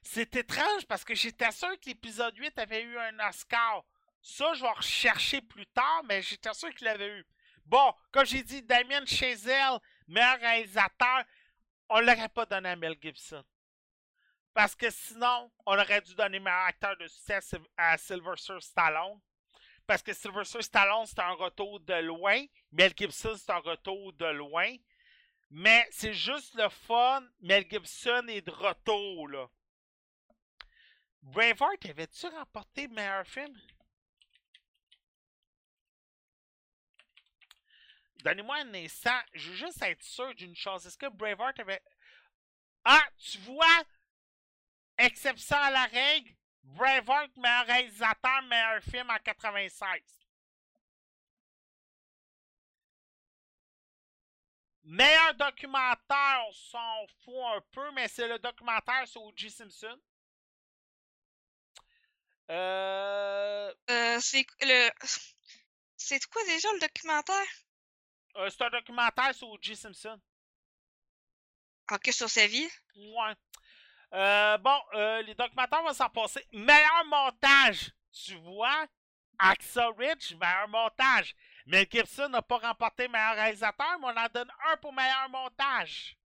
C'est 0.03 0.35
étrange 0.37 0.87
parce 0.87 1.05
que 1.05 1.15
j'étais 1.15 1.53
sûr 1.53 1.69
que 1.81 1.89
l'épisode 1.89 2.37
8 2.37 2.59
avait 2.59 2.83
eu 2.83 2.99
un 2.99 3.29
Oscar. 3.29 3.85
Ça, 4.23 4.53
je 4.55 4.63
vais 4.63 4.71
rechercher 4.71 5.41
plus 5.43 5.67
tard, 5.67 6.03
mais 6.05 6.23
j'étais 6.23 6.53
sûr 6.55 6.75
qu'il 6.75 6.87
l'avait 6.87 7.19
eu. 7.19 7.27
Bon, 7.65 7.93
comme 8.11 8.25
j'ai 8.25 8.43
dit, 8.43 8.63
Damien 8.63 9.05
Chazelle, 9.07 9.79
meilleur 10.07 10.41
réalisateur, 10.41 11.25
on 11.91 12.01
ne 12.01 12.07
l'aurait 12.07 12.29
pas 12.29 12.47
donné 12.47 12.71
à 12.71 12.77
Mel 12.77 12.97
Gibson. 13.01 13.45
Parce 14.59 14.75
que 14.75 14.91
sinon, 14.91 15.53
on 15.67 15.79
aurait 15.79 16.01
dû 16.01 16.17
donner 16.17 16.41
meilleur 16.41 16.65
acteur 16.65 16.97
de 16.97 17.07
succès 17.07 17.39
à 17.77 17.97
Sylvester 17.97 18.59
Stallone. 18.59 19.21
Parce 19.87 20.03
que 20.03 20.13
Sylvester 20.13 20.63
Stallone, 20.63 21.07
c'est 21.07 21.21
un 21.21 21.35
retour 21.35 21.79
de 21.79 21.95
loin. 22.03 22.45
Mel 22.73 22.93
Gibson, 22.97 23.37
c'est 23.37 23.53
un 23.53 23.61
retour 23.61 24.13
de 24.15 24.27
loin. 24.27 24.75
Mais 25.49 25.87
c'est 25.93 26.13
juste 26.13 26.57
le 26.57 26.69
fun. 26.71 27.25
Mel 27.41 27.71
Gibson 27.71 28.27
est 28.27 28.41
de 28.41 28.51
retour, 28.51 29.29
là. 29.29 29.49
Braveheart, 31.23 31.87
avait-tu 31.87 32.27
remporté 32.27 32.89
meilleur 32.89 33.25
film? 33.29 33.57
Donnez-moi 38.25 38.57
un 38.57 38.75
instant. 38.75 39.21
Je 39.35 39.51
veux 39.51 39.57
juste 39.57 39.83
être 39.83 40.03
sûr 40.03 40.35
d'une 40.35 40.57
chose. 40.57 40.85
Est-ce 40.85 40.99
que 40.99 41.09
Braveheart 41.11 41.61
avait. 41.61 41.81
Ah, 42.85 43.07
tu 43.19 43.39
vois? 43.39 43.85
Exception 44.99 45.57
à 45.57 45.71
la 45.71 45.85
règle. 45.87 46.31
Braveheart, 46.63 47.37
meilleur 47.37 47.67
réalisateur, 47.67 48.43
meilleur 48.43 48.83
film 48.83 49.09
en 49.11 49.19
96. 49.19 50.03
Meilleur 54.83 55.35
documentaire, 55.35 56.43
on 56.49 56.53
s'en 56.53 57.07
fout 57.25 57.35
un 57.55 57.61
peu, 57.71 57.91
mais 57.93 58.09
c'est 58.09 58.27
le 58.27 58.39
documentaire 58.41 59.07
sur 59.07 59.23
O.J. 59.23 59.51
Simpson. 59.51 60.01
Euh, 62.51 63.73
Euh, 63.91 64.19
c'est 64.21 64.47
le. 64.63 64.91
C'est 65.97 66.25
quoi 66.27 66.43
déjà 66.45 66.73
le 66.73 66.81
documentaire? 66.81 67.47
euh, 68.37 68.49
c'est 68.51 68.63
un 68.65 68.71
documentaire 68.71 69.35
sur 69.35 69.49
O.J. 69.51 69.77
Simpson. 69.77 70.19
Ok, 71.93 72.09
sur 72.13 72.31
sa 72.31 72.47
vie? 72.47 72.69
Ouais. 72.97 73.35
Euh, 74.15 74.59
bon, 74.59 74.79
euh, 74.95 75.23
les 75.23 75.35
documentaires 75.35 75.83
vont 75.83 75.93
s'en 75.93 76.09
passer. 76.09 76.47
Meilleur 76.53 77.05
montage, 77.07 77.93
tu 78.13 78.37
vois? 78.37 78.87
Axel 79.39 79.91
Ridge, 79.97 80.35
meilleur 80.35 80.69
montage. 80.69 81.35
Mel 81.67 81.87
Gibson 81.91 82.29
n'a 82.29 82.43
pas 82.43 82.59
remporté 82.59 83.09
meilleur 83.09 83.35
réalisateur, 83.35 83.99
mais 84.01 84.07
on 84.07 84.17
en 84.17 84.27
donne 84.33 84.51
un 84.71 84.77
pour 84.79 84.93
meilleur 84.93 85.29
montage. 85.29 86.17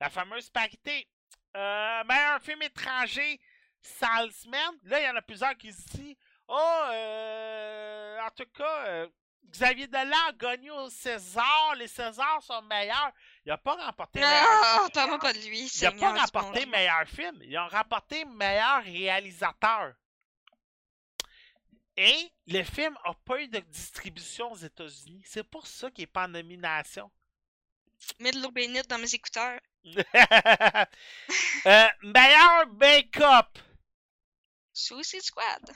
La 0.00 0.10
fameuse 0.10 0.50
parité. 0.50 1.08
Euh, 1.56 2.04
meilleur 2.04 2.40
film 2.42 2.62
étranger, 2.62 3.40
Salesman. 3.80 4.74
Là, 4.84 5.00
il 5.00 5.04
y 5.04 5.08
en 5.08 5.16
a 5.16 5.22
plusieurs 5.22 5.56
qui 5.56 5.72
se 5.72 5.88
disent 5.96 6.16
Oh, 6.48 6.80
euh, 6.90 8.20
en 8.20 8.30
tout 8.30 8.50
cas, 8.52 8.86
euh, 8.86 9.08
Xavier 9.48 9.86
Dolan 9.86 10.16
a 10.28 10.32
gagné 10.32 10.70
au 10.70 10.90
César. 10.90 11.74
Les 11.76 11.88
Césars 11.88 12.42
sont 12.42 12.62
meilleurs. 12.62 13.12
Il 13.44 13.48
n'a 13.48 13.58
pas 13.58 13.74
remporté 13.74 14.20
meilleur 14.20 14.46
Ah, 14.64 14.86
parle-moi 14.94 15.18
pas 15.18 15.32
de 15.32 15.38
lui. 15.40 15.66
il 15.66 15.82
n'a 15.82 15.92
pas 15.92 16.20
remporté 16.20 16.64
meilleur 16.66 17.06
film. 17.08 17.38
Ils 17.42 17.58
ont 17.58 17.66
remporté 17.68 18.24
meilleur 18.24 18.82
réalisateur. 18.84 19.94
Et 21.96 22.32
le 22.46 22.62
film 22.62 22.96
n'a 23.04 23.14
pas 23.24 23.40
eu 23.42 23.48
de 23.48 23.58
distribution 23.58 24.52
aux 24.52 24.56
États-Unis. 24.56 25.22
C'est 25.26 25.42
pour 25.44 25.66
ça 25.66 25.90
qu'il 25.90 26.02
n'est 26.02 26.06
pas 26.06 26.24
en 26.24 26.28
nomination. 26.28 27.10
Mets 28.20 28.30
de 28.32 28.40
l'eau 28.40 28.50
bénite 28.50 28.88
dans 28.88 28.98
mes 28.98 29.14
écouteurs. 29.14 29.60
Euh, 31.66 31.88
meilleur 32.02 32.66
make-up. 32.74 33.58
Suicide 34.72 35.22
Squad. 35.22 35.70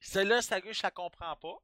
Celle-là, 0.00 0.40
sérieux, 0.40 0.72
je 0.72 0.82
la 0.82 0.90
comprends 0.90 1.36
pas. 1.36 1.56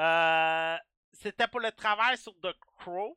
Euh, 0.00 0.78
C'était 1.12 1.46
pour 1.48 1.60
le 1.60 1.70
travail 1.72 2.18
sur 2.18 2.32
The 2.40 2.52
Crow. 2.78 3.16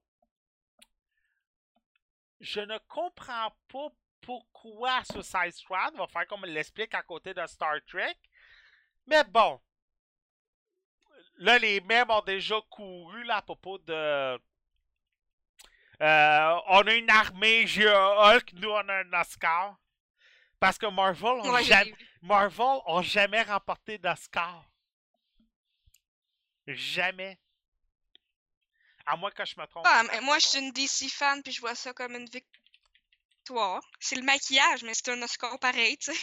Je 2.40 2.62
ne 2.62 2.78
comprends 2.88 3.54
pas 3.68 3.90
pourquoi 4.22 5.04
Suicide 5.06 5.54
Squad 5.54 5.96
va 5.96 6.08
faire 6.08 6.28
comme 6.28 6.44
il 6.46 6.54
l'explique 6.54 6.94
à 6.94 7.04
côté 7.04 7.34
de 7.34 7.46
Star 7.48 7.76
Trek. 7.88 8.18
Mais 9.08 9.24
bon. 9.24 9.60
Là, 11.38 11.58
les 11.58 11.80
mèmes 11.82 12.10
ont 12.10 12.22
déjà 12.22 12.56
couru 12.70 13.24
là, 13.24 13.38
à 13.38 13.42
propos 13.42 13.78
de. 13.78 14.40
Euh, 16.02 16.60
on 16.68 16.88
a 16.88 16.94
une 16.94 17.10
armée, 17.10 17.68
j'ai 17.68 17.90
un 17.90 18.36
Hulk, 18.36 18.54
nous 18.54 18.70
on 18.70 18.90
a 18.90 19.04
un 19.04 19.14
Oscar. 19.14 19.78
Parce 20.60 20.78
que 20.78 20.86
Marvel 20.86 21.30
ont 21.30 21.54
Ouais, 21.54 21.64
jamais. 21.64 21.94
Marvel 22.22 22.82
ont 22.86 23.02
jamais 23.02 23.42
remporté 23.44 23.98
d'Oscar. 23.98 24.66
Jamais. 26.68 27.40
À 29.12 29.16
moins 29.18 29.32
que 29.32 29.44
je 29.44 29.60
me 29.60 29.66
trompe. 29.66 29.86
Ah, 29.88 30.04
mais 30.04 30.22
moi, 30.22 30.38
je 30.38 30.46
suis 30.46 30.60
une 30.60 30.72
DC 30.72 31.10
fan, 31.10 31.42
puis 31.42 31.52
je 31.52 31.62
vois 31.62 31.74
ça 31.74 31.94
comme 31.94 32.16
une 32.16 32.30
victoire. 32.30 33.82
C'est 34.00 34.16
le 34.16 34.22
maquillage, 34.22 34.84
mais 34.84 34.94
c'est 34.94 35.10
un 35.10 35.20
Oscar 35.24 35.58
pareil, 35.60 35.98
tu 35.98 36.14
sais. 36.14 36.20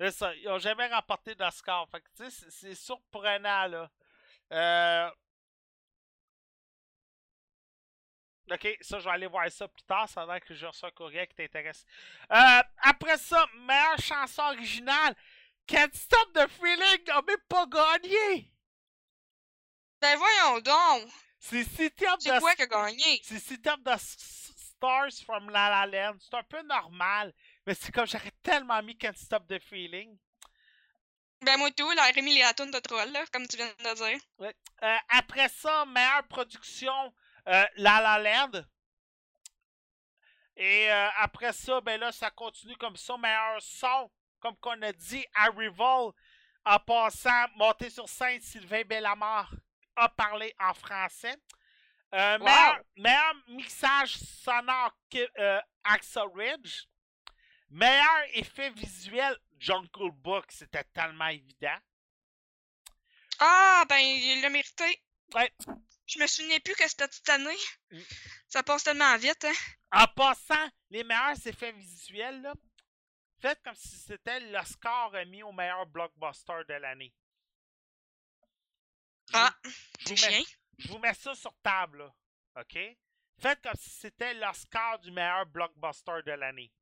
C'est 0.00 0.10
ça. 0.12 0.34
Ils 0.36 0.48
ont 0.48 0.58
jamais 0.58 0.86
remporté 0.88 1.34
d'Oscar. 1.34 1.86
Fait 1.90 2.00
que, 2.00 2.08
tu 2.16 2.30
sais, 2.30 2.46
c'est- 2.50 2.74
surprenant, 2.74 3.66
là. 3.66 3.90
Euh... 4.52 5.10
Ok, 8.50 8.76
ça, 8.80 8.98
je 8.98 9.04
vais 9.04 9.10
aller 9.10 9.26
voir 9.26 9.50
ça 9.50 9.68
plus 9.68 9.82
tard. 9.82 10.08
Ça 10.08 10.22
a 10.22 10.26
l'air 10.26 10.40
que 10.40 10.54
j'ai 10.54 10.66
reçu 10.66 10.86
un 10.86 10.90
courriel 10.90 11.28
qui 11.28 11.34
t'intéresse. 11.34 11.84
Euh, 12.30 12.62
après 12.82 13.18
ça, 13.18 13.46
meilleure 13.66 13.98
chanson 13.98 14.42
originale. 14.42 15.14
Can't 15.66 15.92
Stop 15.94 16.32
the 16.32 16.48
Feeling 16.48 17.04
n'a 17.06 17.20
même 17.22 17.36
pas 17.46 17.66
gagné. 17.66 18.50
Ben 20.00 20.16
voyons 20.16 20.60
donc! 20.60 21.12
C'est 21.44 21.64
City 21.64 22.06
of 22.06 22.20
C'est 22.20 22.36
the 22.36 22.40
quoi 22.40 22.54
qui 22.54 22.62
a 22.62 22.66
gagné? 22.66 23.20
C'est 23.24 23.34
S- 23.34 24.52
Stars 24.56 25.24
from 25.26 25.50
La 25.50 25.68
La 25.68 25.86
Land. 25.86 26.16
C'est 26.20 26.36
un 26.36 26.42
peu 26.44 26.62
normal. 26.62 27.34
Mais 27.66 27.74
c'est 27.74 27.90
comme 27.90 28.06
j'aurais 28.06 28.30
tellement 28.44 28.80
mis 28.80 28.96
Can't 28.96 29.16
Stop 29.16 29.48
the 29.48 29.58
Feeling. 29.58 30.16
Ben 31.40 31.56
moi 31.58 31.72
tout, 31.72 31.90
là, 31.90 32.04
Rémi 32.14 32.32
les 32.34 32.42
de 32.42 32.78
troll, 32.78 33.10
là, 33.10 33.24
comme 33.32 33.48
tu 33.48 33.56
viens 33.56 33.66
de 33.66 33.94
dire. 33.94 34.20
Euh, 34.84 34.96
après 35.08 35.48
ça, 35.48 35.84
meilleure 35.86 36.28
production, 36.28 37.12
euh, 37.48 37.64
La 37.74 38.00
La 38.00 38.18
Land. 38.20 38.62
Et 40.56 40.92
euh, 40.92 41.08
après 41.16 41.52
ça, 41.52 41.80
ben 41.80 41.98
là, 41.98 42.12
ça 42.12 42.30
continue 42.30 42.76
comme 42.76 42.96
ça. 42.96 43.16
Meilleur 43.18 43.60
son, 43.60 44.12
comme 44.38 44.56
qu'on 44.58 44.80
a 44.82 44.92
dit, 44.92 45.26
Arrival, 45.34 46.12
en 46.64 46.78
passant, 46.78 47.48
monté 47.56 47.90
sur 47.90 48.08
scène, 48.08 48.40
Sylvain 48.40 48.82
Bellamar 48.84 49.52
a 50.02 50.08
parlé 50.08 50.54
en 50.60 50.74
français. 50.74 51.36
Euh, 52.14 52.38
Wow. 52.38 52.44
meilleur, 52.44 52.80
meilleur 52.96 53.34
mixage 53.48 54.16
sonore, 54.16 54.94
que, 55.10 55.26
euh, 55.38 55.60
Axel 55.84 56.28
Ridge. 56.34 56.84
Meilleur 57.70 58.22
effet 58.34 58.70
visuel, 58.70 59.34
Jungle 59.58 60.10
Book, 60.12 60.44
c'était 60.50 60.84
tellement 60.92 61.28
évident. 61.28 61.78
Ah, 63.38 63.84
ben, 63.88 63.96
il 63.96 64.42
l'a 64.42 64.50
mérité. 64.50 65.02
Ouais. 65.34 65.50
Je 66.06 66.18
me 66.18 66.26
souvenais 66.26 66.60
plus 66.60 66.74
que 66.74 66.86
c'était 66.86 67.08
cette 67.10 67.30
année. 67.30 67.56
Mm. 67.90 68.00
Ça 68.48 68.62
passe 68.62 68.84
tellement 68.84 69.16
vite, 69.16 69.44
hein. 69.46 69.52
En 69.92 70.06
passant, 70.08 70.68
les 70.90 71.02
meilleurs 71.04 71.46
effets 71.46 71.72
visuels, 71.72 72.42
là, 72.42 72.52
faites 73.40 73.60
comme 73.62 73.74
si 73.74 73.96
c'était 73.96 74.40
l'Oscar 74.40 75.10
remis 75.10 75.42
au 75.42 75.52
meilleur 75.52 75.86
blockbuster 75.86 76.60
de 76.68 76.74
l'année. 76.74 77.14
Je 79.28 79.32
Ah, 79.34 79.54
vous- 79.64 79.70
je 79.70 79.76
c'est 80.00 80.04
vous 80.06 80.10
mets- 80.10 80.16
chien. 80.16 80.42
Je 80.78 80.88
vous 80.88 80.98
mets 80.98 81.14
ça 81.14 81.34
sur 81.34 81.54
table, 81.62 81.98
là. 81.98 82.14
OK? 82.60 82.78
Faites 83.38 83.62
comme 83.62 83.74
si 83.76 83.90
c'était 83.90 84.34
l'Oscar 84.34 84.98
du 84.98 85.10
meilleur 85.10 85.46
blockbuster 85.46 86.22
de 86.26 86.32
l'année. 86.32 86.72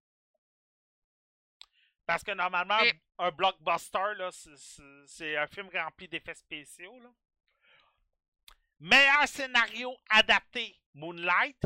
Parce 2.07 2.24
que 2.24 2.32
normalement, 2.32 2.80
Et- 2.80 3.01
un 3.18 3.30
blockbuster, 3.30 4.14
là, 4.16 4.30
c'est- 5.07 5.36
un 5.36 5.47
film 5.47 5.68
rempli 5.72 6.09
d'effets 6.09 6.34
spéciaux, 6.34 6.99
là. 7.01 7.11
Meilleur 8.80 9.28
scénario 9.28 9.97
adapté, 10.09 10.80
Moonlight. 10.95 11.61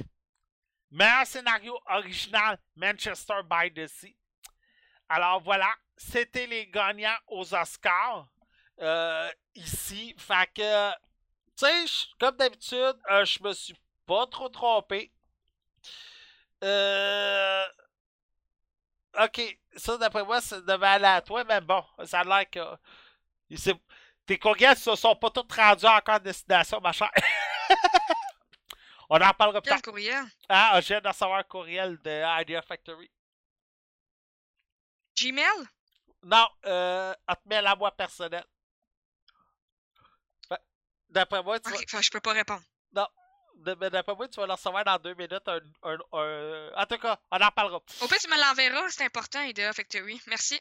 Meilleur 0.91 1.27
scénario 1.27 1.79
original, 1.87 2.59
Manchester 2.77 3.41
by 3.49 3.72
the 3.72 3.87
Sea. 3.87 4.16
Alors 5.09 5.41
voilà, 5.41 5.75
c'était 5.97 6.47
les 6.47 6.66
gagnants 6.68 7.16
aux 7.29 7.55
Oscars 7.55 8.29
euh, 8.81 9.31
ici. 9.55 10.14
Fait 10.18 10.49
que, 10.55 10.91
tu 11.57 11.66
sais, 11.66 12.07
comme 12.18 12.37
d'habitude, 12.37 12.97
euh, 13.11 13.25
je 13.25 13.43
me 13.43 13.53
suis 13.53 13.77
pas 14.07 14.27
trop 14.27 14.49
trompé. 14.49 15.12
Euh, 16.62 17.64
ok, 19.22 19.59
ça 19.77 19.99
d'après 19.99 20.25
moi, 20.25 20.41
ça 20.41 20.61
devait 20.61 20.87
aller 20.87 21.05
à 21.05 21.20
toi, 21.20 21.45
mais 21.45 21.61
bon, 21.61 21.85
ça 22.05 22.20
a 22.20 22.25
l'air 22.25 22.51
que. 22.51 22.61
Tes 24.27 24.39
courriels 24.39 24.77
se 24.77 24.95
sont 24.97 25.14
pas 25.16 25.31
tous 25.31 25.47
rendus 25.55 25.85
encore 25.85 26.14
à 26.14 26.18
destination, 26.18 26.81
ma 26.81 26.93
chère. 26.93 27.11
On 29.11 29.20
en 29.20 29.33
parlera 29.35 29.61
plus 29.61 29.68
tard. 29.68 29.83
courriel? 29.83 30.25
Ah, 30.49 30.81
viens 30.81 31.01
de 31.01 31.09
recevoir 31.09 31.39
un 31.41 31.43
courriel 31.43 31.99
de 32.03 32.41
Idea 32.41 32.62
Factory. 32.62 33.11
Gmail? 35.16 35.68
Non, 36.22 36.49
euh, 36.64 37.14
hotmail 37.29 37.66
à 37.66 37.77
moi 37.77 37.91
personnel. 37.91 38.45
D'après 41.15 41.43
moi, 41.43 41.61
tu 41.61 41.71
vas- 41.71 41.77
Ok, 41.77 41.89
fait 41.89 41.97
que 41.97 42.03
je 42.03 42.11
peux 42.11 42.21
pas 42.21 42.33
répondre. 42.33 42.62
de- 43.57 43.77
mais 43.81 43.89
d'après 43.89 44.15
moi, 44.17 44.29
tu 44.29 44.39
vas 44.41 44.47
le 44.47 44.53
recevoir 44.53 44.85
dans 44.85 44.99
deux 44.99 45.15
minutes. 45.15 45.47
Un, 45.47 45.61
un- 45.85 45.99
un- 46.12 46.73
En 46.77 46.87
tout 46.87 46.99
cas, 46.99 47.19
on 47.31 47.37
en 47.41 47.51
parlera. 47.53 47.77
Au 47.77 48.09
pire, 48.09 48.19
tu 48.19 48.29
me 48.29 48.37
l'enverras, 48.37 48.91
c'est 48.91 49.05
important, 49.05 49.41
Ida. 49.43 49.73
Fait 49.73 49.85
que 49.85 49.99
oui, 50.03 50.21
merci. 50.27 50.61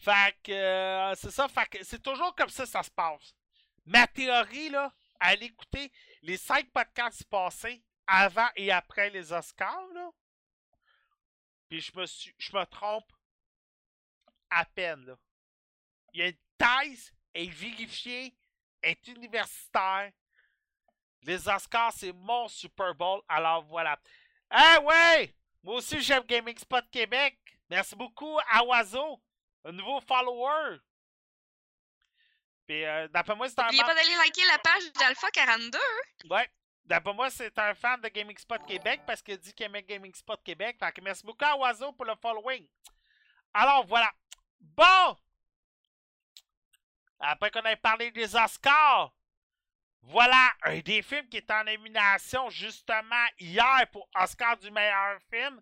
Fait 0.00 0.36
que 0.42 0.52
euh, 0.52 1.14
c'est 1.14 1.30
ça, 1.30 1.48
fait 1.48 1.66
que 1.68 1.84
c'est 1.84 2.02
toujours 2.02 2.34
comme 2.34 2.48
ça 2.50 2.66
ça 2.66 2.82
se 2.82 2.90
passe. 2.90 3.34
Ma 3.86 4.06
théorie, 4.08 4.68
là, 4.68 4.92
à 5.20 5.34
l'écouter 5.36 5.90
les 6.22 6.36
cinq 6.36 6.70
podcasts 6.72 7.24
passés, 7.24 7.82
avant 8.06 8.48
et 8.56 8.70
après 8.72 9.10
les 9.10 9.32
Oscars, 9.32 9.86
là, 9.94 10.10
puis 11.68 11.80
je 11.80 11.92
me 11.96 12.04
suis. 12.06 12.34
je 12.38 12.54
me 12.56 12.64
trompe 12.66 13.10
à 14.50 14.64
peine, 14.64 15.04
là. 15.06 15.16
Il 16.14 16.20
y 16.20 16.22
a 16.24 16.28
une 16.28 16.38
thèse, 16.58 17.12
est 17.34 17.48
vérifiée, 17.50 18.34
est 18.82 19.06
universitaire. 19.08 20.10
Les 21.22 21.48
Oscars, 21.48 21.92
c'est 21.92 22.12
mon 22.12 22.48
Super 22.48 22.94
Bowl, 22.94 23.20
alors 23.28 23.64
voilà. 23.64 23.98
Ah 24.50 24.80
ouais! 24.80 25.34
Moi 25.62 25.76
aussi, 25.76 26.00
j'aime 26.00 26.22
Gaming 26.24 26.56
Spot 26.56 26.84
Québec. 26.90 27.38
Merci 27.68 27.96
beaucoup 27.96 28.38
à 28.50 28.64
Oiseau 28.64 29.20
un 29.64 29.72
nouveau 29.72 30.00
follower. 30.00 30.78
Puis, 32.66 32.84
euh, 32.84 33.08
d'après 33.08 33.34
moi, 33.34 33.48
c'est 33.48 33.58
un. 33.60 33.64
N'oubliez 33.64 33.82
pas 33.82 33.94
d'aller 33.94 34.16
liker 34.16 34.44
la 34.44 34.58
page 34.58 34.92
d'Alpha 34.92 35.30
42. 35.30 35.78
Ouais. 36.30 36.48
D'après 36.84 37.12
moi, 37.12 37.30
c'est 37.30 37.56
un 37.58 37.74
fan 37.74 38.00
de 38.00 38.08
Gaming 38.08 38.36
Spot 38.38 38.64
Québec 38.66 39.02
parce 39.06 39.22
qu'il 39.22 39.36
dit 39.38 39.52
qu'il 39.52 39.66
aimait 39.66 39.82
Gaming 39.82 40.14
Spot 40.14 40.42
Québec. 40.42 40.76
Fait 40.78 40.92
que 40.92 41.00
merci 41.02 41.24
beaucoup 41.24 41.44
à 41.44 41.56
Oiseau 41.56 41.92
pour 41.92 42.06
le 42.06 42.14
following. 42.16 42.66
Alors, 43.52 43.86
voilà. 43.86 44.10
Bon! 44.60 45.16
Après 47.20 47.50
qu'on 47.50 47.62
ait 47.62 47.76
parlé 47.76 48.10
des 48.10 48.36
Oscars, 48.36 49.12
voilà 50.02 50.52
un 50.62 50.78
des 50.78 51.02
films 51.02 51.28
qui 51.28 51.38
est 51.38 51.50
en 51.50 51.64
nomination 51.64 52.48
justement 52.50 53.26
hier 53.38 53.86
pour 53.92 54.08
Oscar 54.14 54.56
du 54.56 54.70
meilleur 54.70 55.18
film. 55.32 55.60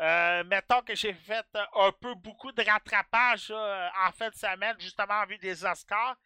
Euh, 0.00 0.44
mettons 0.44 0.80
que 0.82 0.94
j'ai 0.94 1.12
fait 1.12 1.44
un 1.74 1.92
peu 1.92 2.14
beaucoup 2.14 2.52
de 2.52 2.62
rattrapage 2.62 3.50
en 3.50 4.12
fin 4.12 4.30
de 4.30 4.34
semaine, 4.34 4.76
justement 4.78 5.14
en 5.14 5.26
vue 5.26 5.38
des 5.38 5.64
Oscars. 5.64 6.16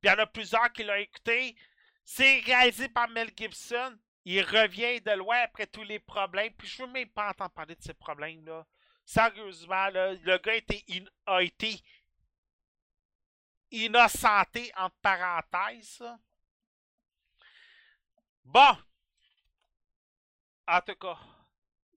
Puis 0.00 0.08
il 0.08 0.08
y 0.08 0.12
en 0.12 0.18
a 0.18 0.26
plusieurs 0.26 0.72
qui 0.72 0.82
l'ont 0.84 0.94
écouté. 0.94 1.56
C'est 2.04 2.40
réalisé 2.40 2.88
par 2.88 3.08
Mel 3.08 3.30
Gibson. 3.36 3.96
Il 4.24 4.42
revient 4.42 5.00
de 5.00 5.12
loin 5.12 5.38
après 5.38 5.66
tous 5.66 5.84
les 5.84 5.98
problèmes. 6.00 6.52
Puis 6.54 6.68
je 6.68 6.82
veux 6.82 6.88
même 6.88 7.08
pas 7.08 7.30
entendre 7.30 7.52
parler 7.52 7.76
de 7.76 7.82
ces 7.82 7.94
problèmes-là. 7.94 8.66
Sérieusement, 9.04 9.88
le 9.92 10.38
gars 10.38 10.54
était 10.54 10.84
in- 10.90 11.04
innocenté, 13.70 14.72
entre 14.76 14.96
parenthèses. 15.02 16.02
Bon. 18.44 18.76
En 20.66 20.80
tout 20.80 20.94
cas, 20.94 21.18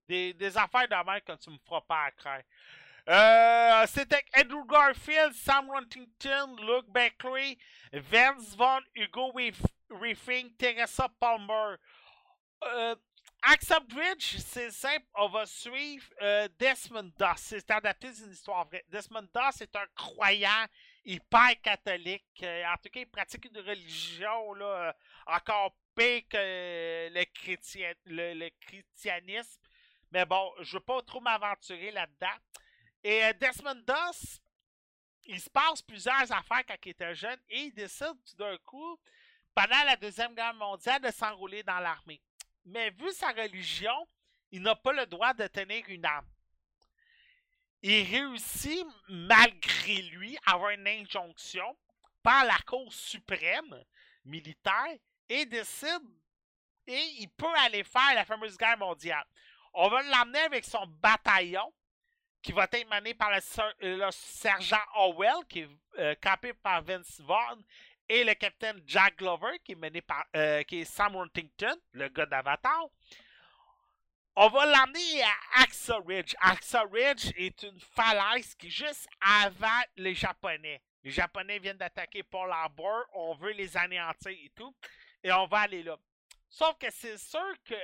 des, 0.08 0.56
affaires 0.56 0.88
de 0.88 1.10
même 1.10 1.20
que 1.20 1.36
tu 1.36 1.50
me 1.50 1.58
feras 1.58 1.80
pas 1.82 2.04
à 2.04 2.10
craindre. 2.10 2.44
Euh, 3.08 3.86
C'était 3.86 4.24
Andrew 4.36 4.64
Garfield, 4.66 5.34
Sam 5.34 5.70
Huntington, 5.70 6.56
Luke 6.60 6.88
Beckley, 6.88 7.58
Vince 7.92 8.56
Vaughn, 8.56 8.82
Hugo 8.94 9.32
Riefing, 9.90 10.56
Teresa 10.56 11.08
Palmer. 11.20 11.76
Euh, 12.64 12.96
Axel 13.42 13.80
Bridge, 13.88 14.38
c'est 14.38 14.70
simple, 14.70 15.04
on 15.16 15.28
va 15.28 15.44
suivre 15.44 16.06
euh, 16.22 16.48
Desmond 16.58 17.10
Doss. 17.18 17.40
C'est 17.40 17.70
adapté 17.70 18.10
d'une 18.10 18.32
histoire 18.32 18.66
vraie. 18.66 18.84
Desmond 18.88 19.28
Doss 19.34 19.60
est 19.60 19.76
un 19.76 19.86
croyant 19.94 20.66
hyper 21.04 21.60
catholique. 21.62 22.42
Euh, 22.42 22.64
en 22.66 22.76
tout 22.76 22.90
cas, 22.90 23.00
il 23.00 23.06
pratique 23.06 23.44
une 23.46 23.60
religion 23.60 24.54
là, 24.54 24.88
euh, 24.88 24.92
encore 25.26 25.76
pire 25.94 26.22
que 26.28 27.08
le, 28.06 28.34
le, 28.34 28.50
christianisme. 28.60 29.60
Mais 30.10 30.24
bon, 30.24 30.52
je 30.60 30.76
veux 30.76 30.80
pas 30.80 31.02
trop 31.02 31.20
m'aventurer 31.20 31.90
là-dedans. 31.90 32.36
Et 33.02 33.24
euh, 33.24 33.32
Desmond 33.34 33.82
Doss, 33.86 34.40
il 35.24 35.40
se 35.40 35.50
passe 35.50 35.82
plusieurs 35.82 36.30
affaires 36.32 36.64
quand 36.66 36.76
il 36.84 36.90
était 36.90 37.14
jeune 37.14 37.40
et 37.48 37.62
il 37.62 37.74
décide 37.74 38.16
tout 38.28 38.36
d'un 38.36 38.56
coup, 38.58 38.98
pendant 39.54 39.84
la 39.84 39.96
Deuxième 39.96 40.34
Guerre 40.34 40.54
mondiale, 40.54 41.02
de 41.02 41.10
s'enrôler 41.10 41.62
dans 41.62 41.80
l'armée. 41.80 42.20
Mais 42.64 42.90
vu 42.90 43.10
sa 43.12 43.30
religion, 43.32 44.08
il 44.50 44.62
n'a 44.62 44.74
pas 44.74 44.92
le 44.92 45.06
droit 45.06 45.34
de 45.34 45.46
tenir 45.46 45.84
une 45.88 46.04
arme. 46.04 46.26
Il 47.86 48.02
réussit, 48.10 48.86
malgré 49.10 50.00
lui, 50.00 50.38
à 50.46 50.54
avoir 50.54 50.70
une 50.70 50.88
injonction 50.88 51.76
par 52.22 52.46
la 52.46 52.56
Cour 52.66 52.90
suprême 52.90 53.78
militaire 54.24 54.96
et 55.28 55.44
décide 55.44 56.02
et 56.86 57.02
il 57.18 57.28
peut 57.28 57.54
aller 57.58 57.84
faire 57.84 58.14
la 58.14 58.24
fameuse 58.24 58.56
guerre 58.56 58.78
mondiale. 58.78 59.26
On 59.74 59.88
va 59.88 60.02
l'emmener 60.02 60.38
avec 60.38 60.64
son 60.64 60.86
bataillon 60.86 61.70
qui 62.40 62.52
va 62.52 62.66
être 62.72 62.90
mené 62.90 63.12
par 63.12 63.30
le, 63.30 63.98
le 63.98 64.10
sergent 64.12 64.80
Howell, 64.94 65.44
qui 65.46 65.60
est 65.60 65.68
euh, 65.98 66.14
campé 66.22 66.54
par 66.54 66.82
Vince 66.82 67.20
Vaughn, 67.20 67.62
et 68.08 68.24
le 68.24 68.32
capitaine 68.32 68.82
Jack 68.86 69.18
Glover, 69.18 69.58
qui 69.62 69.72
est 69.72 69.76
mené 69.76 70.00
par 70.00 70.24
euh, 70.36 70.62
qui 70.62 70.80
est 70.80 70.84
Sam 70.84 71.16
Worthington, 71.16 71.76
le 71.92 72.08
gars 72.08 72.26
d'Avatar. 72.26 72.86
On 74.36 74.48
va 74.48 74.66
l'emmener 74.66 75.22
à 75.22 75.62
Axel 75.62 76.02
Ridge. 76.06 76.34
Axel 76.40 76.88
Ridge 76.90 77.30
est 77.36 77.62
une 77.62 77.78
falaise 77.78 78.54
qui 78.56 78.66
est 78.66 78.70
juste 78.70 79.08
avant 79.20 79.82
les 79.96 80.14
Japonais. 80.14 80.82
Les 81.04 81.10
Japonais 81.10 81.58
viennent 81.58 81.76
d'attaquer 81.76 82.22
Pearl 82.22 82.50
Harbor, 82.50 83.04
on 83.12 83.34
veut 83.34 83.52
les 83.52 83.76
anéantir 83.76 84.32
et 84.32 84.50
tout, 84.56 84.74
et 85.22 85.30
on 85.30 85.46
va 85.46 85.60
aller 85.60 85.82
là. 85.82 85.96
Sauf 86.48 86.76
que 86.78 86.90
c'est 86.90 87.18
sûr 87.18 87.54
que 87.64 87.74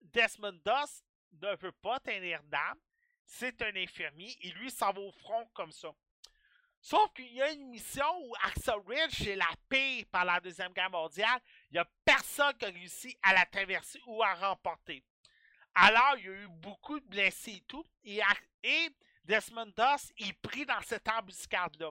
Desmond 0.00 0.58
Doss 0.64 1.04
ne 1.40 1.54
veut 1.56 1.72
pas 1.72 2.00
tenir 2.00 2.42
d'armes 2.44 2.80
c'est 3.30 3.62
un 3.62 3.76
infirmier 3.76 4.36
et 4.42 4.50
lui 4.50 4.70
s'en 4.70 4.92
va 4.92 5.00
au 5.00 5.12
front 5.12 5.46
comme 5.54 5.70
ça. 5.70 5.88
Sauf 6.80 7.12
qu'il 7.14 7.32
y 7.32 7.40
a 7.40 7.52
une 7.52 7.68
mission 7.68 8.04
où 8.22 8.34
Axel 8.42 8.80
Ridge 8.86 9.28
est 9.28 9.36
la 9.36 9.50
paix 9.68 10.04
par 10.10 10.24
la 10.24 10.40
Deuxième 10.40 10.72
Guerre 10.72 10.90
mondiale. 10.90 11.40
Il 11.70 11.74
n'y 11.74 11.78
a 11.78 11.88
personne 12.04 12.54
qui 12.54 12.64
a 12.64 12.70
réussi 12.70 13.16
à 13.22 13.34
la 13.34 13.46
traverser 13.46 14.00
ou 14.06 14.22
à 14.22 14.34
remporter. 14.34 15.04
Alors, 15.82 16.14
il 16.18 16.24
y 16.26 16.28
a 16.28 16.32
eu 16.32 16.48
beaucoup 16.48 17.00
de 17.00 17.06
blessés 17.06 17.52
et 17.52 17.60
tout. 17.62 17.86
Et, 18.04 18.20
Desmond 19.24 19.72
Doss 19.74 20.12
est 20.18 20.34
pris 20.42 20.66
dans 20.66 20.80
cette 20.82 21.08
embuscade-là. 21.08 21.90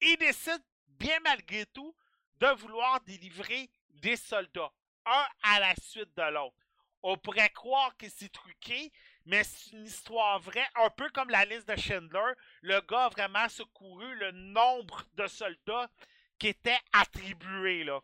Il 0.00 0.16
décide, 0.16 0.62
bien 0.86 1.18
malgré 1.24 1.66
tout, 1.66 1.92
de 2.38 2.46
vouloir 2.54 3.00
délivrer 3.00 3.68
des 3.88 4.14
soldats, 4.14 4.72
un 5.06 5.26
à 5.42 5.58
la 5.58 5.74
suite 5.82 6.16
de 6.16 6.22
l'autre. 6.30 6.54
On 7.02 7.16
pourrait 7.16 7.50
croire 7.50 7.96
que 7.96 8.08
c'est 8.08 8.30
truqué, 8.30 8.92
mais 9.24 9.42
c'est 9.42 9.72
une 9.72 9.86
histoire 9.86 10.38
vraie, 10.38 10.68
un 10.76 10.90
peu 10.90 11.10
comme 11.10 11.30
la 11.30 11.44
liste 11.44 11.68
de 11.68 11.74
Schindler. 11.74 12.34
Le 12.62 12.80
gars 12.82 13.06
a 13.06 13.08
vraiment 13.08 13.48
secouru 13.48 14.14
le 14.18 14.30
nombre 14.30 15.02
de 15.14 15.26
soldats 15.26 15.90
qui 16.38 16.46
étaient 16.46 16.78
attribués 16.92 17.82
là. 17.82 18.00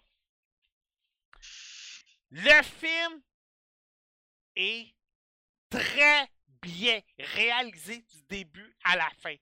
Le 2.30 2.62
film 2.64 3.22
est 4.56 4.95
très 5.70 6.28
bien 6.62 7.00
réalisé 7.18 7.98
du 7.98 8.22
début 8.28 8.74
à 8.84 8.96
la 8.96 9.08
fin. 9.20 9.34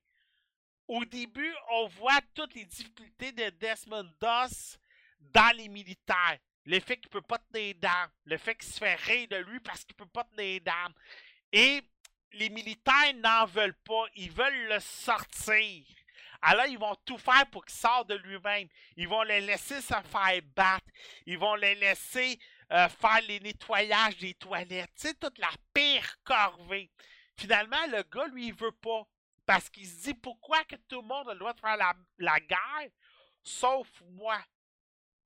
Au 0.87 1.05
début, 1.05 1.55
on 1.71 1.87
voit 1.87 2.21
toutes 2.35 2.55
les 2.55 2.65
difficultés 2.65 3.33
de 3.33 3.51
Desmond 3.51 4.11
Doss 4.21 4.79
dans 5.21 5.57
les 5.57 5.69
militaires. 5.69 6.39
Le 6.67 6.81
fait 6.81 6.97
qu'il 6.99 7.11
peut 7.11 7.23
pas 7.23 7.39
tenir 7.39 7.75
d'armes. 7.77 8.11
Le 8.25 8.37
fait 8.37 8.55
qu'il 8.55 8.71
se 8.71 8.79
fait 8.79 8.95
rire 8.95 9.29
de 9.29 9.37
lui 9.37 9.61
parce 9.61 9.85
qu'il 9.85 9.97
peut 9.97 10.07
pas 10.07 10.25
tenir 10.25 10.61
d'armes. 10.61 10.95
Et 11.53 11.81
les 12.33 12.49
militaires 12.51 13.15
n'en 13.17 13.47
veulent 13.47 13.79
pas. 13.85 14.05
Ils 14.15 14.31
veulent 14.31 14.69
le 14.69 14.81
sortir. 14.81 15.85
Alors, 16.43 16.67
ils 16.67 16.79
vont 16.79 16.95
tout 17.07 17.17
faire 17.17 17.47
pour 17.51 17.65
qu'il 17.65 17.75
sorte 17.75 18.09
de 18.09 18.17
lui-même. 18.17 18.69
Ils 18.97 19.09
vont 19.09 19.23
le 19.23 19.39
laisser 19.39 19.81
se 19.81 19.95
faire 19.95 20.43
battre. 20.55 20.87
Ils 21.25 21.39
vont 21.39 21.55
le 21.55 21.73
laisser 21.75 22.39
euh, 22.73 22.89
faire 22.89 23.21
les 23.23 23.41
nettoyages 23.41 24.17
des 24.19 24.35
toilettes. 24.35 24.91
Sais, 24.95 25.15
toute 25.15 25.39
la 25.39 25.51
pire 25.73 26.17
corvée. 26.25 26.91
Finalement, 27.37 27.87
le 27.89 28.03
gars, 28.03 28.27
lui, 28.29 28.49
il 28.49 28.55
veut 28.55 28.73
pas. 28.73 29.07
Parce 29.47 29.69
qu'il 29.69 29.87
se 29.87 30.05
dit 30.05 30.15
pourquoi 30.15 30.65
que 30.65 30.77
tout 30.89 31.03
le 31.03 31.07
monde 31.07 31.29
a 31.29 31.35
le 31.35 31.39
droit 31.39 31.53
de 31.53 31.61
faire 31.61 31.77
la, 31.77 31.95
la 32.19 32.41
guerre, 32.41 32.91
sauf 33.43 33.89
moi? 34.13 34.39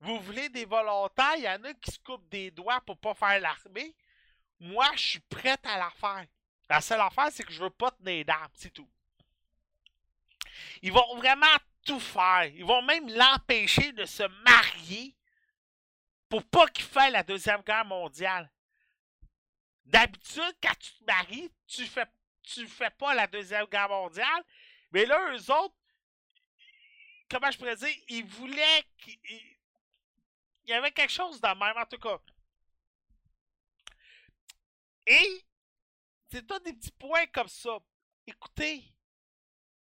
Vous 0.01 0.19
voulez 0.21 0.49
des 0.49 0.65
volontaires, 0.65 1.37
il 1.37 1.43
y 1.43 1.49
en 1.49 1.63
a 1.65 1.75
qui 1.75 1.91
se 1.91 1.99
coupent 1.99 2.29
des 2.29 2.51
doigts 2.51 2.81
pour 2.81 2.99
pas 2.99 3.15
faire 3.15 3.41
l'armée. 3.41 3.95
Moi, 4.61 4.89
je 4.95 5.03
suis 5.03 5.21
prête 5.21 5.65
à 5.67 5.79
la 5.79 5.91
faire. 5.91 6.27
La 6.69 6.81
seule 6.81 7.01
affaire, 7.01 7.29
c'est 7.33 7.45
que 7.45 7.53
je 7.53 7.63
veux 7.63 7.71
pas 7.71 7.91
tenir 7.93 8.25
d'armes, 8.25 8.53
c'est 8.55 8.73
tout. 8.73 8.89
Ils 10.83 10.93
vont 10.93 11.17
vraiment 11.17 11.47
tout 11.85 12.01
faire. 12.01 12.45
Ils 12.47 12.65
vont 12.65 12.83
même 12.83 13.09
l'empêcher 13.09 13.93
de 13.93 14.05
se 14.05 14.25
marier 14.45 15.15
pour 16.29 16.45
pas 16.45 16.67
qu'il 16.69 16.85
fasse 16.85 17.13
la 17.13 17.23
Deuxième 17.23 17.63
Guerre 17.63 17.85
mondiale. 17.85 18.51
D'habitude, 19.85 20.57
quand 20.63 20.75
tu 20.79 20.93
te 20.93 21.05
maries, 21.05 21.51
tu 21.67 21.87
fais, 21.87 22.07
fais 22.45 22.91
pas 22.91 23.15
la 23.15 23.27
Deuxième 23.27 23.67
Guerre 23.67 23.89
mondiale. 23.89 24.45
Mais 24.93 25.07
là, 25.07 25.33
eux 25.33 25.51
autres, 25.51 25.75
comment 27.31 27.51
je 27.51 27.59
pourrais 27.59 27.77
dire, 27.77 27.95
ils 28.09 28.25
voulaient 28.25 28.85
qu'il 28.99 29.19
il 30.69 30.73
y 30.73 30.75
avait 30.75 30.93
quelque 30.93 31.13
chose 31.13 31.41
de 31.41 31.49
même, 31.49 31.79
en 31.79 31.87
tout 31.87 31.99
cas. 31.99 32.21
Et 35.07 35.43
c'est 36.31 36.47
toi 36.47 36.61
des 36.61 36.75
petits 36.75 36.93
points 36.93 37.27
comme 37.29 37.49
ça. 37.49 37.79
Écoutez, 38.27 38.85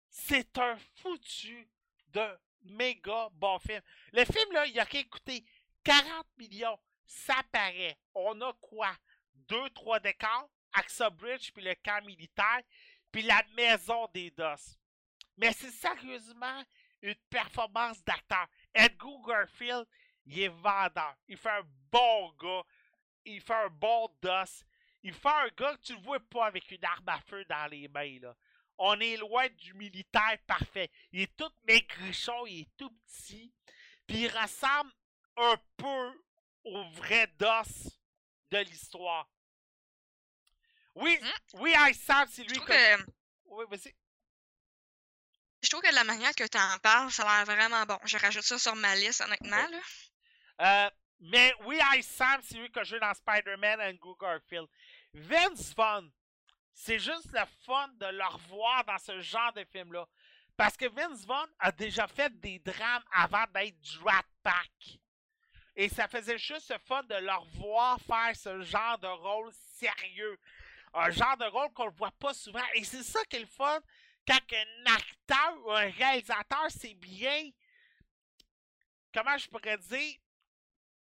c'est 0.08 0.56
un 0.56 0.78
foutu 0.96 1.68
de 2.08 2.40
méga 2.62 3.28
bon 3.32 3.58
film. 3.58 3.82
Le 4.14 4.24
film, 4.24 4.52
là, 4.52 4.64
il 4.64 4.80
a 4.80 4.84
rien 4.84 5.04
coûté 5.04 5.44
40 5.84 6.26
millions. 6.38 6.78
Ça 7.06 7.42
paraît. 7.50 7.98
On 8.14 8.40
a 8.40 8.52
quoi? 8.60 8.92
Deux, 9.34 9.70
trois 9.70 9.98
décors, 9.98 10.50
AXA 10.72 11.10
Bridge, 11.10 11.50
puis 11.52 11.64
le 11.64 11.74
camp 11.74 12.04
militaire, 12.04 12.62
puis 13.10 13.22
la 13.22 13.42
maison 13.56 14.06
des 14.14 14.30
DOS. 14.30 14.76
Mais 15.36 15.52
c'est 15.52 15.70
sérieusement 15.70 16.62
une 17.02 17.16
performance 17.28 18.04
d'acteur. 18.04 18.46
Edgar 18.74 19.20
Garfield, 19.26 19.86
il 20.26 20.40
est 20.40 20.48
vendeur. 20.48 21.16
Il 21.26 21.36
fait 21.36 21.50
un 21.50 21.66
bon 21.90 22.32
gars. 22.40 22.62
Il 23.24 23.40
fait 23.40 23.54
un 23.54 23.70
bon 23.70 24.08
DOS. 24.22 24.64
Il 25.02 25.14
fait 25.14 25.28
un 25.28 25.48
gars 25.56 25.76
que 25.76 25.82
tu 25.82 25.94
ne 25.94 26.02
vois 26.02 26.20
pas 26.20 26.46
avec 26.46 26.70
une 26.70 26.84
arme 26.84 27.08
à 27.08 27.20
feu 27.20 27.44
dans 27.46 27.70
les 27.70 27.88
mains. 27.88 28.18
Là. 28.20 28.36
On 28.78 28.98
est 29.00 29.16
loin 29.16 29.48
du 29.48 29.74
militaire 29.74 30.38
parfait. 30.46 30.90
Il 31.12 31.22
est 31.22 31.36
tout 31.36 31.50
maigrichon, 31.66 32.46
il 32.46 32.60
est 32.60 32.76
tout 32.76 32.90
petit. 33.06 33.52
Puis 34.06 34.22
il 34.22 34.28
ressemble 34.28 34.90
un 35.42 35.56
peu 35.76 36.12
au 36.64 36.84
vrai 36.90 37.26
DOS 37.38 37.98
de 38.50 38.58
l'histoire. 38.58 39.26
Oui, 40.94 41.18
Hmm. 41.20 41.58
oui, 41.60 41.72
I 41.76 41.94
Sam, 41.94 42.28
c'est 42.30 42.42
lui 42.44 42.58
que. 42.58 42.66
que, 42.66 43.06
Oui, 43.46 43.64
vas-y. 43.70 43.94
je 45.62 45.68
trouve 45.70 45.82
que 45.82 45.94
la 45.94 46.04
manière 46.04 46.34
que 46.34 46.46
tu 46.46 46.58
en 46.58 46.78
parles, 46.78 47.10
ça 47.12 47.22
a 47.28 47.36
l'air 47.36 47.46
vraiment 47.56 47.84
bon. 47.86 47.98
Je 48.04 48.16
rajoute 48.18 48.42
ça 48.42 48.58
sur 48.58 48.74
ma 48.76 48.94
liste, 48.96 49.20
honnêtement. 49.20 49.66
Là. 49.68 49.80
Euh, 50.86 50.90
mais 51.20 51.54
oui, 51.64 51.78
I 51.94 52.02
Sam, 52.02 52.40
c'est 52.42 52.56
lui 52.56 52.70
que 52.70 52.82
je 52.84 52.94
joue 52.96 53.00
dans 53.00 53.14
Spider-Man 53.14 53.80
and 53.80 53.94
Go 54.00 54.16
Garfield. 54.20 54.68
Vince 55.14 55.74
Vaughn, 55.74 56.10
c'est 56.74 56.98
juste 56.98 57.30
le 57.32 57.44
fun 57.64 57.88
de 57.94 58.06
le 58.06 58.24
revoir 58.26 58.84
dans 58.84 58.98
ce 58.98 59.20
genre 59.20 59.52
de 59.52 59.64
film-là. 59.64 60.06
Parce 60.56 60.76
que 60.76 60.86
Vince 60.88 61.24
Vaughn 61.24 61.48
a 61.58 61.72
déjà 61.72 62.06
fait 62.08 62.30
des 62.40 62.58
drames 62.58 63.04
avant 63.12 63.44
d'être 63.54 63.78
Drat 63.80 64.24
Pack. 64.42 64.98
Et 65.76 65.88
ça 65.88 66.08
faisait 66.08 66.38
juste 66.38 66.76
fun 66.86 67.02
de 67.04 67.14
le 67.14 67.32
revoir 67.32 67.98
faire 68.00 68.34
ce 68.36 68.60
genre 68.62 68.98
de 68.98 69.06
rôle 69.06 69.50
sérieux. 69.76 70.38
Un 70.92 71.10
genre 71.10 71.36
de 71.36 71.44
rôle 71.46 71.72
qu'on 71.72 71.86
ne 71.86 71.90
voit 71.96 72.10
pas 72.12 72.34
souvent. 72.34 72.64
Et 72.74 72.84
c'est 72.84 73.02
ça 73.04 73.24
qui 73.26 73.36
est 73.36 73.40
le 73.40 73.46
fun 73.46 73.80
quand 74.26 74.38
un 74.52 74.92
acteur 74.94 75.66
ou 75.66 75.70
un 75.72 75.90
réalisateur, 75.90 76.66
c'est 76.70 76.94
bien. 76.94 77.50
Comment 79.12 79.36
je 79.38 79.48
pourrais 79.48 79.78
dire? 79.78 80.16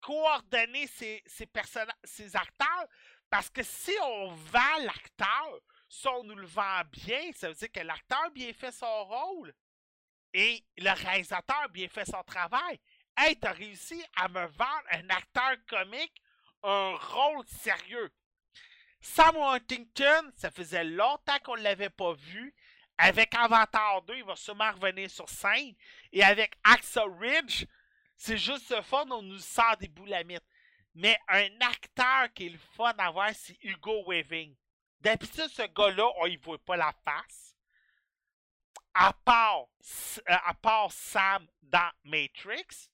coordonner 0.02 0.88
ces, 0.88 1.22
ces, 1.26 1.46
personna- 1.46 1.94
ces 2.06 2.34
acteurs 2.34 2.88
parce 3.30 3.50
que 3.50 3.62
si 3.64 3.92
on 4.02 4.30
vend 4.34 4.78
l'acteur, 4.86 5.60
si 5.90 6.08
on 6.08 6.24
nous 6.24 6.36
le 6.36 6.48
vend 6.48 6.82
bien, 6.90 7.32
ça 7.36 7.50
veut 7.50 7.54
dire 7.56 7.70
que 7.70 7.82
l'acteur 7.82 8.32
bien 8.32 8.54
fait 8.54 8.72
son 8.72 9.04
rôle 9.06 9.54
et 10.34 10.64
le 10.78 10.92
réalisateur 10.92 11.68
bien 11.70 11.90
fait 11.90 12.06
son 12.06 12.24
travail. 12.24 12.80
Hey, 13.22 13.36
t'as 13.36 13.52
réussi 13.52 14.02
à 14.16 14.30
me 14.30 14.46
vendre 14.46 14.84
un 14.92 15.10
acteur 15.10 15.58
comique 15.68 16.24
un 16.64 16.96
rôle 16.96 17.46
sérieux. 17.48 18.10
Sam 19.02 19.36
Huntington, 19.36 20.32
ça 20.38 20.50
faisait 20.52 20.86
longtemps 20.86 21.38
qu'on 21.44 21.58
ne 21.58 21.64
l'avait 21.64 21.90
pas 21.90 22.14
vu. 22.14 22.56
Avec 22.98 23.36
Avatar 23.36 24.04
2, 24.04 24.16
il 24.16 24.24
va 24.24 24.38
sûrement 24.38 24.72
revenir 24.72 25.12
sur 25.12 25.28
scène. 25.28 25.76
Et 26.14 26.24
avec 26.24 26.56
Axel 26.64 27.10
Ridge, 27.20 27.66
c'est 28.16 28.38
juste 28.38 28.70
le 28.70 28.82
fun, 28.84 29.06
on 29.12 29.22
nous 29.22 29.40
sort 29.40 29.76
des 29.76 29.90
boulamites. 29.90 30.48
Mais 30.96 31.20
un 31.28 31.50
acteur 31.60 32.34
qui 32.34 32.46
est 32.46 32.52
le 32.52 32.60
fun 32.78 32.94
à 32.98 33.12
voir, 33.12 33.32
c'est 33.34 33.58
Hugo 33.64 34.06
Weaving. 34.08 34.56
D'habitude, 35.02 35.50
ce 35.50 35.64
gars-là, 35.64 36.10
on 36.22 36.26
y 36.26 36.38
voit 36.38 36.58
pas 36.58 36.78
la 36.78 36.94
face. 37.04 37.54
À 38.94 39.12
part, 39.12 39.66
à 40.26 40.54
part 40.54 40.90
Sam 40.94 41.46
dans 41.64 41.92
Matrix. 42.06 42.90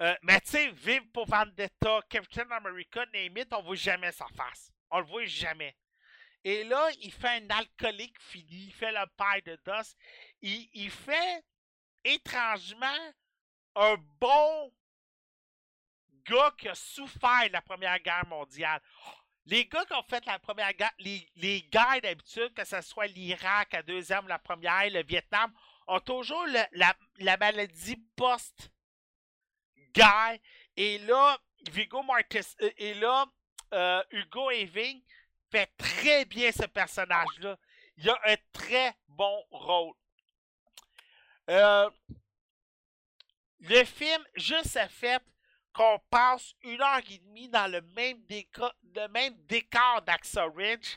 Euh, 0.00 0.14
mais 0.22 0.40
tu 0.40 0.50
sais, 0.52 0.70
Vive 0.70 1.10
pour 1.12 1.26
Vendetta, 1.26 2.00
Captain 2.08 2.50
America, 2.50 3.04
name 3.12 3.36
it, 3.36 3.52
on 3.52 3.62
voit 3.62 3.76
jamais 3.76 4.12
sa 4.12 4.26
face. 4.28 4.72
On 4.90 5.00
le 5.00 5.06
voit 5.06 5.26
jamais. 5.26 5.76
Et 6.42 6.64
là, 6.64 6.88
il 7.02 7.12
fait 7.12 7.42
un 7.42 7.50
alcoolique 7.50 8.18
fini, 8.20 8.66
il 8.68 8.72
fait 8.72 8.92
le 8.92 9.06
père 9.16 9.42
de 9.44 9.60
DOS. 9.64 9.94
Il, 10.40 10.70
il 10.72 10.90
fait 10.90 11.44
étrangement 12.02 12.86
un 13.76 13.96
bon 14.18 14.72
gars 16.24 16.54
qui 16.58 16.68
a 16.68 16.74
souffert 16.74 17.46
de 17.48 17.52
la 17.52 17.60
Première 17.60 17.98
Guerre 18.00 18.26
mondiale. 18.26 18.80
Les 19.44 19.66
gars 19.66 19.84
qui 19.84 19.92
ont 19.92 20.02
fait 20.02 20.24
la 20.24 20.38
Première 20.38 20.72
Guerre, 20.72 20.92
les, 20.98 21.28
les 21.36 21.62
guerres 21.62 22.00
d'habitude, 22.02 22.54
que 22.54 22.64
ce 22.64 22.80
soit 22.80 23.06
l'Irak, 23.06 23.72
la 23.72 23.82
Deuxième, 23.82 24.26
la 24.28 24.38
Première, 24.38 24.88
le 24.88 25.02
Vietnam, 25.02 25.52
ont 25.86 26.00
toujours 26.00 26.46
le- 26.46 26.64
la, 26.72 26.94
la 27.18 27.36
maladie 27.36 27.96
post-guerre. 29.92 30.38
Et 30.76 30.98
là, 30.98 31.38
Mortis, 32.04 32.56
euh, 32.62 33.24
euh, 33.72 34.02
Hugo 34.10 34.50
Eving 34.50 35.02
fait 35.50 35.70
très 35.76 36.24
bien 36.24 36.50
ce 36.52 36.66
personnage-là. 36.66 37.58
Il 37.98 38.08
a 38.08 38.18
un 38.26 38.36
très 38.52 38.94
bon 39.08 39.44
rôle. 39.50 39.94
Euh, 41.50 41.90
le 43.60 43.84
film, 43.84 44.24
juste 44.36 44.78
le 44.80 44.88
fait 44.88 45.22
qu'on 45.72 45.98
passe 46.10 46.54
une 46.62 46.80
heure 46.80 47.00
et 47.10 47.18
demie 47.18 47.48
dans 47.48 47.70
le 47.70 47.80
même 47.94 48.24
décor, 48.26 48.72
le 48.82 49.06
même 49.08 49.34
d'Axa 50.06 50.46
Ridge, 50.54 50.96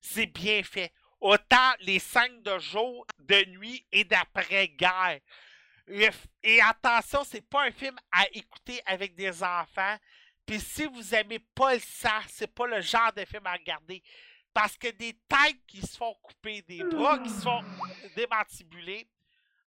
c'est 0.00 0.26
bien 0.26 0.62
fait. 0.62 0.92
Autant 1.20 1.72
les 1.80 1.98
scènes 1.98 2.42
de 2.42 2.58
jour, 2.58 3.06
de 3.18 3.44
nuit 3.46 3.86
et 3.90 4.04
d'après-guerre. 4.04 5.20
Et 5.86 6.60
attention, 6.62 7.24
c'est 7.24 7.42
pas 7.42 7.64
un 7.66 7.70
film 7.70 7.96
à 8.10 8.26
écouter 8.32 8.80
avec 8.86 9.14
des 9.14 9.42
enfants. 9.42 9.96
Puis 10.46 10.60
si 10.60 10.86
vous 10.86 11.14
aimez 11.14 11.38
pas 11.38 11.74
le 11.74 11.80
sang, 11.80 12.20
c'est 12.28 12.52
pas 12.52 12.66
le 12.66 12.80
genre 12.80 13.12
de 13.12 13.24
film 13.24 13.46
à 13.46 13.52
regarder. 13.52 14.02
Parce 14.52 14.76
que 14.76 14.88
des 14.88 15.14
têtes 15.28 15.66
qui 15.66 15.82
se 15.82 15.96
font 15.96 16.14
couper, 16.22 16.62
des 16.62 16.84
bras 16.84 17.18
qui 17.18 17.28
se 17.28 17.42
font 17.42 17.62
démantibuler. 18.14 19.08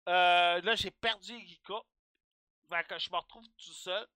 Euh, 0.09 0.61
là, 0.63 0.75
j'ai 0.75 0.91
perdu 0.91 1.33
Erika. 1.35 1.75
Que 2.89 2.99
je 2.99 3.11
me 3.11 3.17
retrouve 3.17 3.49
tout 3.59 3.73
seul. 3.73 4.07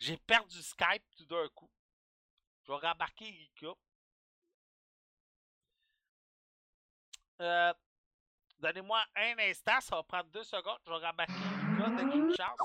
J'ai 0.00 0.16
perdu 0.16 0.60
Skype 0.60 1.04
tout 1.16 1.26
d'un 1.26 1.48
coup. 1.50 1.70
Je 2.64 2.72
vais 2.72 2.78
rembarquer 2.78 3.28
Erika. 3.28 3.74
Euh, 7.40 7.72
Donnez-moi 8.60 9.02
un 9.16 9.38
instant, 9.38 9.80
ça 9.80 9.96
va 9.96 10.02
prendre 10.02 10.30
deux 10.30 10.44
secondes. 10.44 10.78
Je 10.86 10.90
vais 10.90 11.06
rembarquer 11.06 11.32
Erika 11.32 11.90
dès 11.96 12.36
chance. 12.36 12.58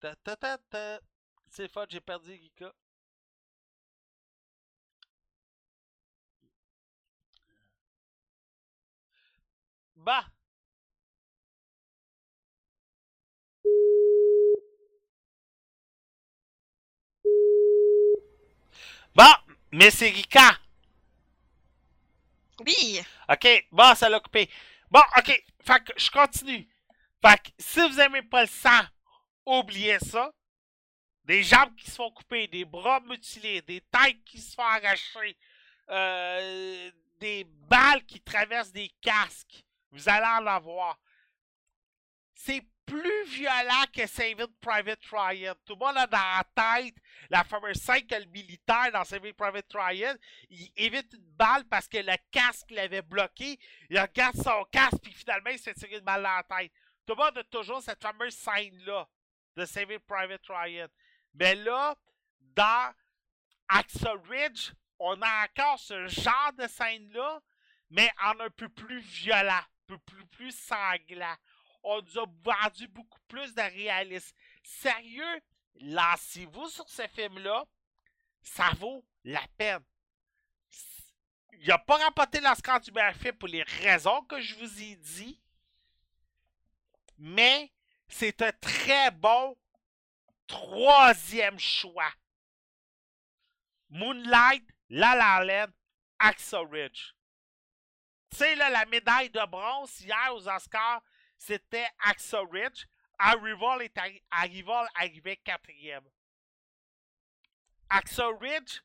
Ta, 0.00 0.14
ta, 0.16 0.36
ta, 0.36 0.58
ta. 0.58 1.00
C'est 1.48 1.68
fun, 1.68 1.86
j'ai 1.88 2.00
perdu 2.00 2.32
Erika. 2.32 2.72
Bah! 9.96 10.24
Bon, 19.14 19.24
mais 19.72 19.90
c'est 19.90 20.10
Rika. 20.10 20.58
OK, 23.28 23.66
bon, 23.72 23.94
ça 23.94 24.08
l'a 24.08 24.20
coupé. 24.20 24.50
Bon, 24.90 25.02
OK, 25.16 25.44
fait 25.64 25.82
je 25.96 26.10
continue. 26.10 26.68
Fait 27.20 27.38
que 27.38 27.50
si 27.58 27.80
vous 27.80 28.00
aimez 28.00 28.22
pas 28.22 28.42
le 28.42 28.48
sang, 28.48 28.82
oubliez 29.44 29.98
ça. 29.98 30.32
Des 31.24 31.42
jambes 31.42 31.74
qui 31.76 31.90
se 31.90 31.96
font 31.96 32.10
couper, 32.10 32.46
des 32.46 32.64
bras 32.64 33.00
mutilés, 33.00 33.60
des 33.62 33.82
têtes 33.82 34.24
qui 34.24 34.40
se 34.40 34.54
font 34.54 34.62
arracher, 34.62 35.36
euh, 35.90 36.90
des 37.20 37.44
balles 37.44 38.04
qui 38.06 38.20
traversent 38.20 38.72
des 38.72 38.90
casques. 39.02 39.62
Vous 39.90 40.08
allez 40.08 40.26
en 40.26 40.46
avoir. 40.46 40.98
C'est 42.34 42.62
plus 42.88 43.24
violent 43.26 43.84
que 43.92 44.06
Saving 44.06 44.46
Private 44.60 45.04
Ryan. 45.12 45.54
Tout 45.66 45.74
le 45.74 45.86
monde 45.86 45.98
a 45.98 46.06
dans 46.06 46.16
la 46.16 46.44
tête 46.54 46.94
la 47.28 47.44
fameuse 47.44 47.76
scène 47.76 48.06
que 48.06 48.14
le 48.14 48.24
militaire 48.26 48.90
dans 48.92 49.04
Saving 49.04 49.34
Private 49.34 49.70
Ryan, 49.74 50.14
il 50.48 50.72
évite 50.76 51.12
une 51.12 51.30
balle 51.36 51.64
parce 51.66 51.86
que 51.86 51.98
le 51.98 52.16
casque 52.30 52.70
l'avait 52.70 53.02
bloqué. 53.02 53.58
Il 53.90 54.00
regarde 54.00 54.36
son 54.36 54.64
casque, 54.72 55.02
puis 55.02 55.12
finalement, 55.12 55.50
il 55.50 55.58
se 55.58 55.64
fait 55.64 55.74
tirer 55.74 55.96
une 55.96 56.04
balle 56.04 56.22
dans 56.22 56.36
la 56.36 56.42
tête. 56.42 56.72
Tout 57.06 57.14
le 57.14 57.22
monde 57.22 57.38
a 57.38 57.44
toujours 57.44 57.82
cette 57.82 58.02
fameuse 58.02 58.34
scène-là 58.34 59.06
de 59.56 59.64
Saving 59.64 59.98
Private 60.00 60.46
Ryan. 60.48 60.88
Mais 61.34 61.54
là, 61.54 61.94
dans 62.40 62.94
Axel 63.68 64.18
Ridge, 64.28 64.72
on 64.98 65.20
a 65.20 65.44
encore 65.44 65.78
ce 65.78 66.06
genre 66.08 66.52
de 66.58 66.66
scène-là, 66.66 67.40
mais 67.90 68.10
en 68.24 68.40
un 68.40 68.50
peu 68.50 68.68
plus 68.68 69.00
violent, 69.00 69.52
un 69.52 69.86
peu 69.86 69.98
plus, 69.98 70.26
plus 70.26 70.52
sanglant. 70.52 71.36
On 71.82 72.02
nous 72.02 72.18
a 72.18 72.26
vendu 72.42 72.88
beaucoup 72.88 73.20
plus 73.28 73.54
de 73.54 73.62
réalisme. 73.62 74.36
Sérieux, 74.62 75.40
lancez-vous 75.80 76.68
sur 76.68 76.88
ce 76.88 77.06
film-là. 77.08 77.64
Ça 78.42 78.70
vaut 78.78 79.04
la 79.24 79.46
peine. 79.56 79.84
Il 81.60 81.66
n'a 81.68 81.78
pas 81.78 81.96
remporté 81.96 82.40
l'Oscar 82.40 82.80
du 82.80 82.92
meilleur 82.92 83.14
pour 83.38 83.48
les 83.48 83.62
raisons 83.62 84.22
que 84.22 84.40
je 84.40 84.54
vous 84.56 84.82
ai 84.82 84.96
dit. 84.96 85.40
Mais 87.18 87.72
c'est 88.06 88.40
un 88.42 88.52
très 88.52 89.10
bon 89.10 89.56
troisième 90.46 91.58
choix. 91.58 92.12
Moonlight, 93.90 94.68
La 94.88 95.16
La 95.16 95.44
Land, 95.44 95.72
Axel 96.18 96.66
Ridge. 96.70 97.12
Tu 98.30 98.36
sais, 98.36 98.54
la 98.54 98.84
médaille 98.86 99.30
de 99.30 99.44
bronze 99.46 100.00
hier 100.00 100.34
aux 100.34 100.48
Oscars, 100.48 101.02
c'était 101.38 101.88
Axel 102.00 102.46
Ridge. 102.50 102.86
Arrival 103.18 103.82
est 103.82 103.96
arri 103.98 104.22
Arrival 104.30 104.88
arrivait 104.94 105.36
quatrième. 105.38 106.08
Axel 107.90 108.34
Ridge, 108.40 108.82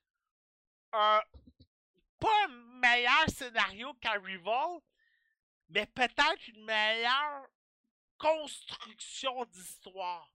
pas 0.91 1.23
un 2.45 2.47
meilleur 2.47 3.29
scénario 3.29 3.93
qu'Arrival, 3.95 4.79
mais 5.69 5.85
peut-être 5.87 6.47
une 6.47 6.63
meilleure 6.63 7.47
construction 8.17 9.43
d'histoire. 9.45 10.29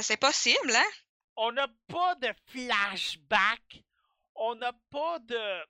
C'est 0.00 0.16
possible, 0.16 0.74
hein? 0.74 0.90
On 1.36 1.52
n'a 1.52 1.68
pas 1.88 2.14
de 2.16 2.32
flashback. 2.46 3.84
On 4.34 4.54
n'a 4.54 4.72
pas 4.90 5.18
de. 5.18 5.66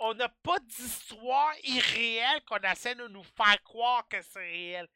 On 0.00 0.14
n'a 0.14 0.28
pas 0.28 0.58
d'histoire 0.60 1.52
irréelle 1.64 2.42
qu'on 2.46 2.58
essaie 2.58 2.94
de 2.94 3.08
nous 3.08 3.24
faire 3.24 3.60
croire 3.64 4.06
que 4.08 4.20
c'est 4.22 4.38
réel. 4.38 4.88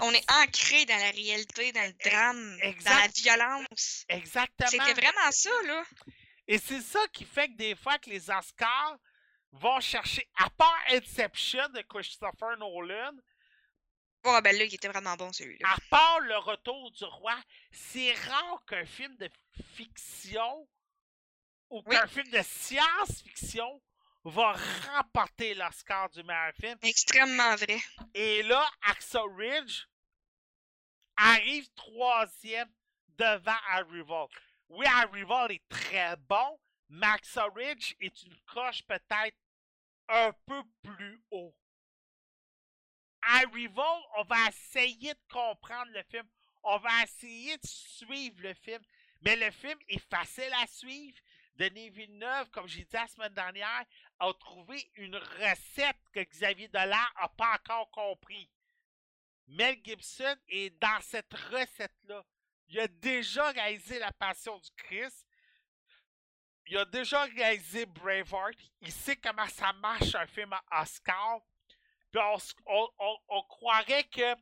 On 0.00 0.12
est 0.12 0.30
ancré 0.30 0.84
dans 0.84 0.96
la 0.96 1.10
réalité, 1.10 1.72
dans 1.72 1.86
le 1.86 1.92
drame, 2.10 2.58
exact. 2.62 2.90
dans 2.94 3.00
la 3.00 3.08
violence. 3.08 4.04
Exactement. 4.08 4.68
C'était 4.70 4.92
vraiment 4.94 5.30
ça, 5.32 5.50
là. 5.64 5.82
Et 6.48 6.58
c'est 6.58 6.80
ça 6.80 7.00
qui 7.12 7.24
fait 7.24 7.48
que 7.48 7.56
des 7.56 7.74
fois 7.74 7.98
que 7.98 8.08
les 8.10 8.30
Oscars 8.30 8.96
vont 9.52 9.80
chercher, 9.80 10.28
à 10.36 10.48
part 10.50 10.78
Inception 10.90 11.68
de 11.70 11.82
Christopher 11.82 12.56
Nolan, 12.58 13.12
Oh, 14.28 14.40
ben 14.42 14.56
là, 14.58 14.64
il 14.64 14.74
était 14.74 14.88
vraiment 14.88 15.14
bon, 15.14 15.32
celui-là. 15.32 15.68
à 15.72 15.76
part 15.88 16.18
Le 16.20 16.36
Retour 16.38 16.90
du 16.90 17.04
Roi, 17.04 17.36
c'est 17.70 18.12
rare 18.12 18.60
qu'un 18.66 18.84
film 18.84 19.16
de 19.18 19.30
fiction 19.76 20.68
ou 21.70 21.80
Oui. 21.86 21.94
qu'un 21.94 22.08
film 22.08 22.28
de 22.30 22.40
science-fiction 22.42 23.80
va 24.30 24.56
remporter 24.92 25.54
l'Oscar 25.54 26.10
du 26.10 26.22
meilleur 26.22 26.52
film. 26.54 26.78
Extrêmement 26.82 27.54
vrai. 27.56 27.78
Et 28.14 28.42
là, 28.42 28.68
Axel 28.82 29.22
Ridge 29.36 29.86
arrive 31.16 31.68
troisième 31.74 32.70
devant 33.16 33.58
Arrival. 33.70 34.26
Oui, 34.68 34.86
Arrival 34.86 35.52
est 35.52 35.68
très 35.68 36.16
bon, 36.16 36.58
mais 36.88 37.06
Axel 37.06 37.50
Ridge 37.54 37.94
est 38.00 38.22
une 38.22 38.36
coche 38.46 38.82
peut-être 38.82 39.36
un 40.08 40.32
peu 40.44 40.62
plus 40.82 41.20
haut. 41.30 41.54
Arrival, 43.22 44.00
on 44.18 44.24
va 44.24 44.48
essayer 44.48 45.14
de 45.14 45.20
comprendre 45.32 45.90
le 45.92 46.02
film. 46.04 46.28
On 46.62 46.78
va 46.78 47.02
essayer 47.02 47.56
de 47.56 47.66
suivre 47.66 48.40
le 48.40 48.54
film. 48.54 48.82
Mais 49.22 49.36
le 49.36 49.50
film 49.50 49.78
est 49.88 50.04
facile 50.10 50.52
à 50.62 50.66
suivre. 50.66 51.18
Denis 51.56 51.90
Villeneuve, 51.90 52.50
comme 52.50 52.68
j'ai 52.68 52.84
dit 52.84 52.92
la 52.92 53.06
semaine 53.06 53.32
dernière, 53.32 53.84
a 54.18 54.32
trouvé 54.34 54.90
une 54.96 55.16
recette 55.16 55.96
que 56.12 56.20
Xavier 56.20 56.68
Dolan 56.68 56.96
n'a 57.20 57.28
pas 57.28 57.54
encore 57.54 57.90
compris. 57.90 58.48
Mel 59.48 59.78
Gibson 59.84 60.36
est 60.48 60.70
dans 60.80 61.00
cette 61.00 61.32
recette-là. 61.32 62.24
Il 62.68 62.80
a 62.80 62.88
déjà 62.88 63.50
réalisé 63.52 63.98
La 63.98 64.12
Passion 64.12 64.58
du 64.58 64.70
Christ. 64.76 65.26
Il 66.66 66.76
a 66.78 66.84
déjà 66.84 67.22
réalisé 67.22 67.86
Braveheart. 67.86 68.58
Il 68.80 68.90
sait 68.92 69.16
comment 69.16 69.46
ça 69.48 69.72
marche 69.74 70.14
un 70.16 70.26
film 70.26 70.52
à 70.52 70.82
Oscar. 70.82 71.40
On, 72.14 72.88
on- 73.28 73.42
croirait 73.44 74.04
que, 74.04 74.34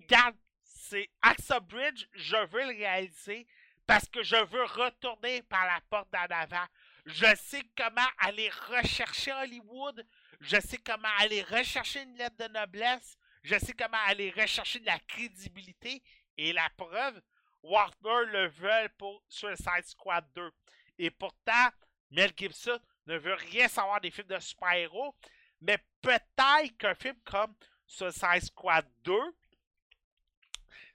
regarde, 0.00 0.36
c'est 0.62 1.10
Axel 1.20 1.60
Bridge, 1.60 2.06
je 2.12 2.36
veux 2.46 2.62
le 2.62 2.78
réaliser 2.78 3.46
parce 3.86 4.08
que 4.08 4.22
je 4.22 4.36
veux 4.36 4.64
retourner 4.64 5.42
par 5.42 5.64
la 5.66 5.80
porte 5.88 6.12
d'en 6.12 6.36
avant. 6.36 6.66
Je 7.04 7.26
sais 7.36 7.62
comment 7.76 8.08
aller 8.18 8.50
rechercher 8.68 9.32
Hollywood. 9.32 10.04
Je 10.40 10.58
sais 10.60 10.78
comment 10.78 11.08
aller 11.18 11.42
rechercher 11.42 12.02
une 12.02 12.16
lettre 12.16 12.36
de 12.36 12.52
noblesse. 12.52 13.16
Je 13.42 13.56
sais 13.58 13.72
comment 13.72 13.98
aller 14.06 14.30
rechercher 14.30 14.80
de 14.80 14.86
la 14.86 14.98
crédibilité. 14.98 16.02
Et 16.36 16.52
la 16.52 16.68
preuve, 16.76 17.20
Warner 17.62 18.30
le 18.32 18.48
veut 18.48 18.88
pour 18.98 19.22
Suicide 19.28 19.84
Squad 19.84 20.24
2. 20.34 20.50
Et 20.98 21.10
pourtant, 21.10 21.68
Mel 22.10 22.32
Gibson 22.36 22.78
ne 23.06 23.16
veut 23.16 23.34
rien 23.34 23.68
savoir 23.68 24.00
des 24.00 24.10
films 24.10 24.28
de 24.28 24.38
super-héros. 24.40 25.14
Mais 25.60 25.78
peut-être 26.02 26.76
qu'un 26.76 26.94
film 26.94 27.16
comme 27.24 27.54
Suicide 27.86 28.44
Squad 28.44 28.86
2, 29.04 29.14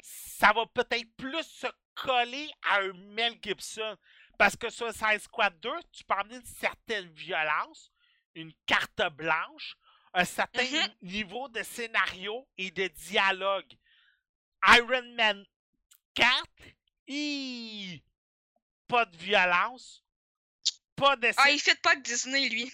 ça 0.01 0.51
va 0.53 0.65
peut-être 0.65 1.15
plus 1.15 1.43
se 1.43 1.67
coller 2.01 2.49
à 2.63 2.79
un 2.79 2.93
Mel 2.93 3.37
Gibson. 3.41 3.97
Parce 4.37 4.55
que 4.55 4.69
Suicide 4.69 5.19
Squad 5.21 5.59
2, 5.59 5.69
tu 5.91 6.03
peux 6.03 6.15
amener 6.15 6.37
une 6.37 6.45
certaine 6.45 7.07
violence, 7.11 7.91
une 8.33 8.51
carte 8.65 9.01
blanche, 9.13 9.75
un 10.13 10.25
certain 10.25 10.63
Mhm. 10.63 10.93
niveau 11.03 11.47
de 11.49 11.61
scénario 11.63 12.47
et 12.57 12.71
de 12.71 12.87
dialogue. 12.87 13.71
Iron 14.67 15.13
Man 15.15 15.45
4, 16.15 16.43
hi, 17.07 18.03
pas 18.87 19.05
de 19.05 19.17
violence, 19.17 20.03
pas 20.95 21.15
de... 21.15 21.31
Ah, 21.37 21.51
il 21.51 21.59
fait 21.59 21.79
pas 21.81 21.95
que 21.95 22.01
Disney, 22.01 22.49
lui. 22.49 22.71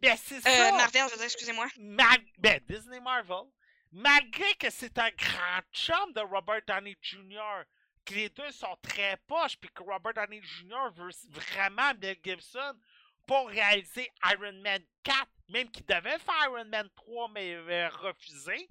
Ben, 0.00 0.16
c'est 0.16 0.46
Euh. 0.46 0.72
Marvel, 0.72 1.02
je 1.06 1.10
veux 1.12 1.16
dire, 1.16 1.24
excusez-moi. 1.24 1.66
Mal- 1.78 2.24
ben, 2.38 2.60
Disney 2.68 3.00
Marvel, 3.00 3.44
malgré 3.92 4.54
que 4.54 4.70
c'est 4.70 4.96
un 4.98 5.10
grand 5.10 5.60
chum 5.72 6.12
de 6.14 6.20
Robert 6.20 6.62
Downey 6.66 6.96
Jr., 7.00 7.62
que 8.06 8.14
les 8.14 8.28
deux 8.30 8.50
sont 8.52 8.76
très 8.80 9.16
poches, 9.26 9.58
puis 9.58 9.68
que 9.74 9.82
Robert 9.82 10.14
Downey 10.14 10.40
Jr. 10.42 10.90
veut 10.94 11.10
vraiment 11.28 11.92
Mel 12.00 12.16
Gibson 12.24 12.74
pour 13.26 13.48
réaliser 13.48 14.10
Iron 14.24 14.52
Man 14.62 14.82
4, 15.02 15.28
même 15.48 15.70
qu'il 15.70 15.84
devait 15.84 16.18
faire 16.18 16.44
Iron 16.44 16.64
Man 16.66 16.88
3, 16.94 17.28
mais 17.30 17.50
il 17.50 17.56
avait 17.56 17.88
refusé. 17.88 18.68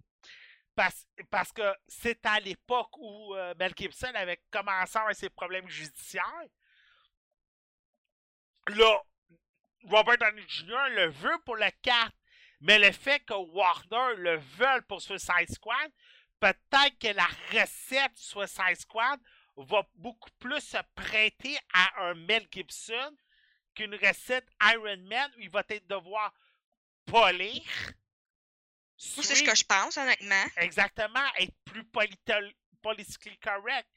Parce, 0.73 1.07
parce 1.29 1.51
que 1.51 1.73
c'est 1.87 2.25
à 2.25 2.39
l'époque 2.39 2.97
où 2.97 3.35
euh, 3.35 3.53
Mel 3.59 3.73
Gibson 3.77 4.11
avait 4.13 4.41
commencé 4.51 4.97
à 4.97 5.01
avoir 5.01 5.15
ses 5.15 5.29
problèmes 5.29 5.69
judiciaires. 5.69 6.43
Là, 8.67 9.01
Robert 9.83 10.17
Downey 10.17 10.43
Jr. 10.47 10.89
le 10.91 11.07
veut 11.09 11.37
pour 11.45 11.55
le 11.55 11.69
4, 11.81 12.11
mais 12.61 12.79
le 12.79 12.91
fait 12.91 13.19
que 13.19 13.33
Warner 13.33 14.15
le 14.17 14.37
veuille 14.37 14.81
pour 14.87 15.01
Suicide 15.01 15.49
Squad, 15.49 15.91
peut-être 16.39 16.97
que 16.99 17.13
la 17.15 17.27
recette 17.51 18.17
Suicide 18.17 18.77
Squad 18.77 19.19
va 19.57 19.87
beaucoup 19.95 20.29
plus 20.39 20.61
se 20.61 20.77
prêter 20.95 21.57
à 21.73 22.05
un 22.05 22.13
Mel 22.13 22.45
Gibson 22.51 23.15
qu'une 23.73 23.95
recette 23.95 24.47
Iron 24.73 24.97
Man 24.97 25.31
où 25.37 25.41
il 25.41 25.49
va 25.49 25.63
peut-être 25.63 25.87
devoir 25.87 26.33
polir. 27.05 27.63
C'est 28.97 29.23
ce 29.23 29.43
que 29.43 29.55
je 29.55 29.63
pense, 29.63 29.97
honnêtement. 29.97 30.45
Exactement, 30.57 31.25
être 31.37 31.53
plus 31.65 31.83
politically 32.81 33.37
correct. 33.39 33.87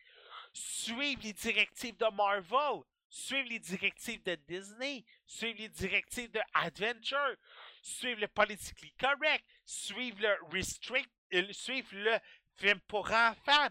Suivre 0.53 1.23
les 1.23 1.33
directives 1.33 1.97
de 1.97 2.07
Marvel. 2.15 2.83
Suivre 3.11 3.49
les 3.49 3.61
directives 3.61 4.23
de 4.23 4.35
Disney. 4.35 5.05
Suivre 5.25 5.59
les 5.59 5.69
directives 5.69 6.31
de 6.31 6.41
Adventure. 6.55 7.37
Suivre 7.81 8.21
le 8.21 8.29
politically 8.29 8.93
correct. 8.99 9.45
Suivre 9.65 10.21
le 10.21 10.37
restrict. 10.53 11.11
Euh, 11.35 11.53
Suivre 11.53 11.89
le 11.93 12.19
film 12.57 12.79
pour 12.89 13.07
enfants. 13.11 13.69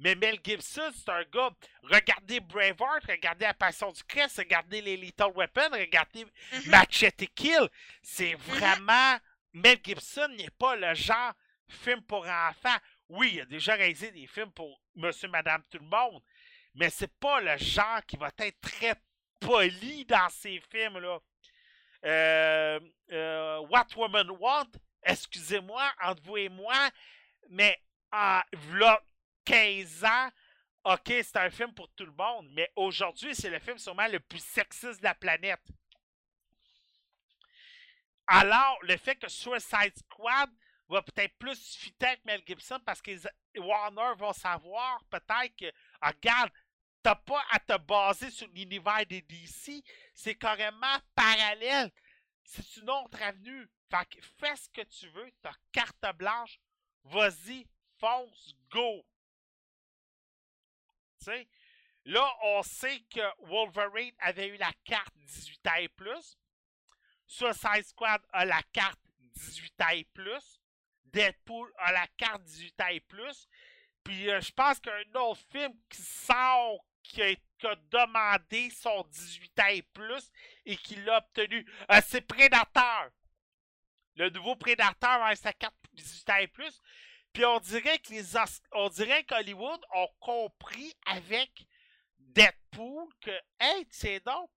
Mais 0.00 0.14
Mel 0.14 0.38
Gibson, 0.44 0.90
c'est 0.94 1.08
un 1.10 1.24
gars. 1.24 1.50
Regardez 1.82 2.38
Braveheart, 2.38 3.04
regardez 3.08 3.46
La 3.46 3.54
Passion 3.54 3.90
du 3.90 4.04
Christ, 4.04 4.36
regardez 4.38 4.80
les 4.80 4.96
Little 4.96 5.32
Weapons, 5.34 5.70
regardez 5.72 6.24
Mhm. 6.52 6.70
Machete 6.70 7.26
Kill. 7.34 7.68
C'est 8.02 8.34
vraiment. 8.34 9.18
Mel 9.52 9.78
Gibson 9.82 10.28
n'est 10.36 10.50
pas 10.50 10.76
le 10.76 10.94
genre 10.94 11.32
film 11.68 12.00
pour 12.02 12.26
enfants. 12.28 12.76
Oui, 13.08 13.32
il 13.34 13.40
a 13.40 13.44
déjà 13.46 13.74
réalisé 13.74 14.10
des 14.12 14.26
films 14.26 14.52
pour 14.52 14.80
Monsieur, 14.94 15.28
Madame, 15.28 15.62
tout 15.70 15.78
le 15.78 15.86
monde. 15.86 16.22
Mais 16.74 16.90
c'est 16.90 17.12
pas 17.18 17.40
le 17.40 17.56
genre 17.56 18.04
qui 18.06 18.16
va 18.16 18.30
être 18.38 18.60
très 18.60 18.94
poli 19.40 20.04
dans 20.04 20.28
ces 20.28 20.60
films-là. 20.70 21.18
Euh, 22.04 22.78
euh, 23.10 23.58
What 23.70 23.86
Woman 23.96 24.30
Want, 24.38 24.66
excusez-moi, 25.08 25.92
entre 26.02 26.22
vous 26.22 26.36
et 26.36 26.48
moi, 26.48 26.90
mais 27.50 27.80
en 28.12 28.40
v'là 28.52 29.02
15 29.44 30.04
ans, 30.04 30.28
ok, 30.84 31.06
c'est 31.06 31.36
un 31.36 31.50
film 31.50 31.72
pour 31.74 31.88
tout 31.90 32.06
le 32.06 32.12
monde, 32.12 32.48
mais 32.52 32.70
aujourd'hui, 32.76 33.34
c'est 33.34 33.50
le 33.50 33.58
film 33.58 33.78
sûrement 33.78 34.06
le 34.06 34.20
plus 34.20 34.44
sexiste 34.44 35.00
de 35.00 35.04
la 35.04 35.14
planète. 35.14 35.66
Alors, 38.26 38.78
le 38.82 38.96
fait 38.98 39.16
que 39.16 39.28
Suicide 39.28 39.96
Squad 39.96 40.50
va 40.88 41.02
peut-être 41.02 41.36
plus 41.38 41.76
fitter 41.76 42.06
avec 42.06 42.24
Mel 42.26 42.42
Gibson 42.46 42.78
parce 42.84 43.00
que 43.00 43.10
Warner 43.58 44.12
vont 44.18 44.34
savoir 44.34 45.02
peut-être 45.10 45.56
que, 45.56 45.72
ah, 46.00 46.10
regarde, 46.10 46.50
t'as 47.02 47.14
pas 47.14 47.42
à 47.50 47.58
te 47.58 47.78
baser 47.78 48.30
sur 48.30 48.46
l'univers 48.48 49.06
des 49.06 49.22
DC, 49.22 49.82
c'est 50.14 50.34
carrément 50.34 50.98
parallèle. 51.14 51.90
C'est 52.44 52.76
une 52.76 52.90
autre 52.90 53.22
avenue. 53.22 53.68
Fait 53.90 54.06
que 54.06 54.20
fais 54.38 54.56
ce 54.56 54.68
que 54.68 54.82
tu 54.82 55.08
veux, 55.08 55.30
t'as 55.40 55.54
carte 55.72 56.16
blanche, 56.16 56.58
vas-y, 57.04 57.66
fonce, 57.98 58.54
go. 58.70 59.04
Tu 61.18 61.24
sais, 61.24 61.48
là, 62.04 62.30
on 62.42 62.62
sait 62.62 63.00
que 63.10 63.46
Wolverine 63.46 64.14
avait 64.18 64.48
eu 64.48 64.56
la 64.56 64.72
carte 64.84 65.14
18 65.16 65.66
ans 65.66 65.78
et 65.78 65.88
plus. 65.88 66.38
Suicide 67.26 67.84
Squad 67.84 68.22
a 68.32 68.44
la 68.44 68.62
carte 68.72 69.00
18 69.20 69.80
ans 69.82 69.88
et 69.92 70.04
plus. 70.04 70.60
Deadpool 71.04 71.72
a 71.78 71.92
la 71.92 72.06
carte 72.16 72.42
18 72.42 72.80
ans 72.80 72.88
et 72.90 73.00
plus. 73.00 73.48
Puis 74.04 74.30
euh, 74.30 74.40
je 74.40 74.52
pense 74.52 74.80
qu'un 74.80 75.02
autre 75.14 75.40
film 75.50 75.72
qui 75.88 76.02
sort, 76.02 76.84
qui 77.02 77.22
a, 77.22 77.34
demandé 77.90 78.70
son 78.70 79.02
18 79.10 79.60
ans 79.60 79.66
et 79.70 79.82
plus 79.82 80.30
et 80.64 80.76
qui 80.76 80.94
l'a 80.96 81.18
obtenu, 81.18 81.66
euh, 81.90 82.00
c'est 82.06 82.20
Predator. 82.20 83.08
Le 84.18 84.30
nouveau 84.30 84.56
Predator 84.56 85.22
a 85.22 85.36
sa 85.36 85.52
carte 85.52 85.76
18 85.92 86.30
ans 86.30 86.36
et 86.36 86.48
plus. 86.48 86.82
Puis 87.32 87.44
on 87.44 87.60
dirait 87.60 88.00
que 88.00 88.10
les 88.12 88.36
on 88.72 88.88
dirait 88.88 89.22
qu'Hollywood 89.22 89.80
ont 89.94 90.08
compris 90.18 90.92
avec 91.06 91.50
Deadpool 92.18 93.08
que 93.20 93.30
hey, 93.60 93.86
c'est 93.90 94.18
donc 94.24 94.50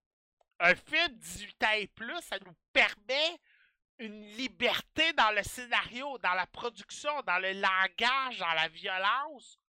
un 0.60 0.74
film 0.74 1.16
18 1.16 1.64
ans 1.64 1.72
et 1.78 1.88
plus, 1.88 2.22
ça 2.22 2.38
nous 2.44 2.56
permet 2.74 3.40
une 4.00 4.32
liberté 4.32 5.14
dans 5.14 5.30
le 5.30 5.44
scénario, 5.44 6.18
dans 6.20 6.34
la 6.34 6.48
production, 6.48 7.12
dans 7.28 7.38
le 7.38 7.54
langage, 7.54 8.40
dans 8.40 8.54
la 8.54 8.68
violence. 8.68 9.60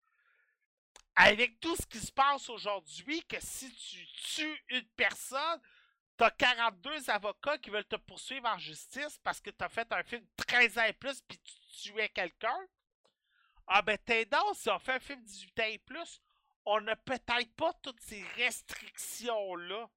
Avec 1.16 1.60
tout 1.60 1.76
ce 1.76 1.86
qui 1.86 1.98
se 1.98 2.12
passe 2.12 2.48
aujourd'hui, 2.48 3.22
que 3.24 3.36
si 3.40 3.70
tu 3.74 4.06
tues 4.06 4.64
une 4.70 4.88
personne, 4.96 5.60
t'as 6.16 6.30
42 6.30 7.10
avocats 7.10 7.58
qui 7.58 7.70
veulent 7.70 7.84
te 7.84 7.96
poursuivre 7.96 8.46
en 8.48 8.58
justice 8.58 9.18
parce 9.22 9.40
que 9.40 9.50
t'as 9.50 9.68
fait 9.68 9.90
un 9.92 10.02
film 10.02 10.24
13 10.36 10.78
ans 10.78 10.84
et 10.84 10.92
plus 10.92 11.20
puis 11.22 11.38
tu 11.38 11.90
tuais 11.90 12.08
quelqu'un? 12.08 12.58
Ah 13.66 13.82
ben 13.82 13.98
t'es 14.04 14.24
donc, 14.24 14.56
si 14.56 14.68
on 14.70 14.78
fait 14.78 14.94
un 14.94 15.00
film 15.00 15.22
18 15.22 15.60
ans 15.60 15.64
et 15.66 15.78
plus, 15.78 16.20
on 16.64 16.80
n'a 16.80 16.96
peut-être 16.96 17.54
pas 17.56 17.72
toutes 17.82 18.00
ces 18.00 18.22
restrictions-là. 18.36 19.88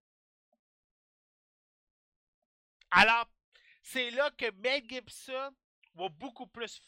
Alors, 2.91 3.29
c'est 3.83 4.09
là 4.11 4.31
que 4.31 4.49
Mel 4.51 4.83
Gibson 4.87 5.55
va 5.93 6.09
beaucoup 6.09 6.47
plus 6.47 6.81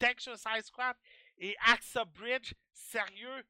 avec 0.00 0.20
Suicide 0.20 0.64
Squad 0.64 0.96
et 1.38 1.56
Axa 1.60 2.04
Bridge, 2.04 2.54
sérieux, 2.72 3.46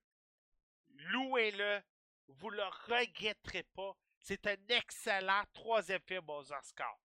louez-le, 0.89 1.83
vous 2.29 2.51
le 2.51 2.65
regretterez 2.65 3.65
pas. 3.75 3.97
C'est 4.25 4.47
un 4.47 4.57
excellent 4.71 5.45
troisième 5.53 6.01
film 6.01 6.31
aux 6.31 6.51
Oscars. 6.51 6.99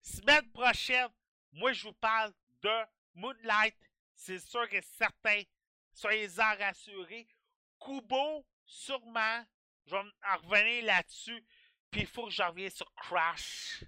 Semaine 0.00 0.50
prochaine, 0.52 1.10
moi 1.52 1.74
je 1.74 1.86
vous 1.86 1.92
parle 1.92 2.32
de 2.62 2.86
Moonlight. 3.12 3.76
C'est 4.14 4.38
sûr 4.38 4.66
et 4.72 4.80
certain. 4.80 5.42
Soyez-en 5.92 6.56
rassurés. 6.56 7.28
Kubo, 7.78 8.46
sûrement. 8.64 9.44
Je 9.84 9.94
vais 9.94 9.98
en 9.98 10.36
revenir 10.38 10.84
là-dessus. 10.86 11.44
Puis 11.90 12.00
il 12.00 12.06
faut 12.06 12.24
que 12.24 12.32
je 12.32 12.42
revienne 12.42 12.70
sur 12.70 12.90
Crash. 12.94 13.84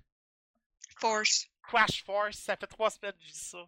Force. 0.98 1.48
Crash 1.62 2.05
Force, 2.05 2.36
ça 2.36 2.55
fait 2.55 2.66
trois 2.66 2.90
semaines 2.90 3.14
que 3.14 3.24
je 3.24 3.32
dis 3.32 3.39
ça. 3.39 3.66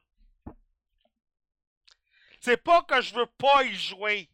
C'est 2.38 2.62
pas 2.62 2.82
que 2.82 3.00
je 3.00 3.14
veux 3.14 3.26
pas 3.38 3.64
y 3.64 3.74
jouer. 3.74 4.28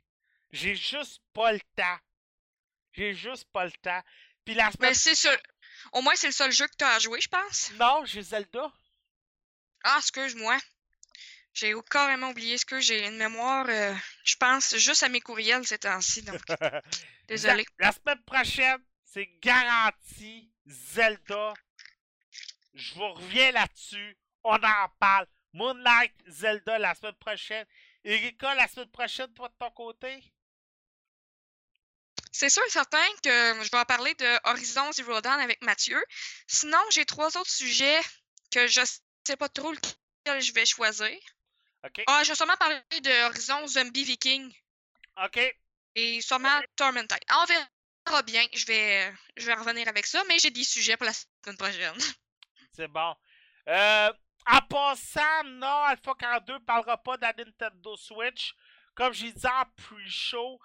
J'ai 0.52 0.74
juste 0.74 1.20
pas 1.32 1.52
le 1.52 1.60
temps. 1.76 1.98
J'ai 2.92 3.14
juste 3.14 3.44
pas 3.52 3.64
le 3.64 3.72
temps. 3.82 4.02
Puis 4.44 4.54
la 4.54 4.70
semaine... 4.70 4.90
Mais 4.90 4.94
c'est 4.94 5.14
seul. 5.14 5.38
Au 5.92 6.02
moins, 6.02 6.14
c'est 6.16 6.28
le 6.28 6.32
seul 6.32 6.50
jeu 6.52 6.66
que 6.66 6.76
tu 6.76 6.84
as 6.84 6.94
à 6.94 6.98
jouer, 6.98 7.20
je 7.20 7.28
pense. 7.28 7.70
Non, 7.72 8.04
j'ai 8.04 8.22
Zelda. 8.22 8.72
Ah, 9.84 9.96
excuse-moi. 9.98 10.58
J'ai 11.54 11.74
carrément 11.90 12.30
oublié 12.30 12.56
ce 12.58 12.64
que 12.64 12.80
j'ai 12.80 13.06
une 13.06 13.16
mémoire. 13.16 13.66
euh, 13.68 13.94
je 14.24 14.36
pense 14.36 14.76
juste 14.76 15.02
à 15.02 15.08
mes 15.08 15.20
courriels 15.20 15.66
ces 15.66 15.78
temps-ci, 15.78 16.22
donc 16.22 16.40
désolé. 17.28 17.64
La, 17.78 17.86
la 17.86 17.92
semaine 17.92 18.22
prochaine, 18.24 18.78
c'est 19.04 19.28
garanti 19.40 20.52
Zelda. 20.66 21.54
Je 22.74 22.94
vous 22.94 23.12
reviens 23.14 23.50
là-dessus. 23.52 24.16
On 24.44 24.54
en 24.54 24.88
parle. 25.00 25.26
Moonlight, 25.52 26.12
Zelda 26.26 26.78
la 26.78 26.94
semaine 26.94 27.14
prochaine. 27.14 27.66
Erika, 28.04 28.54
la 28.54 28.68
semaine 28.68 28.90
prochaine, 28.90 29.32
toi 29.34 29.48
de 29.48 29.54
ton 29.58 29.70
côté? 29.70 30.22
C'est 32.38 32.50
sûr 32.50 32.62
et 32.64 32.70
certain 32.70 33.04
que 33.24 33.64
je 33.64 33.68
vais 33.68 33.78
en 33.78 33.84
parler 33.84 34.14
de 34.14 34.48
Horizon 34.48 34.92
Zero 34.92 35.20
Dawn 35.20 35.40
avec 35.40 35.60
Mathieu. 35.60 36.00
Sinon, 36.46 36.78
j'ai 36.92 37.04
trois 37.04 37.36
autres 37.36 37.50
sujets 37.50 38.00
que 38.52 38.68
je 38.68 38.80
sais 39.26 39.36
pas 39.36 39.48
trop 39.48 39.72
lequel 39.72 40.40
je 40.40 40.52
vais 40.52 40.64
choisir. 40.64 41.18
OK. 41.84 42.00
Ah, 42.06 42.22
je 42.22 42.28
vais 42.28 42.36
sûrement 42.36 42.56
parler 42.56 42.80
de 43.02 43.26
Horizon 43.26 43.66
Zombie 43.66 44.04
Viking 44.04 44.54
OK. 45.20 45.40
et 45.96 46.20
sûrement 46.20 46.60
Tormented. 46.76 47.18
On 47.32 47.44
verra 47.46 48.22
bien. 48.22 48.46
Je 48.54 48.66
vais, 48.66 49.12
je 49.36 49.46
vais 49.46 49.54
revenir 49.54 49.88
avec 49.88 50.06
ça, 50.06 50.22
mais 50.28 50.38
j'ai 50.38 50.52
des 50.52 50.62
sujets 50.62 50.96
pour 50.96 51.06
la 51.06 51.14
semaine 51.14 51.56
prochaine. 51.56 51.98
C'est 52.72 52.86
bon. 52.86 53.16
Euh, 53.66 54.12
en 54.46 54.60
passant, 54.60 55.42
non, 55.44 55.82
Alpha 55.86 56.14
42 56.16 56.60
parlera 56.60 57.02
pas 57.02 57.16
de 57.16 57.22
la 57.22 57.32
Nintendo 57.32 57.96
Switch. 57.96 58.54
Comme 58.94 59.12
j'ai 59.12 59.32
dit 59.32 59.46
en 59.46 59.64
pre-show, 59.76 60.60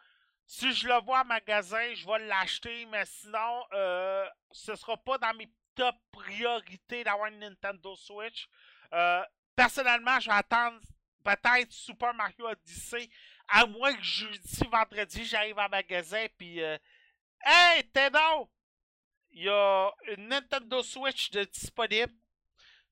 si 0.53 0.71
je 0.71 0.87
le 0.87 1.01
vois 1.01 1.21
en 1.21 1.25
magasin, 1.25 1.95
je 1.95 2.05
vais 2.05 2.27
l'acheter, 2.27 2.85
mais 2.85 3.03
sinon, 3.05 3.65
euh, 3.73 4.23
ce 4.51 4.75
sera 4.75 4.95
pas 4.97 5.17
dans 5.17 5.33
mes 5.33 5.51
top 5.73 5.95
priorités 6.11 7.03
d'avoir 7.03 7.29
une 7.29 7.39
Nintendo 7.39 7.95
Switch. 7.95 8.47
Euh, 8.93 9.23
personnellement, 9.55 10.19
je 10.19 10.29
vais 10.29 10.35
attendre 10.35 10.79
peut-être 11.23 11.71
Super 11.71 12.13
Mario 12.13 12.47
Odyssey, 12.47 13.09
à 13.47 13.65
moins 13.65 13.95
que 13.95 14.03
jeudi, 14.03 14.63
vendredi, 14.71 15.25
j'arrive 15.25 15.57
en 15.57 15.69
magasin, 15.69 16.27
puis... 16.37 16.61
euh, 16.61 16.77
hey, 17.43 17.83
Tedo! 17.89 18.51
Il 19.31 19.45
y 19.45 19.49
a 19.49 19.91
une 20.15 20.27
Nintendo 20.27 20.83
Switch 20.83 21.31
disponible. 21.31 22.13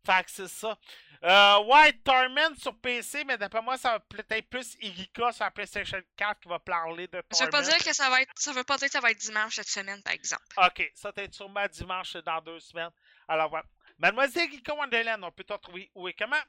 Fait 0.05 0.23
que 0.23 0.31
c'est 0.31 0.47
ça. 0.47 0.77
Euh, 1.23 1.63
ouais, 1.65 1.93
Torment 2.03 2.55
sur 2.57 2.75
PC, 2.79 3.23
mais 3.25 3.37
d'après 3.37 3.61
moi, 3.61 3.77
ça 3.77 3.91
va 3.91 3.99
peut-être 3.99 4.49
plus 4.49 4.75
Erika 4.81 5.31
sur 5.31 5.43
la 5.43 5.51
PlayStation 5.51 6.01
4 6.15 6.39
qui 6.41 6.49
va 6.49 6.57
parler 6.57 7.07
de 7.07 7.21
Torment. 7.21 7.33
Ça 7.33 7.45
veut 7.45 7.51
pas 7.51 7.61
dire 7.61 7.77
que 7.77 7.93
ça 7.93 8.09
va 8.09 8.21
être, 8.21 8.31
ça 8.35 8.51
veut 8.53 8.63
pas 8.63 8.77
dire 8.77 8.87
que 8.87 8.93
ça 8.93 9.01
va 9.01 9.11
être 9.11 9.19
dimanche 9.19 9.55
cette 9.55 9.69
semaine, 9.69 10.01
par 10.01 10.13
exemple. 10.13 10.43
Ok, 10.57 10.91
ça 10.95 11.11
va 11.15 11.23
être 11.23 11.35
sûrement 11.35 11.67
dimanche 11.67 12.13
dans 12.25 12.41
deux 12.41 12.59
semaines. 12.59 12.89
Alors 13.27 13.49
voilà. 13.49 13.65
Mademoiselle 13.99 14.49
Erika 14.51 14.73
Wonderland, 14.73 15.23
on 15.23 15.31
peut 15.31 15.43
te 15.43 15.53
retrouver 15.53 15.91
où 15.93 16.07
et 16.07 16.13
comment? 16.13 16.41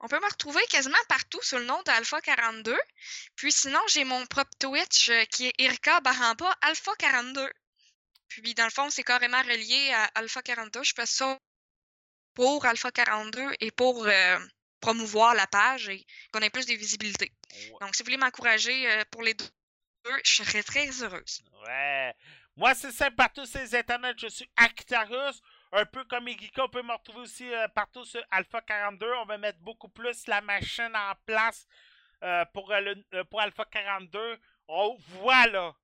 On 0.00 0.08
peut 0.08 0.20
me 0.20 0.28
retrouver 0.28 0.64
quasiment 0.66 0.98
partout 1.08 1.40
sous 1.42 1.56
le 1.56 1.64
nom 1.64 1.80
d'Alpha 1.84 2.20
42. 2.20 2.76
Puis 3.36 3.52
sinon, 3.52 3.80
j'ai 3.88 4.04
mon 4.04 4.24
propre 4.26 4.50
Twitch 4.58 5.08
euh, 5.08 5.24
qui 5.26 5.46
est 5.46 5.54
Erika 5.58 6.00
Barampa 6.00 6.54
Alpha 6.62 6.92
42. 6.98 7.50
Puis 8.28 8.54
dans 8.54 8.64
le 8.64 8.70
fond, 8.70 8.90
c'est 8.90 9.02
carrément 9.02 9.40
relié 9.42 9.92
à 9.92 10.04
Alpha 10.14 10.42
42. 10.42 10.82
Je 10.82 10.92
fais 10.94 11.06
ça 11.06 11.38
pour 12.36 12.64
Alpha 12.66 12.92
42 12.92 13.54
et 13.60 13.70
pour 13.72 14.06
euh, 14.06 14.38
promouvoir 14.80 15.34
la 15.34 15.46
page 15.48 15.88
et 15.88 16.06
qu'on 16.32 16.40
ait 16.40 16.50
plus 16.50 16.66
de 16.66 16.74
visibilité. 16.74 17.32
Donc, 17.80 17.94
si 17.96 18.02
vous 18.02 18.06
voulez 18.06 18.16
m'encourager 18.18 18.88
euh, 18.90 19.02
pour 19.10 19.22
les 19.22 19.34
deux, 19.34 19.48
je 20.22 20.42
serais 20.44 20.62
très 20.62 20.88
heureuse. 21.02 21.42
Ouais. 21.66 22.14
Moi, 22.56 22.74
c'est 22.74 22.92
simple 22.92 23.16
partout 23.16 23.44
sur 23.46 23.58
les 23.60 23.74
internets. 23.74 24.14
Je 24.18 24.28
suis 24.28 24.48
Actarus. 24.56 25.40
Un 25.72 25.84
peu 25.84 26.04
comme 26.04 26.28
Erika, 26.28 26.64
on 26.64 26.68
peut 26.68 26.82
me 26.82 26.92
retrouver 26.92 27.20
aussi 27.22 27.52
euh, 27.52 27.66
partout 27.68 28.04
sur 28.04 28.22
Alpha 28.30 28.60
42. 28.60 29.10
On 29.22 29.24
va 29.26 29.36
mettre 29.38 29.58
beaucoup 29.60 29.88
plus 29.88 30.26
la 30.28 30.40
machine 30.40 30.94
en 30.94 31.12
place 31.26 31.66
pour, 32.52 32.72
le- 32.72 33.24
pour 33.24 33.40
Alpha 33.40 33.64
42. 33.64 34.38
On, 34.68 34.96
voilà. 35.22 35.74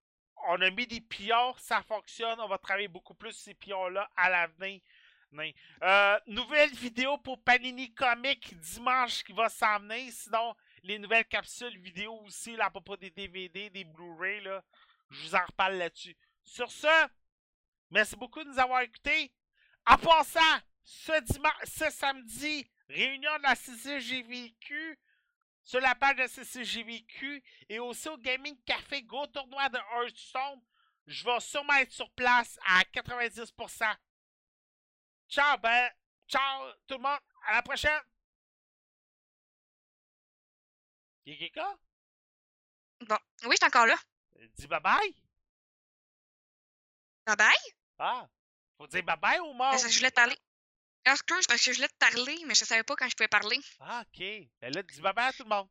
On 0.49 0.61
a 0.61 0.71
mis 0.71 0.87
des 0.87 1.01
pions, 1.01 1.55
ça 1.59 1.83
fonctionne. 1.83 2.41
On 2.41 2.49
va 2.49 2.59
travailler 2.59 2.89
beaucoup 2.89 3.15
plus 3.15 3.33
ces 3.33 3.55
pions-là 3.55 4.09
à 4.17 4.31
l'avenir. 4.31 4.81
Euh, 5.35 6.19
nouvelle 6.27 6.71
vidéo 6.75 7.17
pour 7.19 7.43
Panini 7.43 7.93
Comic 7.95 8.55
dimanche 8.59 9.25
qui 9.25 9.33
va 9.33 9.49
s'emmener. 9.49 10.11
Sinon, 10.11 10.55
les 10.83 10.99
nouvelles 10.99 11.25
capsules 11.25 11.79
vidéo 11.79 12.21
aussi, 12.27 12.55
là, 12.55 12.67
à 12.67 12.71
propos 12.71 12.97
des 12.97 13.11
DVD, 13.11 13.71
des 13.71 13.85
Blu-ray. 13.85 14.43
Je 15.11 15.23
vous 15.23 15.35
en 15.35 15.45
reparle 15.45 15.75
là-dessus. 15.77 16.17
Sur 16.45 16.71
ce, 16.71 17.09
merci 17.91 18.17
beaucoup 18.17 18.45
de 18.45 18.49
nous 18.51 18.59
avoir 18.59 18.83
écoutés. 18.83 19.33
En 19.87 19.97
passant, 19.97 20.41
ce 20.83 21.21
dimanche, 21.23 21.65
ce 21.65 21.91
samedi, 21.91 22.71
réunion 22.89 23.37
de 23.39 23.43
la 23.43 23.55
CCGVQ 23.55 24.99
sur 25.65 25.81
la 25.81 25.95
page 25.95 26.17
de 26.17 26.27
CCGVQ 26.27 27.43
et 27.69 27.79
aussi 27.79 28.09
au 28.09 28.19
Gaming 28.19 28.57
Café 28.67 29.03
Go 29.03 29.27
Tournoi 29.29 29.69
de 29.71 29.79
Hearthstone. 29.79 30.61
Je 31.07 31.25
vais 31.25 31.41
sûrement 31.41 31.75
être 31.75 31.93
sur 31.93 32.11
place 32.11 32.59
à 32.67 32.83
90%. 32.83 33.97
Ciao, 35.33 35.57
ben, 35.57 35.91
ciao 36.29 36.73
tout 36.87 36.97
le 36.97 37.03
monde. 37.03 37.19
À 37.47 37.55
la 37.55 37.63
prochaine. 37.63 38.03
Yikika? 41.25 41.75
Bon, 43.09 43.17
oui, 43.45 43.53
je 43.53 43.57
suis 43.57 43.67
encore 43.67 43.87
là. 43.87 43.97
Dis 44.59 44.67
bye 44.67 44.81
bye. 44.81 45.15
Bye 47.27 47.37
bye. 47.37 47.73
Ah, 47.99 48.29
faut 48.77 48.87
dire 48.89 49.03
bye 49.05 49.17
bye 49.17 49.39
au 49.41 49.55
monde. 49.55 49.71
Parce 49.71 49.85
que 49.85 49.89
je 49.89 49.97
voulais 49.99 50.11
te 50.11 50.17
parler. 50.17 50.37
Ah, 51.07 51.13
Excuse, 51.13 51.47
parce 51.47 51.65
que 51.65 51.73
je 51.73 51.77
voulais 51.79 51.89
te 51.89 51.97
parler, 51.97 52.37
mais 52.47 52.55
je 52.55 52.67
savais 52.67 52.83
pas 52.83 52.95
quand 52.95 53.09
je 53.09 53.17
pouvais 53.17 53.29
parler. 53.29 53.59
Ah, 53.81 54.03
ok. 54.03 54.23
Ben 54.61 54.75
là, 54.75 54.83
dis 54.83 55.01
bye 55.01 55.15
bye 55.15 55.29
à 55.29 55.33
tout 55.33 55.45
le 55.45 55.49
monde. 55.49 55.69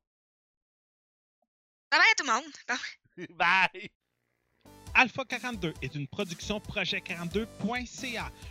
Bye 1.92 2.00
bye 2.00 2.12
à 2.12 2.16
tout 2.16 2.26
le 2.26 2.34
monde. 2.34 2.54
Bon. 2.68 3.36
bye. 3.36 3.92
Alpha 4.94 5.24
42 5.24 5.74
est 5.82 5.96
une 5.96 6.08
production 6.08 6.60
projet42.ca. 6.60 8.32